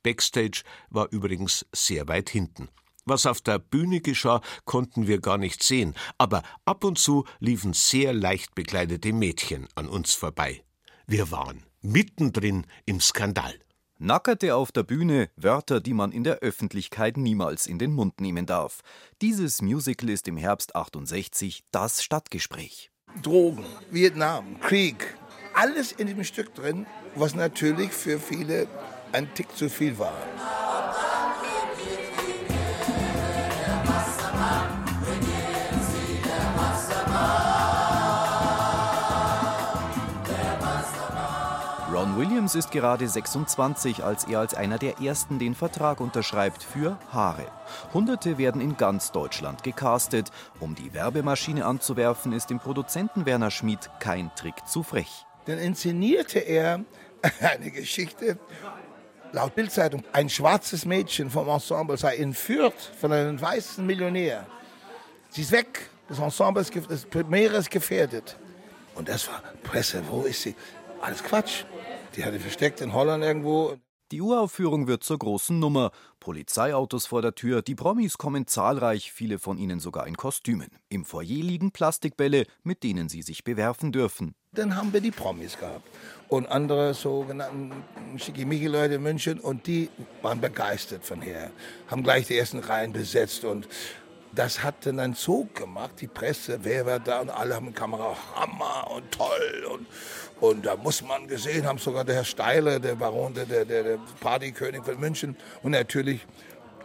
Backstage 0.02 0.62
war 0.90 1.08
übrigens 1.10 1.66
sehr 1.72 2.08
weit 2.08 2.30
hinten. 2.30 2.68
Was 3.04 3.24
auf 3.24 3.40
der 3.40 3.58
Bühne 3.58 4.00
geschah, 4.00 4.42
konnten 4.66 5.06
wir 5.06 5.20
gar 5.20 5.38
nicht 5.38 5.62
sehen, 5.62 5.94
aber 6.18 6.42
ab 6.66 6.84
und 6.84 6.98
zu 6.98 7.24
liefen 7.40 7.72
sehr 7.72 8.12
leicht 8.12 8.54
bekleidete 8.54 9.14
Mädchen 9.14 9.66
an 9.74 9.88
uns 9.88 10.12
vorbei. 10.12 10.62
Wir 11.06 11.30
waren 11.30 11.64
mittendrin 11.80 12.66
im 12.84 13.00
Skandal. 13.00 13.54
Nackerte 13.98 14.54
auf 14.54 14.72
der 14.72 14.82
Bühne 14.82 15.30
Wörter, 15.36 15.80
die 15.80 15.94
man 15.94 16.12
in 16.12 16.22
der 16.22 16.36
Öffentlichkeit 16.40 17.16
niemals 17.16 17.66
in 17.66 17.78
den 17.78 17.94
Mund 17.94 18.20
nehmen 18.20 18.46
darf. 18.46 18.82
Dieses 19.22 19.62
Musical 19.62 20.10
ist 20.10 20.28
im 20.28 20.36
Herbst 20.36 20.76
68 20.76 21.64
das 21.72 22.02
Stadtgespräch. 22.02 22.90
Drogen, 23.22 23.64
Vietnam, 23.90 24.60
Krieg, 24.60 25.14
alles 25.54 25.92
in 25.92 26.06
dem 26.06 26.22
Stück 26.24 26.54
drin, 26.54 26.86
was 27.14 27.34
natürlich 27.34 27.90
für 27.92 28.18
viele 28.18 28.68
ein 29.12 29.32
Tick 29.34 29.56
zu 29.56 29.68
viel 29.68 29.98
war. 29.98 30.16
Ron 41.90 42.18
Williams 42.18 42.54
ist 42.54 42.70
gerade 42.70 43.08
26, 43.08 44.04
als 44.04 44.24
er 44.24 44.40
als 44.40 44.52
einer 44.52 44.76
der 44.76 44.98
ersten 44.98 45.38
den 45.38 45.54
Vertrag 45.54 46.00
unterschreibt 46.00 46.62
für 46.62 46.98
Haare. 47.10 47.46
Hunderte 47.94 48.36
werden 48.36 48.60
in 48.60 48.76
ganz 48.76 49.10
Deutschland 49.10 49.62
gecastet. 49.62 50.30
Um 50.60 50.74
die 50.74 50.92
Werbemaschine 50.92 51.64
anzuwerfen, 51.64 52.34
ist 52.34 52.50
dem 52.50 52.58
Produzenten 52.58 53.24
Werner 53.24 53.50
Schmid 53.50 53.88
kein 54.00 54.30
Trick 54.34 54.66
zu 54.66 54.82
frech. 54.82 55.24
Dann 55.46 55.58
inszenierte 55.58 56.40
er 56.40 56.84
eine 57.40 57.70
Geschichte, 57.70 58.38
laut 59.32 59.54
Bildzeitung, 59.54 60.04
ein 60.12 60.28
schwarzes 60.28 60.84
Mädchen 60.84 61.30
vom 61.30 61.48
Ensemble 61.48 61.96
sei 61.96 62.16
entführt 62.16 62.78
von 63.00 63.12
einem 63.12 63.40
weißen 63.40 63.84
Millionär. 63.86 64.46
Sie 65.30 65.40
ist 65.40 65.52
weg, 65.52 65.88
das 66.10 66.18
Ensemble 66.18 66.60
ist, 66.60 66.72
das 66.90 67.06
Premiere 67.06 67.62
gefährdet. 67.62 68.36
Und 68.94 69.08
das 69.08 69.26
war 69.26 69.42
Presse, 69.62 70.02
wo 70.10 70.24
ist 70.24 70.42
sie? 70.42 70.54
Alles 71.00 71.22
Quatsch. 71.22 71.64
Die 72.18 72.24
hatte 72.24 72.40
versteckt 72.40 72.80
in 72.80 72.94
Holland 72.94 73.22
irgendwo. 73.22 73.76
Die 74.10 74.20
Uraufführung 74.20 74.88
wird 74.88 75.04
zur 75.04 75.20
großen 75.20 75.56
Nummer. 75.56 75.92
Polizeiautos 76.18 77.06
vor 77.06 77.22
der 77.22 77.36
Tür, 77.36 77.62
die 77.62 77.76
Promis 77.76 78.18
kommen 78.18 78.48
zahlreich, 78.48 79.12
viele 79.12 79.38
von 79.38 79.56
ihnen 79.56 79.78
sogar 79.78 80.04
in 80.08 80.16
Kostümen. 80.16 80.66
Im 80.88 81.04
Foyer 81.04 81.44
liegen 81.44 81.70
Plastikbälle, 81.70 82.46
mit 82.64 82.82
denen 82.82 83.08
sie 83.08 83.22
sich 83.22 83.44
bewerfen 83.44 83.92
dürfen. 83.92 84.34
Dann 84.50 84.74
haben 84.74 84.92
wir 84.92 85.00
die 85.00 85.12
Promis 85.12 85.56
gehabt 85.60 85.88
und 86.26 86.48
andere 86.48 86.92
sogenannten 86.92 87.70
Schickimicki-Leute 88.16 88.94
in 88.94 89.02
München 89.04 89.38
und 89.38 89.68
die 89.68 89.88
waren 90.20 90.40
begeistert 90.40 91.04
von 91.04 91.22
her, 91.22 91.52
haben 91.86 92.02
gleich 92.02 92.26
die 92.26 92.36
ersten 92.36 92.58
Reihen 92.58 92.92
besetzt 92.92 93.44
und 93.44 93.68
das 94.34 94.62
hat 94.62 94.86
dann 94.86 95.00
einen 95.00 95.14
Zug 95.14 95.54
gemacht, 95.54 96.00
die 96.00 96.06
Presse, 96.06 96.60
wer 96.62 96.86
war 96.86 97.00
da 97.00 97.20
und 97.20 97.30
alle 97.30 97.54
haben 97.54 97.74
Kamera, 97.74 98.16
Hammer 98.34 98.90
und 98.90 99.10
toll 99.10 99.66
und, 99.72 99.86
und 100.40 100.66
da 100.66 100.76
muss 100.76 101.02
man 101.02 101.26
gesehen 101.26 101.66
haben, 101.66 101.78
sogar 101.78 102.04
der 102.04 102.16
Herr 102.16 102.24
Steiler, 102.24 102.78
der 102.78 102.94
Baron, 102.94 103.34
der, 103.34 103.46
der, 103.46 103.64
der 103.64 103.98
Partykönig 104.20 104.82
von 104.84 104.98
München 104.98 105.36
und 105.62 105.72
natürlich 105.72 106.26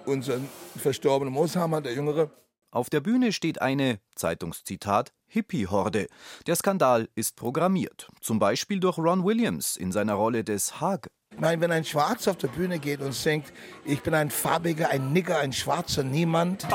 unser 0.06 0.40
verstorbenen 0.78 1.34
Mooshammer, 1.34 1.82
der 1.82 1.94
Jüngere. 1.94 2.30
Auf 2.72 2.90
der 2.90 3.02
Bühne 3.02 3.32
steht 3.32 3.62
eine, 3.62 4.00
Zeitungszitat, 4.16 5.14
Hippie-Horde. 5.28 6.08
Der 6.48 6.56
Skandal 6.56 7.08
ist 7.14 7.36
programmiert. 7.36 8.10
Zum 8.20 8.40
Beispiel 8.40 8.80
durch 8.80 8.98
Ron 8.98 9.24
Williams 9.24 9.78
in 9.78 9.92
seiner 9.92 10.16
Rolle 10.16 10.44
des 10.44 10.82
Hag. 10.82 11.10
Ich 11.32 11.40
meine, 11.40 11.62
wenn 11.62 11.72
ein 11.72 11.86
Schwarzer 11.86 12.32
auf 12.32 12.38
der 12.38 12.48
Bühne 12.48 12.80
geht 12.80 13.02
und 13.02 13.14
singt, 13.14 13.52
ich 13.86 14.02
bin 14.02 14.14
ein 14.14 14.30
Farbiger, 14.30 14.90
ein 14.90 15.14
Nigger, 15.14 15.40
ein 15.40 15.54
Schwarzer 15.54 16.04
Niemand. 16.04 16.68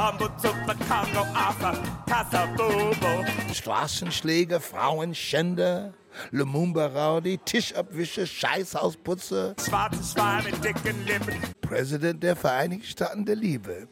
Straßenschläger, 3.53 4.61
Frauenschänder, 4.61 5.95
Lumumba 6.31 6.87
Rowdy, 6.87 7.39
Tischabwische, 7.39 8.27
Scheißhausputze. 8.27 9.55
Schwarzes 9.64 10.12
Schwein 10.12 10.45
mit 10.45 10.64
dicken 10.64 11.05
Lippen. 11.05 11.35
Präsident 11.61 12.23
der 12.23 12.37
Vereinigten 12.37 12.87
Staaten 12.87 13.25
der 13.25 13.37
Liebe. 13.37 13.89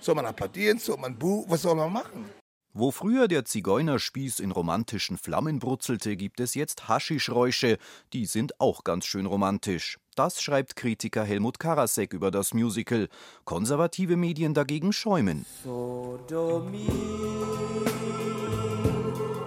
Soll 0.00 0.14
man 0.14 0.26
applaudieren, 0.26 0.78
soll 0.78 0.96
man 0.98 1.18
buh, 1.18 1.44
was 1.48 1.62
soll 1.62 1.74
man 1.74 1.92
machen? 1.92 2.26
Wo 2.74 2.92
früher 2.92 3.26
der 3.26 3.44
Zigeunerspieß 3.44 4.38
in 4.38 4.52
romantischen 4.52 5.16
Flammen 5.16 5.58
brutzelte, 5.58 6.16
gibt 6.16 6.38
es 6.38 6.54
jetzt 6.54 6.86
Haschischräusche. 6.86 7.78
Die 8.12 8.26
sind 8.26 8.60
auch 8.60 8.84
ganz 8.84 9.04
schön 9.06 9.26
romantisch. 9.26 9.98
Das 10.14 10.40
schreibt 10.40 10.76
Kritiker 10.76 11.24
Helmut 11.24 11.58
Karasek 11.58 12.12
über 12.12 12.30
das 12.30 12.54
Musical. 12.54 13.08
Konservative 13.44 14.16
Medien 14.16 14.54
dagegen 14.54 14.92
schäumen. 14.92 15.44
Sodomie, 15.64 16.86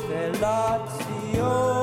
Relatio. 0.10 1.81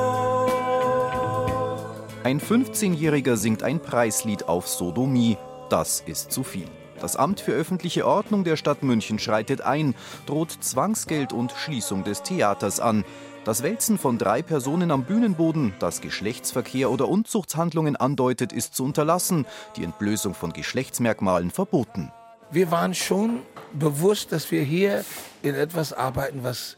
Ein 2.29 2.43
15-Jähriger 2.43 3.39
singt 3.39 3.63
ein 3.63 3.81
Preislied 3.81 4.49
auf 4.49 4.69
Sodomie. 4.69 5.39
Das 5.71 6.03
ist 6.05 6.31
zu 6.31 6.45
viel. 6.45 6.67
Das 7.01 7.17
Amt 7.17 7.41
für 7.41 7.53
öffentliche 7.53 8.07
Ordnung 8.07 8.45
der 8.45 8.57
Stadt 8.57 8.83
München 8.83 9.19
schreitet 9.19 9.63
ein, 9.63 9.95
droht 10.27 10.51
Zwangsgeld 10.51 11.33
und 11.33 11.53
Schließung 11.53 12.05
des 12.05 12.23
Theaters 12.23 12.81
an. 12.81 13.07
Das 13.47 13.63
Wälzen 13.63 13.97
von 13.97 14.19
drei 14.19 14.43
Personen 14.43 14.91
am 14.91 15.05
Bühnenboden, 15.05 15.73
das 15.79 16.03
Geschlechtsverkehr 16.03 16.91
oder 16.91 17.09
Unzuchtshandlungen 17.09 17.97
andeutet, 17.97 18.53
ist 18.53 18.75
zu 18.75 18.85
unterlassen, 18.85 19.47
die 19.77 19.85
Entblößung 19.85 20.35
von 20.35 20.53
Geschlechtsmerkmalen 20.53 21.51
verboten. 21.51 22.13
Wir 22.51 22.71
waren 22.71 22.93
schon 22.93 23.41
bewusst, 23.73 24.33
dass 24.33 24.51
wir 24.51 24.61
hier 24.61 25.03
in 25.43 25.55
etwas 25.55 25.95
arbeiten, 25.95 26.41
was 26.43 26.77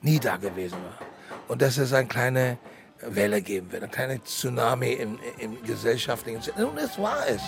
nie 0.00 0.20
da 0.20 0.36
gewesen 0.36 0.78
war. 0.84 1.04
Und 1.48 1.60
dass 1.60 1.76
es 1.76 1.92
eine 1.92 2.06
kleine 2.06 2.56
Welle 3.02 3.42
geben 3.42 3.72
wird, 3.72 3.82
eine 3.82 3.90
kleine 3.92 4.22
Tsunami 4.22 4.92
im, 4.92 5.18
im 5.38 5.62
gesellschaftlichen 5.62 6.42
Sinne. 6.42 6.66
Und 6.66 6.78
es 6.78 6.98
war 6.98 7.26
es. 7.28 7.42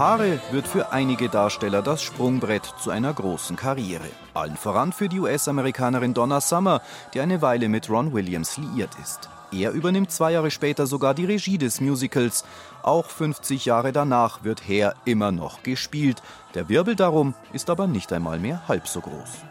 Haare 0.00 0.40
wird 0.50 0.66
für 0.66 0.92
einige 0.92 1.28
Darsteller 1.28 1.82
das 1.82 2.02
Sprungbrett 2.02 2.64
zu 2.82 2.90
einer 2.90 3.12
großen 3.12 3.56
Karriere. 3.56 4.08
Allen 4.32 4.56
voran 4.56 4.94
für 4.94 5.10
die 5.10 5.20
US-Amerikanerin 5.20 6.14
Donna 6.14 6.40
Summer, 6.40 6.80
die 7.12 7.20
eine 7.20 7.42
Weile 7.42 7.68
mit 7.68 7.90
Ron 7.90 8.14
Williams 8.14 8.56
liiert 8.56 8.92
ist. 9.02 9.28
Er 9.52 9.72
übernimmt 9.72 10.10
zwei 10.10 10.32
Jahre 10.32 10.50
später 10.50 10.86
sogar 10.86 11.12
die 11.12 11.26
Regie 11.26 11.58
des 11.58 11.82
Musicals. 11.82 12.44
Auch 12.82 13.06
50 13.06 13.66
Jahre 13.66 13.92
danach 13.92 14.44
wird 14.44 14.66
Hair 14.66 14.94
immer 15.04 15.32
noch 15.32 15.62
gespielt. 15.62 16.22
Der 16.54 16.68
Wirbel 16.68 16.96
darum 16.96 17.34
ist 17.52 17.70
aber 17.70 17.86
nicht 17.86 18.12
einmal 18.12 18.38
mehr 18.38 18.66
halb 18.68 18.88
so 18.88 19.00
groß. 19.00 19.44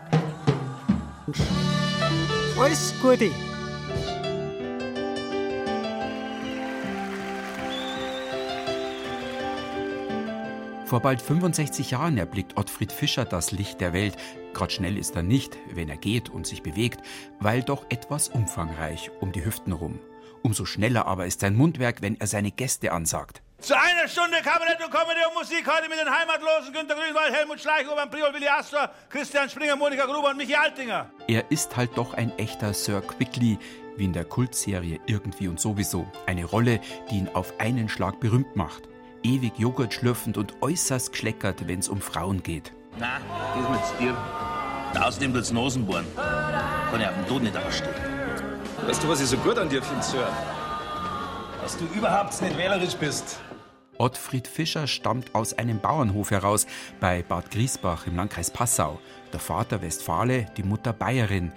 Alles 2.59 2.93
Gute. 3.01 3.31
Vor 10.85 11.01
bald 11.01 11.21
65 11.21 11.91
Jahren 11.91 12.17
erblickt 12.17 12.57
Ottfried 12.57 12.91
Fischer 12.91 13.23
das 13.23 13.51
Licht 13.51 13.79
der 13.79 13.93
Welt. 13.93 14.17
Grad 14.53 14.71
schnell 14.71 14.97
ist 14.97 15.15
er 15.15 15.23
nicht, 15.23 15.57
wenn 15.73 15.89
er 15.89 15.97
geht 15.97 16.29
und 16.29 16.47
sich 16.47 16.63
bewegt, 16.63 17.01
weil 17.39 17.63
doch 17.63 17.85
etwas 17.89 18.29
umfangreich 18.29 19.11
um 19.19 19.31
die 19.31 19.45
Hüften 19.45 19.73
rum. 19.73 19.99
Umso 20.41 20.65
schneller 20.65 21.05
aber 21.05 21.25
ist 21.25 21.41
sein 21.41 21.55
Mundwerk, 21.55 22.01
wenn 22.01 22.19
er 22.19 22.27
seine 22.27 22.51
Gäste 22.51 22.91
ansagt. 22.91 23.41
Zu 23.59 23.75
einer 23.77 24.07
Stunde 24.07 24.37
Kabarett 24.37 24.81
und 24.81 24.89
Comedy 24.89 25.19
und 25.27 25.35
Musik 25.37 25.67
heute 25.67 25.89
mit 25.89 25.99
den 25.99 26.09
Heimatlosen 26.09 26.73
Günter 26.73 26.95
Grünwald, 26.95 27.33
Helmut 27.33 27.59
Schleich, 27.59 27.85
Urban 27.89 28.09
Priol, 28.09 28.33
Willi 28.33 28.47
Astor, 28.47 28.89
Christian 29.09 29.49
Springer, 29.49 29.75
Monika 29.75 30.05
Gruber 30.05 30.29
und 30.29 30.37
Michi 30.37 30.55
Altinger. 30.55 31.11
Er 31.27 31.51
ist 31.51 31.75
halt 31.75 31.91
doch 31.95 32.13
ein 32.13 32.31
echter 32.37 32.73
Sir 32.73 33.01
Quickly, 33.01 33.59
wie 33.97 34.05
in 34.05 34.13
der 34.13 34.23
Kultserie 34.23 35.01
Irgendwie 35.07 35.49
und 35.49 35.59
sowieso. 35.59 36.07
Eine 36.25 36.45
Rolle, 36.45 36.79
die 37.11 37.17
ihn 37.17 37.29
auf 37.33 37.59
einen 37.59 37.89
Schlag 37.89 38.21
berühmt 38.21 38.55
macht. 38.55 38.83
Ewig 39.23 39.59
Joghurt 39.59 39.93
schlürfend 39.93 40.37
und 40.37 40.53
äußerst 40.61 41.11
geschleckert, 41.11 41.67
wenn 41.67 41.79
es 41.79 41.89
um 41.89 41.99
Frauen 41.99 42.41
geht. 42.43 42.71
Na, 42.99 43.19
das 43.55 43.91
mit 43.91 43.99
dir. 44.01 44.17
Außerdem 45.01 45.33
wird's 45.33 45.51
Nosenbohren. 45.51 46.05
Kann 46.15 46.99
ich 46.99 47.07
auf 47.07 47.13
dem 47.15 47.27
Tod 47.27 47.43
nicht 47.43 47.55
ausstehen. 47.55 47.93
Weißt 48.85 49.03
du, 49.03 49.07
was 49.07 49.21
ich 49.21 49.27
so 49.27 49.37
gut 49.37 49.57
an 49.57 49.69
dir 49.69 49.81
finde, 49.81 50.03
Sir? 50.03 50.27
Dass 51.61 51.77
du 51.77 51.85
überhaupt 51.95 52.41
nicht 52.41 52.57
wählerisch 52.57 52.95
bist. 52.95 53.39
Ottfried 53.99 54.47
Fischer 54.47 54.87
stammt 54.87 55.35
aus 55.35 55.57
einem 55.57 55.79
Bauernhof 55.79 56.31
heraus 56.31 56.65
bei 57.01 57.21
Bad 57.21 57.51
Griesbach 57.51 58.07
im 58.07 58.15
Landkreis 58.15 58.49
Passau. 58.49 58.99
Der 59.33 59.41
Vater 59.41 59.81
Westfale, 59.81 60.45
die 60.55 60.63
Mutter 60.63 60.93
Bayerin. 60.93 61.51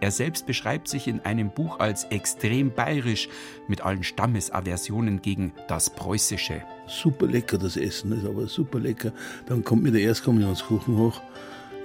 Er 0.00 0.10
selbst 0.10 0.46
beschreibt 0.46 0.88
sich 0.88 1.08
in 1.08 1.20
einem 1.20 1.50
Buch 1.50 1.80
als 1.80 2.04
extrem 2.04 2.70
bayerisch 2.70 3.28
mit 3.66 3.80
allen 3.80 4.04
Stammesaversionen 4.04 5.22
gegen 5.22 5.52
das 5.68 5.88
Preußische. 5.88 6.62
Super 6.86 7.26
lecker 7.26 7.56
das 7.56 7.78
Essen, 7.78 8.12
ist 8.12 8.26
aber 8.26 8.46
super 8.46 8.78
lecker. 8.78 9.12
Dann 9.46 9.64
kommt 9.64 9.82
mir 9.82 9.90
der 9.90 10.02
Erstkommunionskuchen 10.02 10.98
hoch. 10.98 11.22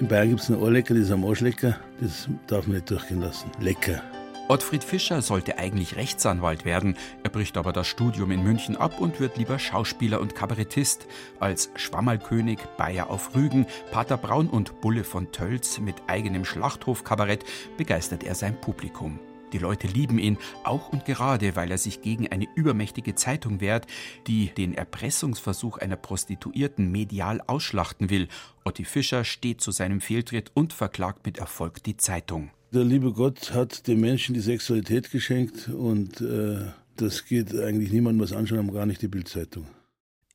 In 0.02 0.10
Bayern 0.10 0.30
gibt 0.30 0.42
es 0.42 0.50
noch 0.50 0.68
lecker, 0.68 0.94
das 0.94 1.06
ist 1.06 1.12
am 1.12 1.24
Arsch 1.24 1.40
lecker. 1.40 1.80
Das 2.02 2.28
darf 2.48 2.68
man 2.68 2.76
nicht 2.76 2.92
durchgehen 2.92 3.22
lassen. 3.22 3.50
Lecker. 3.62 4.04
Ottfried 4.48 4.84
Fischer 4.84 5.22
sollte 5.22 5.58
eigentlich 5.58 5.96
Rechtsanwalt 5.96 6.66
werden. 6.66 6.98
Er 7.24 7.30
bricht 7.30 7.58
aber 7.58 7.72
das 7.72 7.88
Studium 7.88 8.32
in 8.32 8.44
München 8.44 8.76
ab 8.76 9.00
und 9.00 9.20
wird 9.20 9.38
lieber 9.38 9.60
Schauspieler 9.60 10.20
und 10.20 10.36
Kabarettist. 10.36 11.08
Als 11.40 11.70
Schwammerlkönig, 11.76 12.60
Bayer 12.78 13.10
auf 13.10 13.34
Rügen, 13.34 13.66
Pater 13.92 14.18
Braun 14.18 14.48
und 14.48 14.82
Bulle 14.82 15.04
von 15.06 15.32
Tölz 15.32 15.80
mit 15.80 15.96
eigenem 16.08 16.44
Schlachthofkabarett 16.44 17.46
begeistert 17.78 18.24
er 18.24 18.36
sein 18.36 18.60
Publikum. 18.60 19.20
Die 19.54 19.58
Leute 19.58 19.88
lieben 19.88 20.18
ihn, 20.18 20.38
auch 20.64 20.90
und 20.90 21.06
gerade, 21.06 21.56
weil 21.56 21.72
er 21.72 21.78
sich 21.78 22.02
gegen 22.02 22.32
eine 22.32 22.48
übermächtige 22.56 23.16
Zeitung 23.16 23.60
wehrt, 23.60 23.86
die 24.28 24.48
den 24.48 24.74
Erpressungsversuch 24.74 25.78
einer 25.78 25.98
Prostituierten 25.98 26.92
medial 26.92 27.42
ausschlachten 27.48 28.10
will. 28.10 28.28
Otti 28.64 28.86
Fischer 28.86 29.24
steht 29.24 29.62
zu 29.62 29.72
seinem 29.72 30.02
Fehltritt 30.02 30.52
und 30.54 30.74
verklagt 30.74 31.26
mit 31.26 31.38
Erfolg 31.38 31.84
die 31.84 31.98
Zeitung. 31.98 32.52
Der 32.74 32.86
liebe 32.86 33.12
Gott 33.12 33.52
hat 33.52 33.86
dem 33.88 34.00
Menschen 34.00 34.34
die 34.34 34.40
Sexualität 34.40 35.12
geschenkt 35.12 35.68
und 35.68 36.22
äh, 36.22 36.72
das 36.96 37.26
geht 37.26 37.54
eigentlich 37.54 37.92
niemandem 37.92 38.24
was 38.24 38.32
anschauen, 38.32 38.72
gar 38.72 38.86
nicht 38.86 39.02
die 39.02 39.10
Bildzeitung. 39.10 39.68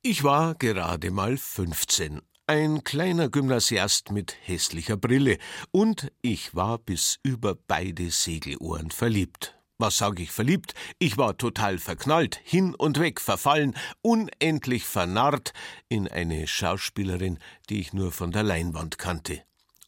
Ich 0.03 0.23
war 0.23 0.53
gerade 0.53 1.09
mal 1.09 1.35
15. 1.35 2.21
Ein 2.45 2.83
kleiner 2.83 3.29
Gymnasiast 3.29 4.11
mit 4.11 4.35
hässlicher 4.43 4.97
Brille. 4.97 5.39
Und 5.71 6.11
ich 6.21 6.53
war 6.53 6.77
bis 6.77 7.17
über 7.23 7.55
beide 7.55 8.11
Segelohren 8.11 8.91
verliebt. 8.91 9.57
Was 9.79 9.97
sag 9.97 10.19
ich 10.19 10.29
verliebt? 10.29 10.75
Ich 10.99 11.17
war 11.17 11.37
total 11.37 11.79
verknallt, 11.79 12.39
hin 12.43 12.75
und 12.75 12.99
weg 12.99 13.19
verfallen, 13.19 13.73
unendlich 14.03 14.85
vernarrt 14.85 15.53
in 15.89 16.07
eine 16.07 16.45
Schauspielerin, 16.45 17.39
die 17.71 17.79
ich 17.79 17.93
nur 17.93 18.11
von 18.11 18.31
der 18.31 18.43
Leinwand 18.43 18.99
kannte. 18.99 19.41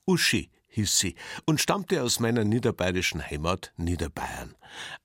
Uschi 0.07 0.49
hieß 0.79 0.97
sie 0.99 1.15
und 1.45 1.59
stammte 1.59 2.01
aus 2.01 2.19
meiner 2.19 2.45
niederbayerischen 2.45 3.21
Heimat 3.21 3.73
Niederbayern. 3.75 4.55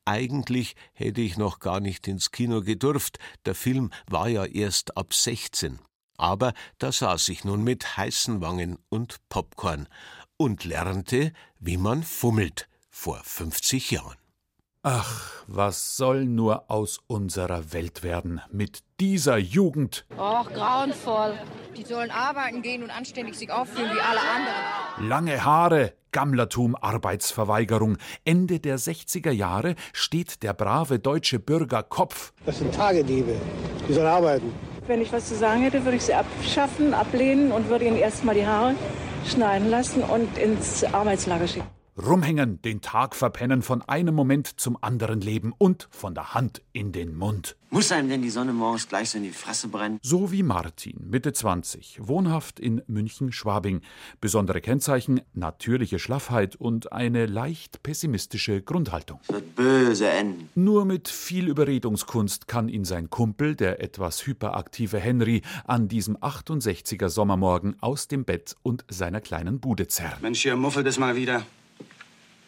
Eigentlich 0.05 0.77
hätte 0.93 1.21
ich 1.21 1.37
noch 1.37 1.59
gar 1.59 1.81
nicht 1.81 2.07
ins 2.07 2.31
Kino 2.31 2.61
gedurft, 2.61 3.19
der 3.45 3.57
Film 3.57 3.91
war 4.07 4.29
ja 4.29 4.45
erst 4.45 4.97
ab 4.97 5.13
16. 5.13 5.81
Aber 6.17 6.53
da 6.79 6.93
saß 6.93 7.29
ich 7.31 7.45
nun 7.45 7.65
mit 7.65 7.97
heißen 7.97 8.41
Wangen 8.41 8.79
und 8.89 9.17
Popcorn 9.29 9.89
und 10.37 10.65
lernte, 10.65 11.33
wie 11.59 11.77
man 11.77 12.05
fummelt, 12.05 12.69
vor 12.89 13.21
50 13.25 13.91
Jahren. 13.91 14.24
Ach, 14.87 15.43
was 15.47 15.97
soll 15.97 16.27
nur 16.27 16.71
aus 16.71 17.01
unserer 17.07 17.73
Welt 17.73 18.03
werden 18.03 18.43
mit 18.53 18.81
dieser 19.01 19.39
Jugend? 19.39 20.05
Och, 20.19 20.53
grauenvoll. 20.53 21.33
Die 21.75 21.85
sollen 21.85 22.11
arbeiten 22.11 22.61
gehen 22.61 22.83
und 22.83 22.91
anständig 22.91 23.39
sich 23.39 23.51
aufführen 23.51 23.91
wie 23.95 24.01
alle 24.01 24.21
anderen. 24.21 25.09
Lange 25.09 25.43
Haare, 25.43 25.95
Gammlertum, 26.13 26.77
Arbeitsverweigerung. 26.77 27.97
Ende 28.27 28.61
der 28.61 28.79
60er 28.79 29.31
Jahre 29.31 29.75
steht 29.95 30.43
der 30.43 30.53
brave 30.53 30.99
deutsche 30.99 31.39
Bürger 31.39 31.83
Kopf. 31.83 32.35
Das 32.45 32.59
sind 32.59 32.75
Tagediebe. 32.75 33.37
Die 33.89 33.93
sollen 33.95 34.07
arbeiten. 34.07 34.53
Wenn 34.87 35.01
ich 35.01 35.11
was 35.15 35.31
zu 35.31 35.35
sagen 35.35 35.63
hätte, 35.63 35.83
würde 35.87 35.97
ich 35.97 36.03
sie 36.03 36.13
abschaffen, 36.13 36.93
ablehnen 36.93 37.53
und 37.53 37.71
würde 37.71 37.87
ihnen 37.87 37.97
erstmal 37.97 38.35
die 38.35 38.47
Haare 38.47 38.75
schneiden 39.27 39.71
lassen 39.71 40.03
und 40.03 40.37
ins 40.37 40.85
Arbeitslager 40.85 41.49
schicken. 41.49 41.84
Rumhängen, 41.97 42.61
den 42.63 42.81
Tag 42.81 43.15
verpennen, 43.15 43.63
von 43.63 43.81
einem 43.83 44.17
Moment 44.17 44.49
zum 44.61 44.77
anderen 44.81 45.21
leben 45.21 45.55
und 45.57 45.87
von 45.93 46.13
der 46.13 46.35
Hand 46.35 46.61
in 46.73 46.91
den 46.91 47.15
Mund. 47.15 47.57
Muss 47.71 47.93
einem 47.93 48.09
denn 48.09 48.21
die 48.21 48.31
Sonne 48.31 48.53
morgens 48.53 48.89
gleich 48.89 49.11
so 49.11 49.19
in 49.19 49.25
die 49.25 49.31
Fresse 49.31 49.69
brennen? 49.69 50.01
So 50.03 50.33
wie 50.33 50.43
Martin, 50.43 51.09
Mitte 51.09 51.33
20, 51.33 51.99
wohnhaft 52.03 52.59
in 52.59 52.83
München-Schwabing. 52.89 53.81
Besondere 54.21 54.61
Kennzeichen, 54.61 55.21
natürliche 55.35 56.01
Schlaffheit 56.01 56.57
und 56.57 56.93
eine 56.93 57.27
leicht 57.27 57.85
pessimistische 57.85 58.61
Grundhaltung. 58.61 59.21
Wird 59.29 59.55
böse 59.55 60.09
enden. 60.09 60.49
Nur 60.57 60.85
mit 60.85 61.09
viel 61.09 61.47
Überredungskunst 61.49 62.49
kann 62.49 62.69
ihn 62.69 62.85
sein 62.85 63.09
Kumpel, 63.09 63.55
der 63.55 63.81
etwas 63.81 64.27
hyperaktive 64.27 64.99
Henry, 64.99 65.43
an 65.65 65.87
diesem 65.87 66.17
68er 66.17 67.09
Sommermorgen 67.09 67.77
aus 67.81 68.09
dem 68.09 68.25
Bett 68.25 68.57
und 68.63 68.85
seiner 68.89 69.21
kleinen 69.21 69.61
Bude 69.61 69.87
zerren. 69.87 70.19
Mensch, 70.23 70.43
hier 70.43 70.57
muffelt 70.57 70.89
es 70.89 70.99
mal 70.99 71.15
wieder. 71.15 71.45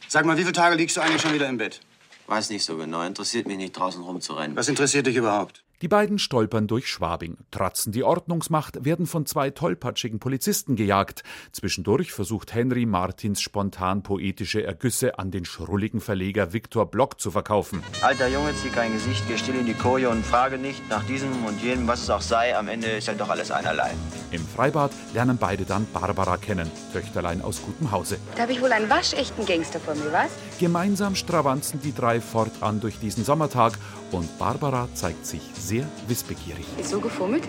Sag 0.08 0.24
mal, 0.24 0.36
wie 0.36 0.42
viele 0.42 0.52
Tage 0.52 0.76
liegst 0.76 0.96
du 0.96 1.00
eigentlich 1.00 1.20
schon 1.20 1.34
wieder 1.34 1.48
im 1.48 1.58
Bett? 1.58 1.80
Weiß 2.28 2.50
nicht 2.50 2.64
so 2.64 2.76
genau. 2.76 3.02
Interessiert 3.02 3.46
mich 3.46 3.56
nicht, 3.56 3.76
draußen 3.76 4.02
rumzurennen. 4.02 4.56
Was 4.56 4.68
interessiert 4.68 5.06
dich 5.06 5.16
überhaupt? 5.16 5.62
Die 5.82 5.88
beiden 5.88 6.18
stolpern 6.18 6.66
durch 6.68 6.88
Schwabing, 6.88 7.36
tratzen 7.50 7.92
die 7.92 8.02
Ordnungsmacht, 8.02 8.86
werden 8.86 9.06
von 9.06 9.26
zwei 9.26 9.50
tollpatschigen 9.50 10.20
Polizisten 10.20 10.74
gejagt. 10.74 11.22
Zwischendurch 11.52 12.12
versucht 12.12 12.54
Henry 12.54 12.86
Martins 12.86 13.42
spontan 13.42 14.02
poetische 14.02 14.64
Ergüsse 14.64 15.18
an 15.18 15.30
den 15.30 15.44
schrulligen 15.44 16.00
Verleger 16.00 16.54
Viktor 16.54 16.86
Block 16.90 17.20
zu 17.20 17.30
verkaufen. 17.30 17.82
Alter 18.00 18.28
Junge, 18.28 18.54
zieh 18.54 18.70
kein 18.70 18.94
Gesicht, 18.94 19.22
geh 19.28 19.36
still 19.36 19.56
in 19.56 19.66
die 19.66 19.74
Koje 19.74 20.08
und 20.08 20.24
frage 20.24 20.56
nicht 20.56 20.88
nach 20.88 21.04
diesem 21.04 21.44
und 21.44 21.60
jenem, 21.62 21.86
was 21.86 22.02
es 22.02 22.08
auch 22.08 22.22
sei. 22.22 22.56
Am 22.56 22.68
Ende 22.68 22.86
ist 22.86 23.08
halt 23.08 23.20
doch 23.20 23.28
alles 23.28 23.50
einerlei. 23.50 23.92
Im 24.30 24.46
Freibad 24.46 24.92
lernen 25.12 25.36
beide 25.38 25.66
dann 25.66 25.86
Barbara 25.92 26.38
kennen, 26.38 26.70
Töchterlein 26.94 27.42
aus 27.42 27.60
gutem 27.60 27.90
Hause. 27.90 28.16
Da 28.34 28.44
habe 28.44 28.52
ich 28.52 28.62
wohl 28.62 28.72
einen 28.72 28.88
waschechten 28.88 29.44
Gangster 29.44 29.78
vor 29.78 29.94
mir, 29.94 30.10
was? 30.10 30.30
Gemeinsam 30.58 31.14
stravanzen 31.14 31.82
die 31.82 31.94
drei 31.94 32.22
fortan 32.22 32.80
durch 32.80 32.98
diesen 32.98 33.24
Sommertag 33.24 33.74
und 34.12 34.38
Barbara 34.38 34.88
zeigt 34.94 35.26
sich 35.26 35.42
sehr 35.58 35.86
wissbegierig. 36.06 36.64
Ist 36.78 36.90
so 36.90 37.00
gefummelt? 37.00 37.44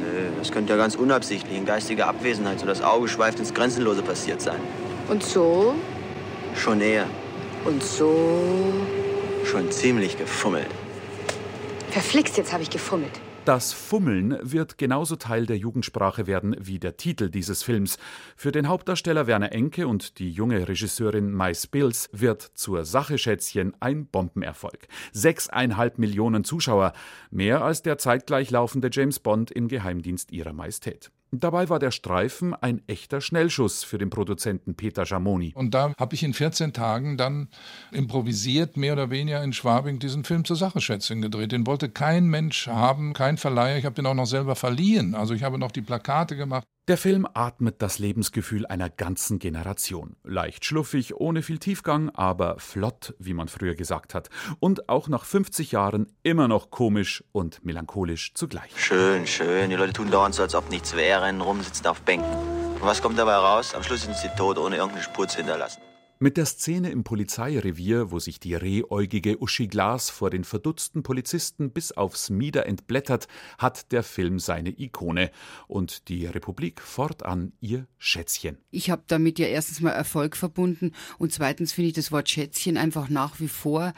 Nö, 0.00 0.28
das 0.38 0.50
könnte 0.50 0.72
ja 0.72 0.76
ganz 0.76 0.96
unabsichtlich 0.96 1.56
in 1.56 1.64
geistiger 1.64 2.08
Abwesenheit 2.08 2.60
so 2.60 2.66
das 2.66 2.82
Auge 2.82 3.08
schweift 3.08 3.38
ins 3.38 3.54
Grenzenlose 3.54 4.02
passiert 4.02 4.40
sein. 4.40 4.60
Und 5.08 5.22
so? 5.22 5.74
Schon 6.54 6.80
eher. 6.80 7.06
Und 7.64 7.82
so? 7.82 8.14
Schon 9.44 9.70
ziemlich 9.70 10.16
gefummelt. 10.18 10.68
Verflixt, 11.90 12.36
jetzt 12.36 12.52
habe 12.52 12.62
ich 12.62 12.70
gefummelt. 12.70 13.20
Das 13.44 13.74
Fummeln 13.74 14.38
wird 14.40 14.78
genauso 14.78 15.16
Teil 15.16 15.44
der 15.44 15.58
Jugendsprache 15.58 16.26
werden 16.26 16.56
wie 16.58 16.78
der 16.78 16.96
Titel 16.96 17.28
dieses 17.28 17.62
Films. 17.62 17.98
Für 18.36 18.52
den 18.52 18.68
Hauptdarsteller 18.68 19.26
Werner 19.26 19.52
Enke 19.52 19.86
und 19.86 20.18
die 20.18 20.30
junge 20.30 20.66
Regisseurin 20.66 21.30
Mais 21.30 21.66
Bills 21.66 22.08
wird 22.10 22.40
zur 22.40 22.86
Sache 22.86 23.18
Schätzchen 23.18 23.74
ein 23.80 24.06
Bombenerfolg. 24.06 24.88
Sechseinhalb 25.12 25.98
Millionen 25.98 26.44
Zuschauer, 26.44 26.94
mehr 27.30 27.62
als 27.62 27.82
der 27.82 27.98
zeitgleich 27.98 28.50
laufende 28.50 28.88
James 28.90 29.18
Bond 29.18 29.50
im 29.50 29.68
Geheimdienst 29.68 30.32
ihrer 30.32 30.54
Majestät. 30.54 31.10
Dabei 31.40 31.68
war 31.68 31.78
der 31.78 31.90
Streifen 31.90 32.54
ein 32.54 32.82
echter 32.86 33.20
Schnellschuss 33.20 33.84
für 33.84 33.98
den 33.98 34.10
Produzenten 34.10 34.74
Peter 34.74 35.04
Jamoni. 35.04 35.52
Und 35.54 35.74
da 35.74 35.92
habe 35.98 36.14
ich 36.14 36.22
in 36.22 36.34
14 36.34 36.72
Tagen 36.72 37.16
dann 37.16 37.48
improvisiert, 37.92 38.76
mehr 38.76 38.92
oder 38.92 39.10
weniger 39.10 39.42
in 39.42 39.52
Schwabing, 39.52 39.98
diesen 39.98 40.24
Film 40.24 40.44
zur 40.44 40.56
Sache 40.56 40.80
Schätzchen 40.80 41.22
gedreht. 41.22 41.52
Den 41.52 41.66
wollte 41.66 41.88
kein 41.88 42.26
Mensch 42.26 42.66
haben, 42.66 43.12
kein 43.12 43.36
Verleiher. 43.36 43.78
Ich 43.78 43.84
habe 43.84 43.94
den 43.94 44.06
auch 44.06 44.14
noch 44.14 44.26
selber 44.26 44.54
verliehen. 44.54 45.14
Also 45.14 45.34
ich 45.34 45.42
habe 45.42 45.58
noch 45.58 45.72
die 45.72 45.82
Plakate 45.82 46.36
gemacht. 46.36 46.64
Der 46.86 46.98
Film 46.98 47.26
atmet 47.32 47.80
das 47.80 47.98
Lebensgefühl 47.98 48.66
einer 48.66 48.90
ganzen 48.90 49.38
Generation. 49.38 50.16
Leicht 50.22 50.66
schluffig, 50.66 51.14
ohne 51.14 51.40
viel 51.40 51.58
Tiefgang, 51.58 52.10
aber 52.10 52.58
flott, 52.58 53.14
wie 53.18 53.32
man 53.32 53.48
früher 53.48 53.74
gesagt 53.74 54.12
hat. 54.12 54.28
Und 54.60 54.90
auch 54.90 55.08
nach 55.08 55.24
50 55.24 55.72
Jahren 55.72 56.12
immer 56.22 56.46
noch 56.46 56.68
komisch 56.68 57.24
und 57.32 57.64
melancholisch 57.64 58.34
zugleich. 58.34 58.70
Schön, 58.76 59.26
schön. 59.26 59.70
Die 59.70 59.76
Leute 59.76 59.94
tun 59.94 60.10
dauernd 60.10 60.34
so, 60.34 60.42
als 60.42 60.54
ob 60.54 60.68
nichts 60.68 60.94
wäre, 60.94 61.22
rennen 61.22 61.40
rum, 61.40 61.62
sitzen 61.62 61.86
auf 61.86 62.02
Bänken. 62.02 62.28
Und 62.74 62.82
was 62.82 63.00
kommt 63.00 63.18
dabei 63.18 63.36
raus? 63.36 63.74
Am 63.74 63.82
Schluss 63.82 64.02
sind 64.02 64.16
sie 64.16 64.28
tot, 64.36 64.58
ohne 64.58 64.76
irgendeine 64.76 65.04
Spur 65.04 65.26
zu 65.26 65.38
hinterlassen. 65.38 65.80
Mit 66.20 66.36
der 66.36 66.46
Szene 66.46 66.90
im 66.90 67.02
Polizeirevier, 67.02 68.12
wo 68.12 68.20
sich 68.20 68.38
die 68.38 68.54
rehäugige 68.54 69.42
Uschi 69.42 69.66
Glas 69.66 70.10
vor 70.10 70.30
den 70.30 70.44
verdutzten 70.44 71.02
Polizisten 71.02 71.72
bis 71.72 71.90
aufs 71.90 72.30
Mieder 72.30 72.66
entblättert, 72.66 73.26
hat 73.58 73.90
der 73.90 74.04
Film 74.04 74.38
seine 74.38 74.70
Ikone 74.78 75.32
und 75.66 76.08
die 76.08 76.26
Republik 76.26 76.80
fortan 76.80 77.52
ihr 77.60 77.88
Schätzchen. 77.98 78.58
Ich 78.70 78.90
habe 78.90 79.02
damit 79.08 79.40
ja 79.40 79.46
erstens 79.46 79.80
mal 79.80 79.90
Erfolg 79.90 80.36
verbunden 80.36 80.92
und 81.18 81.32
zweitens 81.32 81.72
finde 81.72 81.88
ich 81.88 81.94
das 81.94 82.12
Wort 82.12 82.30
Schätzchen 82.30 82.76
einfach 82.76 83.08
nach 83.08 83.40
wie 83.40 83.48
vor 83.48 83.92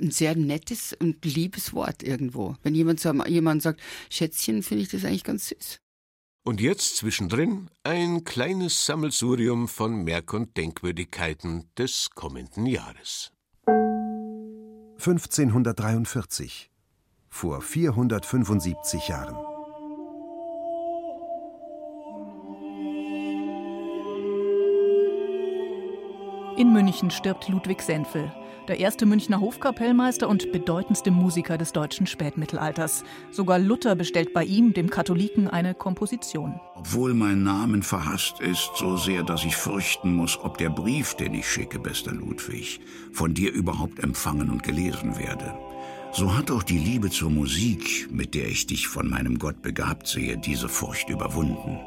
ein 0.00 0.10
sehr 0.10 0.34
nettes 0.34 0.92
und 0.98 1.24
liebes 1.24 1.72
Wort 1.72 2.02
irgendwo. 2.02 2.56
Wenn 2.64 2.74
jemand, 2.74 2.98
so, 2.98 3.12
jemand 3.26 3.62
sagt 3.62 3.80
Schätzchen, 4.10 4.64
finde 4.64 4.82
ich 4.82 4.90
das 4.90 5.04
eigentlich 5.04 5.24
ganz 5.24 5.48
süß. 5.48 5.80
Und 6.42 6.60
jetzt 6.60 6.96
zwischendrin 6.96 7.68
ein 7.84 8.24
kleines 8.24 8.86
Sammelsurium 8.86 9.68
von 9.68 10.04
Merk- 10.04 10.32
und 10.32 10.56
Denkwürdigkeiten 10.56 11.68
des 11.76 12.10
kommenden 12.14 12.64
Jahres. 12.64 13.32
1543 14.96 16.70
vor 17.28 17.60
475 17.60 19.08
Jahren. 19.08 19.36
In 26.56 26.72
München 26.72 27.10
stirbt 27.10 27.48
Ludwig 27.48 27.82
Senfel, 27.82 28.32
der 28.70 28.78
erste 28.78 29.04
Münchner 29.04 29.40
Hofkapellmeister 29.40 30.28
und 30.28 30.52
bedeutendste 30.52 31.10
Musiker 31.10 31.58
des 31.58 31.72
deutschen 31.72 32.06
Spätmittelalters. 32.06 33.02
Sogar 33.32 33.58
Luther 33.58 33.96
bestellt 33.96 34.32
bei 34.32 34.44
ihm, 34.44 34.72
dem 34.72 34.90
Katholiken, 34.90 35.48
eine 35.48 35.74
Komposition. 35.74 36.60
Obwohl 36.76 37.12
mein 37.12 37.42
Name 37.42 37.82
verhasst 37.82 38.40
ist, 38.40 38.70
so 38.76 38.96
sehr, 38.96 39.24
dass 39.24 39.44
ich 39.44 39.56
fürchten 39.56 40.14
muss, 40.14 40.38
ob 40.38 40.56
der 40.58 40.70
Brief, 40.70 41.14
den 41.14 41.34
ich 41.34 41.48
schicke, 41.48 41.80
bester 41.80 42.12
Ludwig, 42.12 42.80
von 43.12 43.34
dir 43.34 43.52
überhaupt 43.52 43.98
empfangen 43.98 44.50
und 44.50 44.62
gelesen 44.62 45.18
werde. 45.18 45.52
So 46.12 46.36
hat 46.36 46.52
auch 46.52 46.62
die 46.62 46.78
Liebe 46.78 47.10
zur 47.10 47.30
Musik, 47.30 48.08
mit 48.12 48.36
der 48.36 48.46
ich 48.46 48.68
dich 48.68 48.86
von 48.86 49.10
meinem 49.10 49.40
Gott 49.40 49.62
begabt 49.62 50.06
sehe, 50.06 50.38
diese 50.38 50.68
Furcht 50.68 51.10
überwunden. 51.10 51.80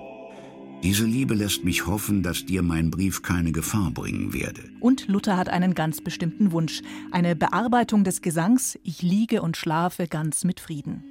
Diese 0.84 1.06
Liebe 1.06 1.34
lässt 1.34 1.64
mich 1.64 1.88
hoffen, 1.88 2.24
dass 2.24 2.46
dir 2.46 2.62
mein 2.62 2.92
Brief 2.92 3.22
keine 3.22 3.54
Gefahr 3.54 3.92
bringen 3.92 4.34
werde. 4.34 4.62
Und 4.82 5.08
Luther 5.08 5.38
hat 5.38 5.48
einen 5.48 5.76
ganz 5.76 6.02
bestimmten 6.02 6.52
Wunsch, 6.52 6.82
eine 7.10 7.38
Bearbeitung 7.38 8.04
des 8.04 8.22
Gesangs 8.22 8.78
Ich 8.84 9.02
liege 9.02 9.42
und 9.42 9.56
schlafe 9.56 10.08
ganz 10.08 10.44
mit 10.44 10.60
Frieden. 10.60 11.02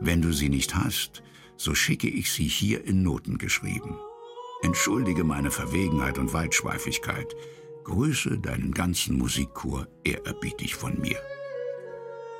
Wenn 0.00 0.22
du 0.22 0.32
sie 0.32 0.48
nicht 0.48 0.74
hast, 0.74 1.22
so 1.56 1.76
schicke 1.76 2.08
ich 2.08 2.32
sie 2.32 2.48
hier 2.48 2.84
in 2.84 3.04
Noten 3.04 3.38
geschrieben. 3.38 3.96
Entschuldige 4.62 5.22
meine 5.22 5.52
Verwegenheit 5.52 6.18
und 6.18 6.32
Weitschweifigkeit. 6.32 7.34
Grüße 7.86 8.36
deinen 8.38 8.72
ganzen 8.72 9.16
Musikchor 9.16 9.86
ehrerbietig 10.02 10.74
von 10.74 11.00
mir. 11.00 11.18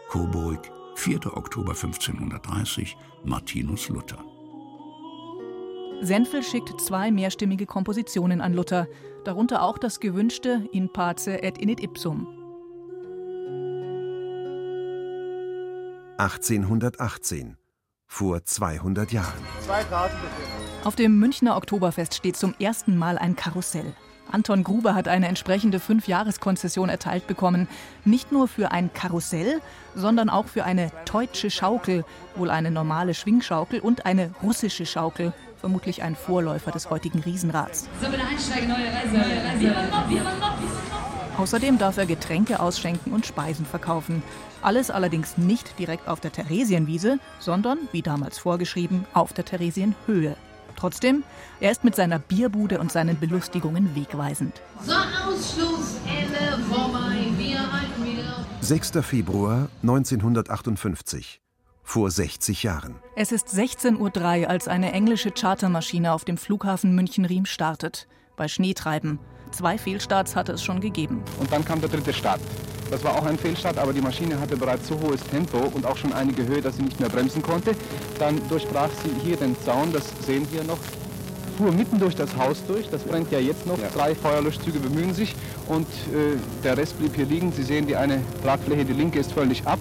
Coburg, 0.09 0.69
4. 0.97 1.37
Oktober 1.37 1.71
1530, 1.71 2.97
Martinus 3.23 3.89
Luther. 3.89 4.19
Senfel 6.01 6.43
schickt 6.43 6.81
zwei 6.81 7.13
mehrstimmige 7.13 7.65
Kompositionen 7.65 8.41
an 8.41 8.55
Luther, 8.55 8.89
darunter 9.25 9.63
auch 9.63 9.79
das 9.79 10.01
gewünschte 10.01 10.69
In 10.73 10.93
pace 10.93 11.29
et 11.29 11.59
init 11.59 11.81
ipsum. 11.81 12.27
1818 16.19 17.57
vor 18.09 18.45
200 18.45 19.13
Jahren. 19.13 19.45
Zwei 19.61 19.85
Karten 19.85 20.17
bitte. 20.17 20.87
Auf 20.89 20.97
dem 20.97 21.21
Münchner 21.21 21.57
Oktoberfest 21.57 22.15
steht 22.15 22.37
zum 22.37 22.53
ersten 22.59 22.97
Mal 22.97 23.17
ein 23.17 23.37
Karussell. 23.37 23.95
Anton 24.31 24.65
Gruber 24.65 24.95
hat 24.95 25.09
eine 25.09 25.29
entsprechende 25.29 25.81
Fünfjahreskonzession 25.81 26.89
erteilt 26.89 27.27
bekommen. 27.27 27.69
Nicht 28.05 28.33
nur 28.33 28.49
für 28.49 28.73
ein 28.73 28.93
Karussell, 28.93 29.61
sondern 29.95 30.29
auch 30.29 30.47
für 30.47 30.65
eine 30.65 30.91
deutsche 31.11 31.51
Schaukel, 31.51 32.05
wohl 32.35 32.51
eine 32.51 32.71
normale 32.71 33.15
Schwingschaukel 33.15 33.81
und 33.81 34.07
eine 34.07 34.31
russische 34.43 34.87
Schaukel, 34.87 35.33
vermutlich 35.61 36.03
ein 36.03 36.17
Vorläufer 36.17 36.71
des 36.71 36.91
heutigen 36.91 37.21
Riesenrads. 37.21 37.89
So, 38.01 38.11
bitte 38.11 38.25
einsteigen, 38.25 38.69
neue 38.69 38.87
Reise. 38.87 39.17
Neue 39.17 39.75
Reise. 39.75 40.27
Außerdem 41.39 41.77
darf 41.77 41.99
er 41.99 42.07
Getränke 42.07 42.61
ausschenken 42.61 43.13
und 43.13 43.27
Speisen 43.27 43.67
verkaufen. 43.67 44.23
Alles 44.63 44.91
allerdings 44.91 45.37
nicht 45.37 45.79
direkt 45.79 46.09
auf 46.09 46.19
der 46.19 46.33
Theresienwiese, 46.33 47.19
sondern, 47.39 47.79
wie 47.93 48.01
damals 48.01 48.39
vorgeschrieben, 48.39 49.05
auf 49.13 49.35
der 49.35 49.45
Theresienhöhe. 49.45 50.37
Trotzdem, 50.77 51.25
er 51.61 51.71
ist 51.71 51.85
mit 51.85 51.97
seiner 51.97 52.19
Bierbude 52.19 52.79
und 52.79 52.93
seinen 52.93 53.19
Belustigungen 53.19 53.95
wegweisend. 53.95 54.61
So, 54.85 54.93
Ausschluss, 54.93 55.97
Ende, 56.07 56.63
vorbei, 56.65 57.17
wir 57.39 57.61
halten 57.61 58.05
wieder. 58.05 58.47
6. 58.61 58.93
Februar 59.03 59.69
1958 59.83 61.41
vor 61.83 62.11
60 62.11 62.65
Jahren. 62.65 62.97
Es 63.15 63.31
ist 63.31 63.49
16.03 63.49 64.43
Uhr, 64.43 64.51
als 64.51 64.67
eine 64.67 64.93
englische 64.93 65.31
Chartermaschine 65.31 66.13
auf 66.13 66.25
dem 66.25 66.37
Flughafen 66.37 66.95
München-Riem 66.97 67.47
startet. 67.47 68.09
Bei 68.37 68.49
Schneetreiben. 68.49 69.21
Zwei 69.57 69.79
Fehlstarts 69.79 70.37
hatte 70.37 70.53
es 70.53 70.63
schon 70.63 70.81
gegeben. 70.81 71.23
Und 71.41 71.51
dann 71.51 71.65
kam 71.65 71.81
der 71.81 71.89
dritte 71.89 72.13
Start. 72.13 72.41
Das 72.91 73.03
war 73.03 73.15
auch 73.15 73.25
ein 73.25 73.39
Fehlstart, 73.39 73.79
aber 73.79 73.95
die 73.95 74.03
Maschine 74.03 74.39
hatte 74.39 74.55
bereits 74.55 74.87
so 74.87 75.01
hohes 75.01 75.23
Tempo 75.23 75.57
und 75.73 75.87
auch 75.87 75.97
schon 75.97 76.13
einige 76.13 76.47
Höhe, 76.47 76.61
dass 76.61 76.77
sie 76.77 76.83
nicht 76.83 77.01
mehr 77.01 77.09
bremsen 77.09 77.41
konnte. 77.41 77.73
Dann 78.19 78.39
durchbrach 78.51 78.91
sie 79.03 79.11
hier 79.27 79.39
den 79.39 79.57
Zaun, 79.65 79.95
das 79.95 80.05
sehen 80.27 80.47
wir 80.53 80.63
noch, 80.63 80.77
fuhr 81.57 81.73
mitten 81.73 81.99
durch 81.99 82.15
das 82.15 82.37
Haus 82.37 82.63
durch. 82.69 82.91
Das 82.91 83.03
brennt 83.03 83.33
ja 83.33 83.39
jetzt 83.39 83.67
noch. 83.67 83.79
Ja. 83.79 83.89
Drei 83.95 84.15
Feuerlöschzüge 84.15 84.79
bemühen 84.79 85.15
sich 85.15 85.35
und 85.69 85.87
äh, 85.87 86.37
der 86.63 86.77
Rest 86.77 86.99
blieb 86.99 87.17
hier 87.17 87.25
liegen. 87.25 87.51
Sie 87.51 87.63
sehen, 87.63 87.87
die 87.87 87.97
eine 87.97 88.21
Tragfläche, 88.45 88.85
die 88.85 88.93
linke, 88.93 89.19
ist 89.19 89.33
völlig 89.33 89.67
ab. 89.67 89.79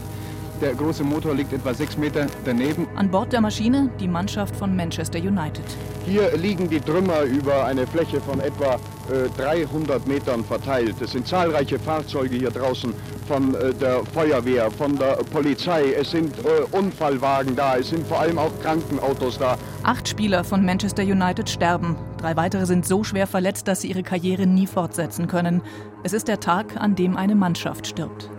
Der 0.62 0.74
große 0.74 1.04
Motor 1.04 1.36
liegt 1.36 1.52
etwa 1.52 1.74
sechs 1.74 1.98
Meter 1.98 2.28
daneben. 2.46 2.88
An 2.96 3.12
Bord 3.12 3.34
der 3.34 3.42
Maschine 3.42 3.90
die 4.00 4.08
Mannschaft 4.08 4.56
von 4.56 4.76
Manchester 4.76 5.20
United. 5.20 5.66
Hier 6.06 6.36
liegen 6.38 6.70
die 6.70 6.80
Trümmer 6.80 7.24
über 7.24 7.66
eine 7.66 7.86
Fläche 7.86 8.22
von 8.22 8.40
etwa 8.40 8.76
äh, 9.12 9.30
300 9.38 10.08
Metern 10.08 10.46
verteilt. 10.46 10.96
Es 11.02 11.12
sind 11.12 11.28
zahlreiche 11.28 11.78
Fahrzeuge 11.78 12.38
hier 12.38 12.52
draußen 12.52 12.94
von 13.28 13.54
äh, 13.56 13.74
der 13.74 14.04
Feuerwehr, 14.06 14.72
von 14.72 14.98
der 14.98 15.18
Polizei. 15.34 15.94
Es 15.94 16.12
sind 16.12 16.34
äh, 16.40 16.76
Unfallwagen 16.78 17.56
da, 17.56 17.78
es 17.78 17.90
sind 17.90 18.08
vor 18.08 18.20
allem 18.20 18.38
auch 18.38 18.52
Krankenautos 18.62 19.38
da. 19.38 19.58
Acht 19.84 20.08
Spieler 20.08 20.44
von 20.44 20.64
Manchester 20.64 21.04
United 21.04 21.50
sterben. 21.50 21.98
Drei 22.18 22.36
weitere 22.38 22.66
sind 22.66 22.86
so 22.86 23.04
schwer 23.04 23.28
verletzt, 23.28 23.68
dass 23.68 23.82
sie 23.82 23.90
ihre 23.90 24.04
Karriere 24.04 24.48
nie 24.48 24.68
fortsetzen 24.68 25.28
können. 25.28 25.62
Es 26.04 26.14
ist 26.14 26.28
der 26.28 26.40
Tag, 26.40 26.78
an 26.78 26.96
dem 26.96 27.18
eine 27.18 27.36
Mannschaft 27.36 27.88
stirbt. 27.88 28.30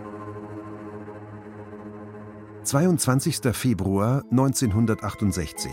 22. 2.67 3.53
Februar 3.53 4.25
1968, 4.29 5.71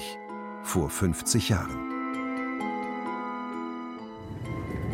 vor 0.62 0.88
50 0.88 1.49
Jahren. 1.49 1.76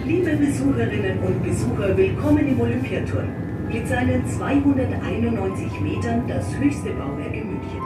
Liebe 0.07 0.35
Besucherinnen 0.35 1.19
und 1.19 1.43
Besucher, 1.43 1.95
willkommen 1.95 2.49
im 2.49 2.59
Olympiaturm. 2.59 3.29
Mit 3.69 3.87
seinen 3.87 4.27
291 4.27 5.81
Metern 5.83 6.27
das 6.27 6.47
höchste 6.57 6.89
Bauwerk 6.95 7.35
in 7.35 7.51
München. 7.51 7.83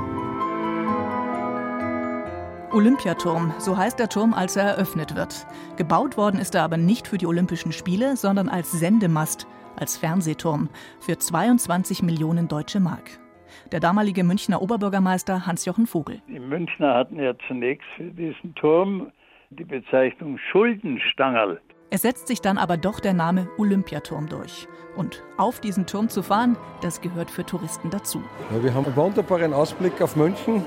Olympiaturm, 2.70 3.52
so 3.58 3.76
heißt 3.76 3.98
der 3.98 4.08
Turm, 4.08 4.32
als 4.32 4.54
er 4.54 4.62
eröffnet 4.62 5.16
wird. 5.16 5.44
Gebaut 5.74 6.16
worden 6.16 6.38
ist 6.38 6.54
er 6.54 6.62
aber 6.62 6.76
nicht 6.76 7.08
für 7.08 7.18
die 7.18 7.26
Olympischen 7.26 7.72
Spiele, 7.72 8.16
sondern 8.16 8.48
als 8.48 8.70
Sendemast, 8.70 9.48
als 9.74 9.96
Fernsehturm 9.96 10.68
für 11.00 11.18
22 11.18 12.04
Millionen 12.04 12.46
deutsche 12.46 12.78
Mark. 12.78 13.24
Der 13.72 13.80
damalige 13.80 14.24
Münchner 14.24 14.60
Oberbürgermeister 14.60 15.46
Hans-Jochen 15.46 15.86
Vogel. 15.86 16.20
Die 16.28 16.38
Münchner 16.38 16.94
hatten 16.94 17.18
ja 17.18 17.34
zunächst 17.48 17.86
für 17.96 18.04
diesen 18.04 18.54
Turm 18.54 19.10
die 19.50 19.64
Bezeichnung 19.64 20.38
Schuldenstangerl. 20.50 21.60
Es 21.90 22.02
setzt 22.02 22.26
sich 22.26 22.40
dann 22.40 22.58
aber 22.58 22.76
doch 22.76 23.00
der 23.00 23.14
Name 23.14 23.48
Olympiaturm 23.56 24.28
durch. 24.28 24.66
Und 24.96 25.22
auf 25.36 25.60
diesen 25.60 25.86
Turm 25.86 26.08
zu 26.08 26.22
fahren, 26.22 26.56
das 26.82 27.00
gehört 27.00 27.30
für 27.30 27.44
Touristen 27.44 27.90
dazu. 27.90 28.22
Ja, 28.52 28.62
wir 28.62 28.74
haben 28.74 28.86
einen 28.86 28.96
wunderbaren 28.96 29.52
Ausblick 29.52 30.00
auf 30.02 30.16
München. 30.16 30.64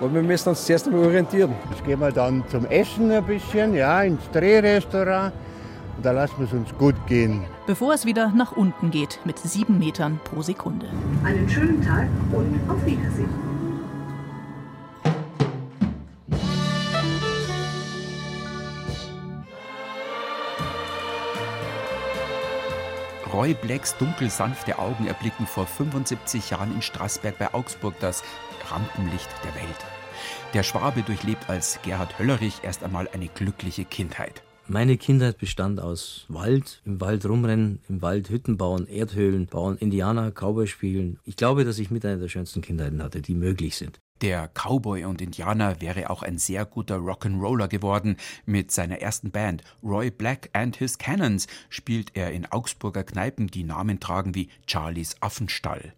Und 0.00 0.14
wir 0.14 0.22
müssen 0.22 0.50
uns 0.50 0.66
zuerst 0.66 0.86
einmal 0.86 1.06
orientieren. 1.06 1.54
Jetzt 1.70 1.84
gehen 1.84 2.00
wir 2.00 2.12
dann 2.12 2.46
zum 2.48 2.66
Essen 2.66 3.10
ein 3.10 3.24
bisschen, 3.24 3.74
ja, 3.74 4.02
ins 4.02 4.30
Drehrestaurant. 4.30 5.32
Und 5.96 6.04
da 6.04 6.12
lassen 6.12 6.34
wir 6.38 6.46
es 6.46 6.52
uns 6.52 6.76
gut 6.76 6.94
gehen. 7.06 7.44
Bevor 7.66 7.94
es 7.94 8.04
wieder 8.04 8.28
nach 8.30 8.52
unten 8.52 8.90
geht 8.90 9.18
mit 9.24 9.38
sieben 9.38 9.78
Metern 9.78 10.20
pro 10.24 10.42
Sekunde. 10.42 10.86
Einen 11.24 11.48
schönen 11.48 11.82
Tag 11.82 12.08
und 12.32 12.60
auf 12.70 12.84
Wiedersehen. 12.84 13.46
Roy 23.32 23.54
Blacks 23.54 23.96
dunkelsanfte 23.98 24.78
Augen 24.78 25.06
erblicken 25.06 25.46
vor 25.46 25.66
75 25.66 26.50
Jahren 26.50 26.74
in 26.74 26.80
Straßberg 26.80 27.38
bei 27.38 27.52
Augsburg 27.52 27.94
das 28.00 28.22
Rampenlicht 28.70 29.28
der 29.44 29.54
Welt. 29.54 29.76
Der 30.54 30.62
Schwabe 30.62 31.02
durchlebt 31.02 31.48
als 31.50 31.78
Gerhard 31.82 32.18
Höllerich 32.18 32.60
erst 32.62 32.82
einmal 32.82 33.08
eine 33.12 33.28
glückliche 33.28 33.84
Kindheit. 33.84 34.42
Meine 34.68 34.96
Kindheit 34.96 35.38
bestand 35.38 35.78
aus 35.78 36.24
Wald, 36.28 36.82
im 36.84 37.00
Wald 37.00 37.24
rumrennen, 37.24 37.78
im 37.88 38.02
Wald 38.02 38.30
Hütten 38.30 38.56
bauen, 38.56 38.88
Erdhöhlen 38.88 39.46
bauen, 39.46 39.78
Indianer, 39.78 40.32
Cowboy 40.32 40.66
spielen. 40.66 41.20
Ich 41.24 41.36
glaube, 41.36 41.64
dass 41.64 41.78
ich 41.78 41.92
mit 41.92 42.04
einer 42.04 42.16
der 42.16 42.28
schönsten 42.28 42.62
Kindheiten 42.62 43.00
hatte, 43.00 43.22
die 43.22 43.36
möglich 43.36 43.76
sind. 43.76 44.00
Der 44.22 44.48
Cowboy 44.48 45.04
und 45.04 45.22
Indianer 45.22 45.80
wäre 45.80 46.10
auch 46.10 46.24
ein 46.24 46.38
sehr 46.38 46.64
guter 46.64 46.96
Rock'n'Roller 46.96 47.68
geworden. 47.68 48.16
Mit 48.44 48.72
seiner 48.72 48.98
ersten 48.98 49.30
Band 49.30 49.62
Roy 49.84 50.10
Black 50.10 50.50
and 50.52 50.74
His 50.76 50.98
Cannons 50.98 51.46
spielt 51.68 52.16
er 52.16 52.32
in 52.32 52.46
Augsburger 52.46 53.04
Kneipen, 53.04 53.46
die 53.46 53.62
Namen 53.62 54.00
tragen 54.00 54.34
wie 54.34 54.48
Charlies 54.66 55.14
Affenstall. 55.20 55.92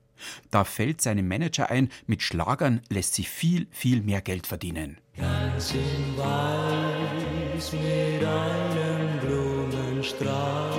Da 0.50 0.64
fällt 0.64 1.00
seinem 1.00 1.28
Manager 1.28 1.70
ein, 1.70 1.90
mit 2.06 2.22
Schlagern 2.22 2.80
lässt 2.88 3.14
sich 3.14 3.28
viel, 3.28 3.66
viel 3.70 4.02
mehr 4.02 4.20
Geld 4.20 4.46
verdienen. 4.46 4.98
Ganz 5.16 5.72
in 5.72 6.16
Weiß 6.16 7.72
mit 7.72 8.24
einem 8.24 9.20
Blumenstrauß. 9.20 10.78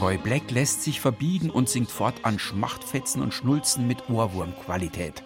Roy 0.00 0.18
Black 0.18 0.50
lässt 0.50 0.82
sich 0.82 1.00
verbiegen 1.00 1.48
und 1.50 1.68
singt 1.68 1.90
fortan 1.90 2.38
Schmachtfetzen 2.38 3.22
und 3.22 3.32
Schnulzen 3.32 3.86
mit 3.86 4.10
Ohrwurmqualität. 4.10 5.22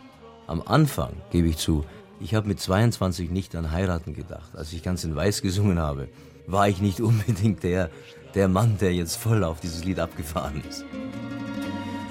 Am 0.47 0.63
Anfang, 0.63 1.15
gebe 1.31 1.49
ich 1.49 1.57
zu, 1.57 1.85
ich 2.21 2.35
habe 2.35 2.49
mit 2.49 2.61
22 2.61 3.31
nicht 3.31 3.55
an 3.57 3.71
heiraten 3.71 4.15
gedacht. 4.15 4.55
Als 4.55 4.73
ich 4.73 4.83
ganz 4.83 5.05
in 5.05 5.17
Weiß 5.17 5.43
gesungen 5.43 5.79
habe, 5.79 6.09
war 6.47 6.69
ich 6.69 6.81
nicht 6.81 7.01
unbedingt 7.01 7.63
der, 7.63 7.91
der 8.35 8.49
Mann, 8.49 8.77
der 8.79 8.95
jetzt 8.95 9.17
voll 9.17 9.43
auf 9.45 9.61
dieses 9.61 9.85
Lied 9.85 9.99
abgefahren 9.99 10.63
ist. 10.69 10.85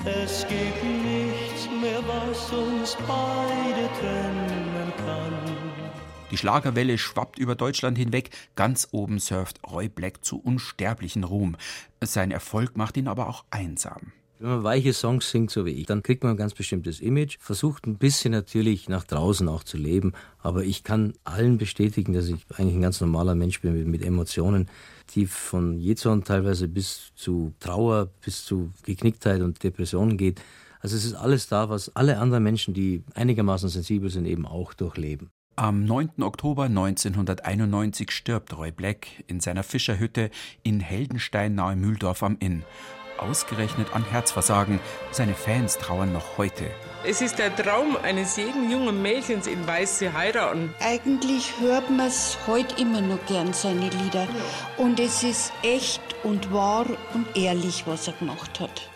Es 0.05 0.45
gibt 0.47 0.83
nichts 0.83 1.67
mehr, 1.81 2.01
was 2.07 2.51
uns 2.51 2.97
beide 3.07 3.89
trennen 3.99 4.93
kann. 4.97 5.33
Die 6.31 6.37
Schlagerwelle 6.37 6.97
schwappt 6.97 7.37
über 7.37 7.55
Deutschland 7.55 7.97
hinweg. 7.97 8.29
Ganz 8.55 8.87
oben 8.91 9.19
surft 9.19 9.59
Roy 9.69 9.89
Black 9.89 10.23
zu 10.23 10.39
unsterblichen 10.39 11.23
Ruhm. 11.23 11.57
Sein 12.01 12.31
Erfolg 12.31 12.77
macht 12.77 12.97
ihn 12.97 13.07
aber 13.07 13.27
auch 13.27 13.43
einsam. 13.49 14.13
Wenn 14.41 14.51
man 14.51 14.63
weiche 14.63 14.93
Songs 14.93 15.29
singt, 15.29 15.51
so 15.51 15.65
wie 15.65 15.71
ich, 15.71 15.85
dann 15.85 16.01
kriegt 16.01 16.23
man 16.23 16.33
ein 16.33 16.37
ganz 16.37 16.53
bestimmtes 16.53 17.01
Image, 17.01 17.37
versucht 17.41 17.85
ein 17.85 17.97
bisschen 17.97 18.31
natürlich 18.31 18.87
nach 18.87 19.03
draußen 19.03 19.49
auch 19.49 19.65
zu 19.65 19.75
leben, 19.75 20.13
aber 20.37 20.63
ich 20.63 20.85
kann 20.85 21.13
allen 21.25 21.57
bestätigen, 21.57 22.13
dass 22.13 22.29
ich 22.29 22.45
eigentlich 22.55 22.75
ein 22.75 22.81
ganz 22.81 23.01
normaler 23.01 23.35
Mensch 23.35 23.59
bin 23.59 23.73
mit, 23.73 23.87
mit 23.87 24.01
Emotionen, 24.01 24.69
die 25.15 25.25
von 25.25 25.79
Jezorn 25.79 26.23
teilweise 26.23 26.67
bis 26.67 27.11
zu 27.15 27.53
Trauer, 27.59 28.09
bis 28.23 28.45
zu 28.45 28.71
Geknicktheit 28.83 29.41
und 29.41 29.63
Depressionen 29.63 30.17
geht. 30.17 30.41
Also 30.81 30.95
es 30.95 31.05
ist 31.05 31.15
alles 31.15 31.47
da, 31.47 31.69
was 31.69 31.95
alle 31.95 32.19
anderen 32.19 32.43
Menschen, 32.43 32.73
die 32.73 33.03
einigermaßen 33.15 33.69
sensibel 33.69 34.09
sind, 34.09 34.25
eben 34.25 34.45
auch 34.45 34.73
durchleben. 34.73 35.29
Am 35.55 35.83
9. 35.83 36.21
Oktober 36.21 36.63
1991 36.63 38.11
stirbt 38.11 38.55
Roy 38.55 38.71
Black 38.71 39.07
in 39.27 39.41
seiner 39.41 39.63
Fischerhütte 39.63 40.29
in 40.63 40.79
Heldenstein 40.79 41.55
nahe 41.55 41.75
Mühldorf 41.75 42.23
am 42.23 42.37
Inn 42.39 42.63
ausgerechnet 43.19 43.93
an 43.93 44.05
Herzversagen. 44.09 44.79
Seine 45.11 45.33
Fans 45.33 45.77
trauern 45.77 46.13
noch 46.13 46.37
heute. 46.37 46.65
Es 47.05 47.21
ist 47.21 47.39
der 47.39 47.55
Traum 47.55 47.95
eines 48.03 48.35
jeden 48.35 48.69
jungen 48.69 49.01
Mädchens 49.01 49.47
in 49.47 49.65
Weiß 49.65 49.99
zu 49.99 50.13
heiraten. 50.13 50.73
Eigentlich 50.81 51.53
hört 51.61 51.89
man 51.89 52.07
es 52.07 52.37
heute 52.45 52.75
immer 52.81 52.99
noch 52.99 53.25
gern, 53.25 53.53
seine 53.53 53.89
Lieder. 53.89 54.27
Und 54.75 54.99
es 54.99 55.23
ist 55.23 55.53
echt 55.63 56.01
und 56.23 56.51
wahr 56.51 56.85
und 57.13 57.25
ehrlich, 57.37 57.83
was 57.87 58.07
er 58.07 58.13
gemacht 58.13 58.59
hat. 58.59 58.89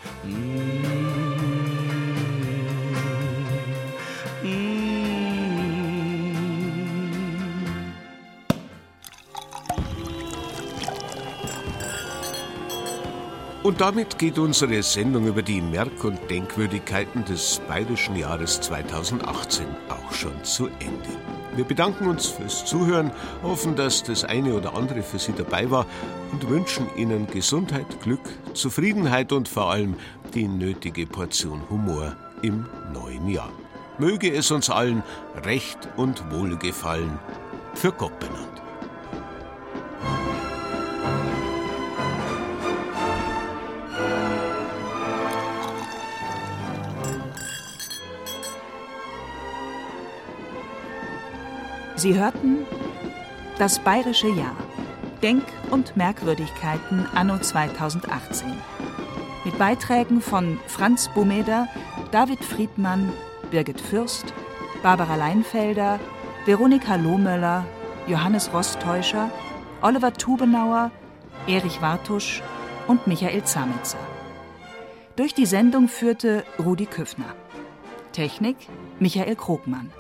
Und 13.64 13.80
damit 13.80 14.20
geht 14.20 14.38
unsere 14.40 14.84
Sendung 14.84 15.26
über 15.26 15.42
die 15.42 15.62
Merk- 15.62 16.04
und 16.04 16.20
Denkwürdigkeiten 16.30 17.24
des 17.24 17.62
Bayerischen 17.66 18.18
Jahres 18.18 18.60
2018 18.60 19.66
auch 19.88 20.12
schon 20.12 20.44
zu 20.44 20.68
Ende. 20.68 21.10
Wir 21.56 21.64
bedanken 21.64 22.08
uns 22.08 22.28
fürs 22.28 22.66
Zuhören, 22.66 23.10
hoffen, 23.42 23.78
dass 23.78 24.04
das 24.04 24.26
eine 24.26 24.54
oder 24.54 24.76
andere 24.76 25.02
für 25.02 25.18
Sie 25.18 25.32
dabei 25.32 25.72
war 25.72 25.86
und 26.34 26.50
wünschen 26.50 26.88
Ihnen 26.98 27.26
Gesundheit, 27.28 28.02
Glück, 28.02 28.20
Zufriedenheit 28.54 29.32
und 29.32 29.48
vor 29.48 29.72
allem 29.72 29.96
die 30.34 30.50
nötige 30.50 31.06
Portion 31.06 31.62
Humor 31.70 32.18
im 32.42 32.66
neuen 32.92 33.30
Jahr. 33.30 33.52
Möge 33.98 34.34
es 34.34 34.52
uns 34.52 34.70
allen 34.70 35.04
recht 35.46 35.78
und 35.96 36.22
wohlgefallen. 36.34 37.18
Für 37.76 37.94
Gott 37.94 38.20
benannt. 38.20 38.63
Sie 52.04 52.20
hörten 52.20 52.66
das 53.60 53.80
bayerische 53.80 54.28
Jahr. 54.28 54.58
Denk- 55.22 55.48
und 55.72 55.96
Merkwürdigkeiten 55.96 57.08
anno 57.16 57.38
2018. 57.38 58.52
Mit 59.46 59.58
Beiträgen 59.58 60.20
von 60.20 60.60
Franz 60.68 61.10
Bumeder, 61.16 61.70
David 62.12 62.44
Friedmann, 62.44 63.14
Birgit 63.52 63.80
Fürst, 63.80 64.34
Barbara 64.82 65.16
Leinfelder, 65.16 65.98
Veronika 66.46 66.98
Lohmöller, 66.98 67.66
Johannes 68.06 68.54
Rostäuscher, 68.54 69.32
Oliver 69.82 70.12
Tubenauer, 70.12 70.92
Erich 71.48 71.82
Wartusch 71.82 72.44
und 72.86 73.08
Michael 73.08 73.46
Zametzer. 73.46 73.98
Durch 75.16 75.34
die 75.34 75.46
Sendung 75.46 75.88
führte 75.88 76.44
Rudi 76.60 76.86
Küffner. 76.86 77.34
Technik 78.12 78.58
Michael 79.00 79.38
Krogmann. 79.38 79.94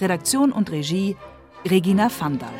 Redaktion 0.00 0.50
und 0.50 0.72
Regie 0.72 1.16
Regina 1.64 2.08
Vandal. 2.08 2.52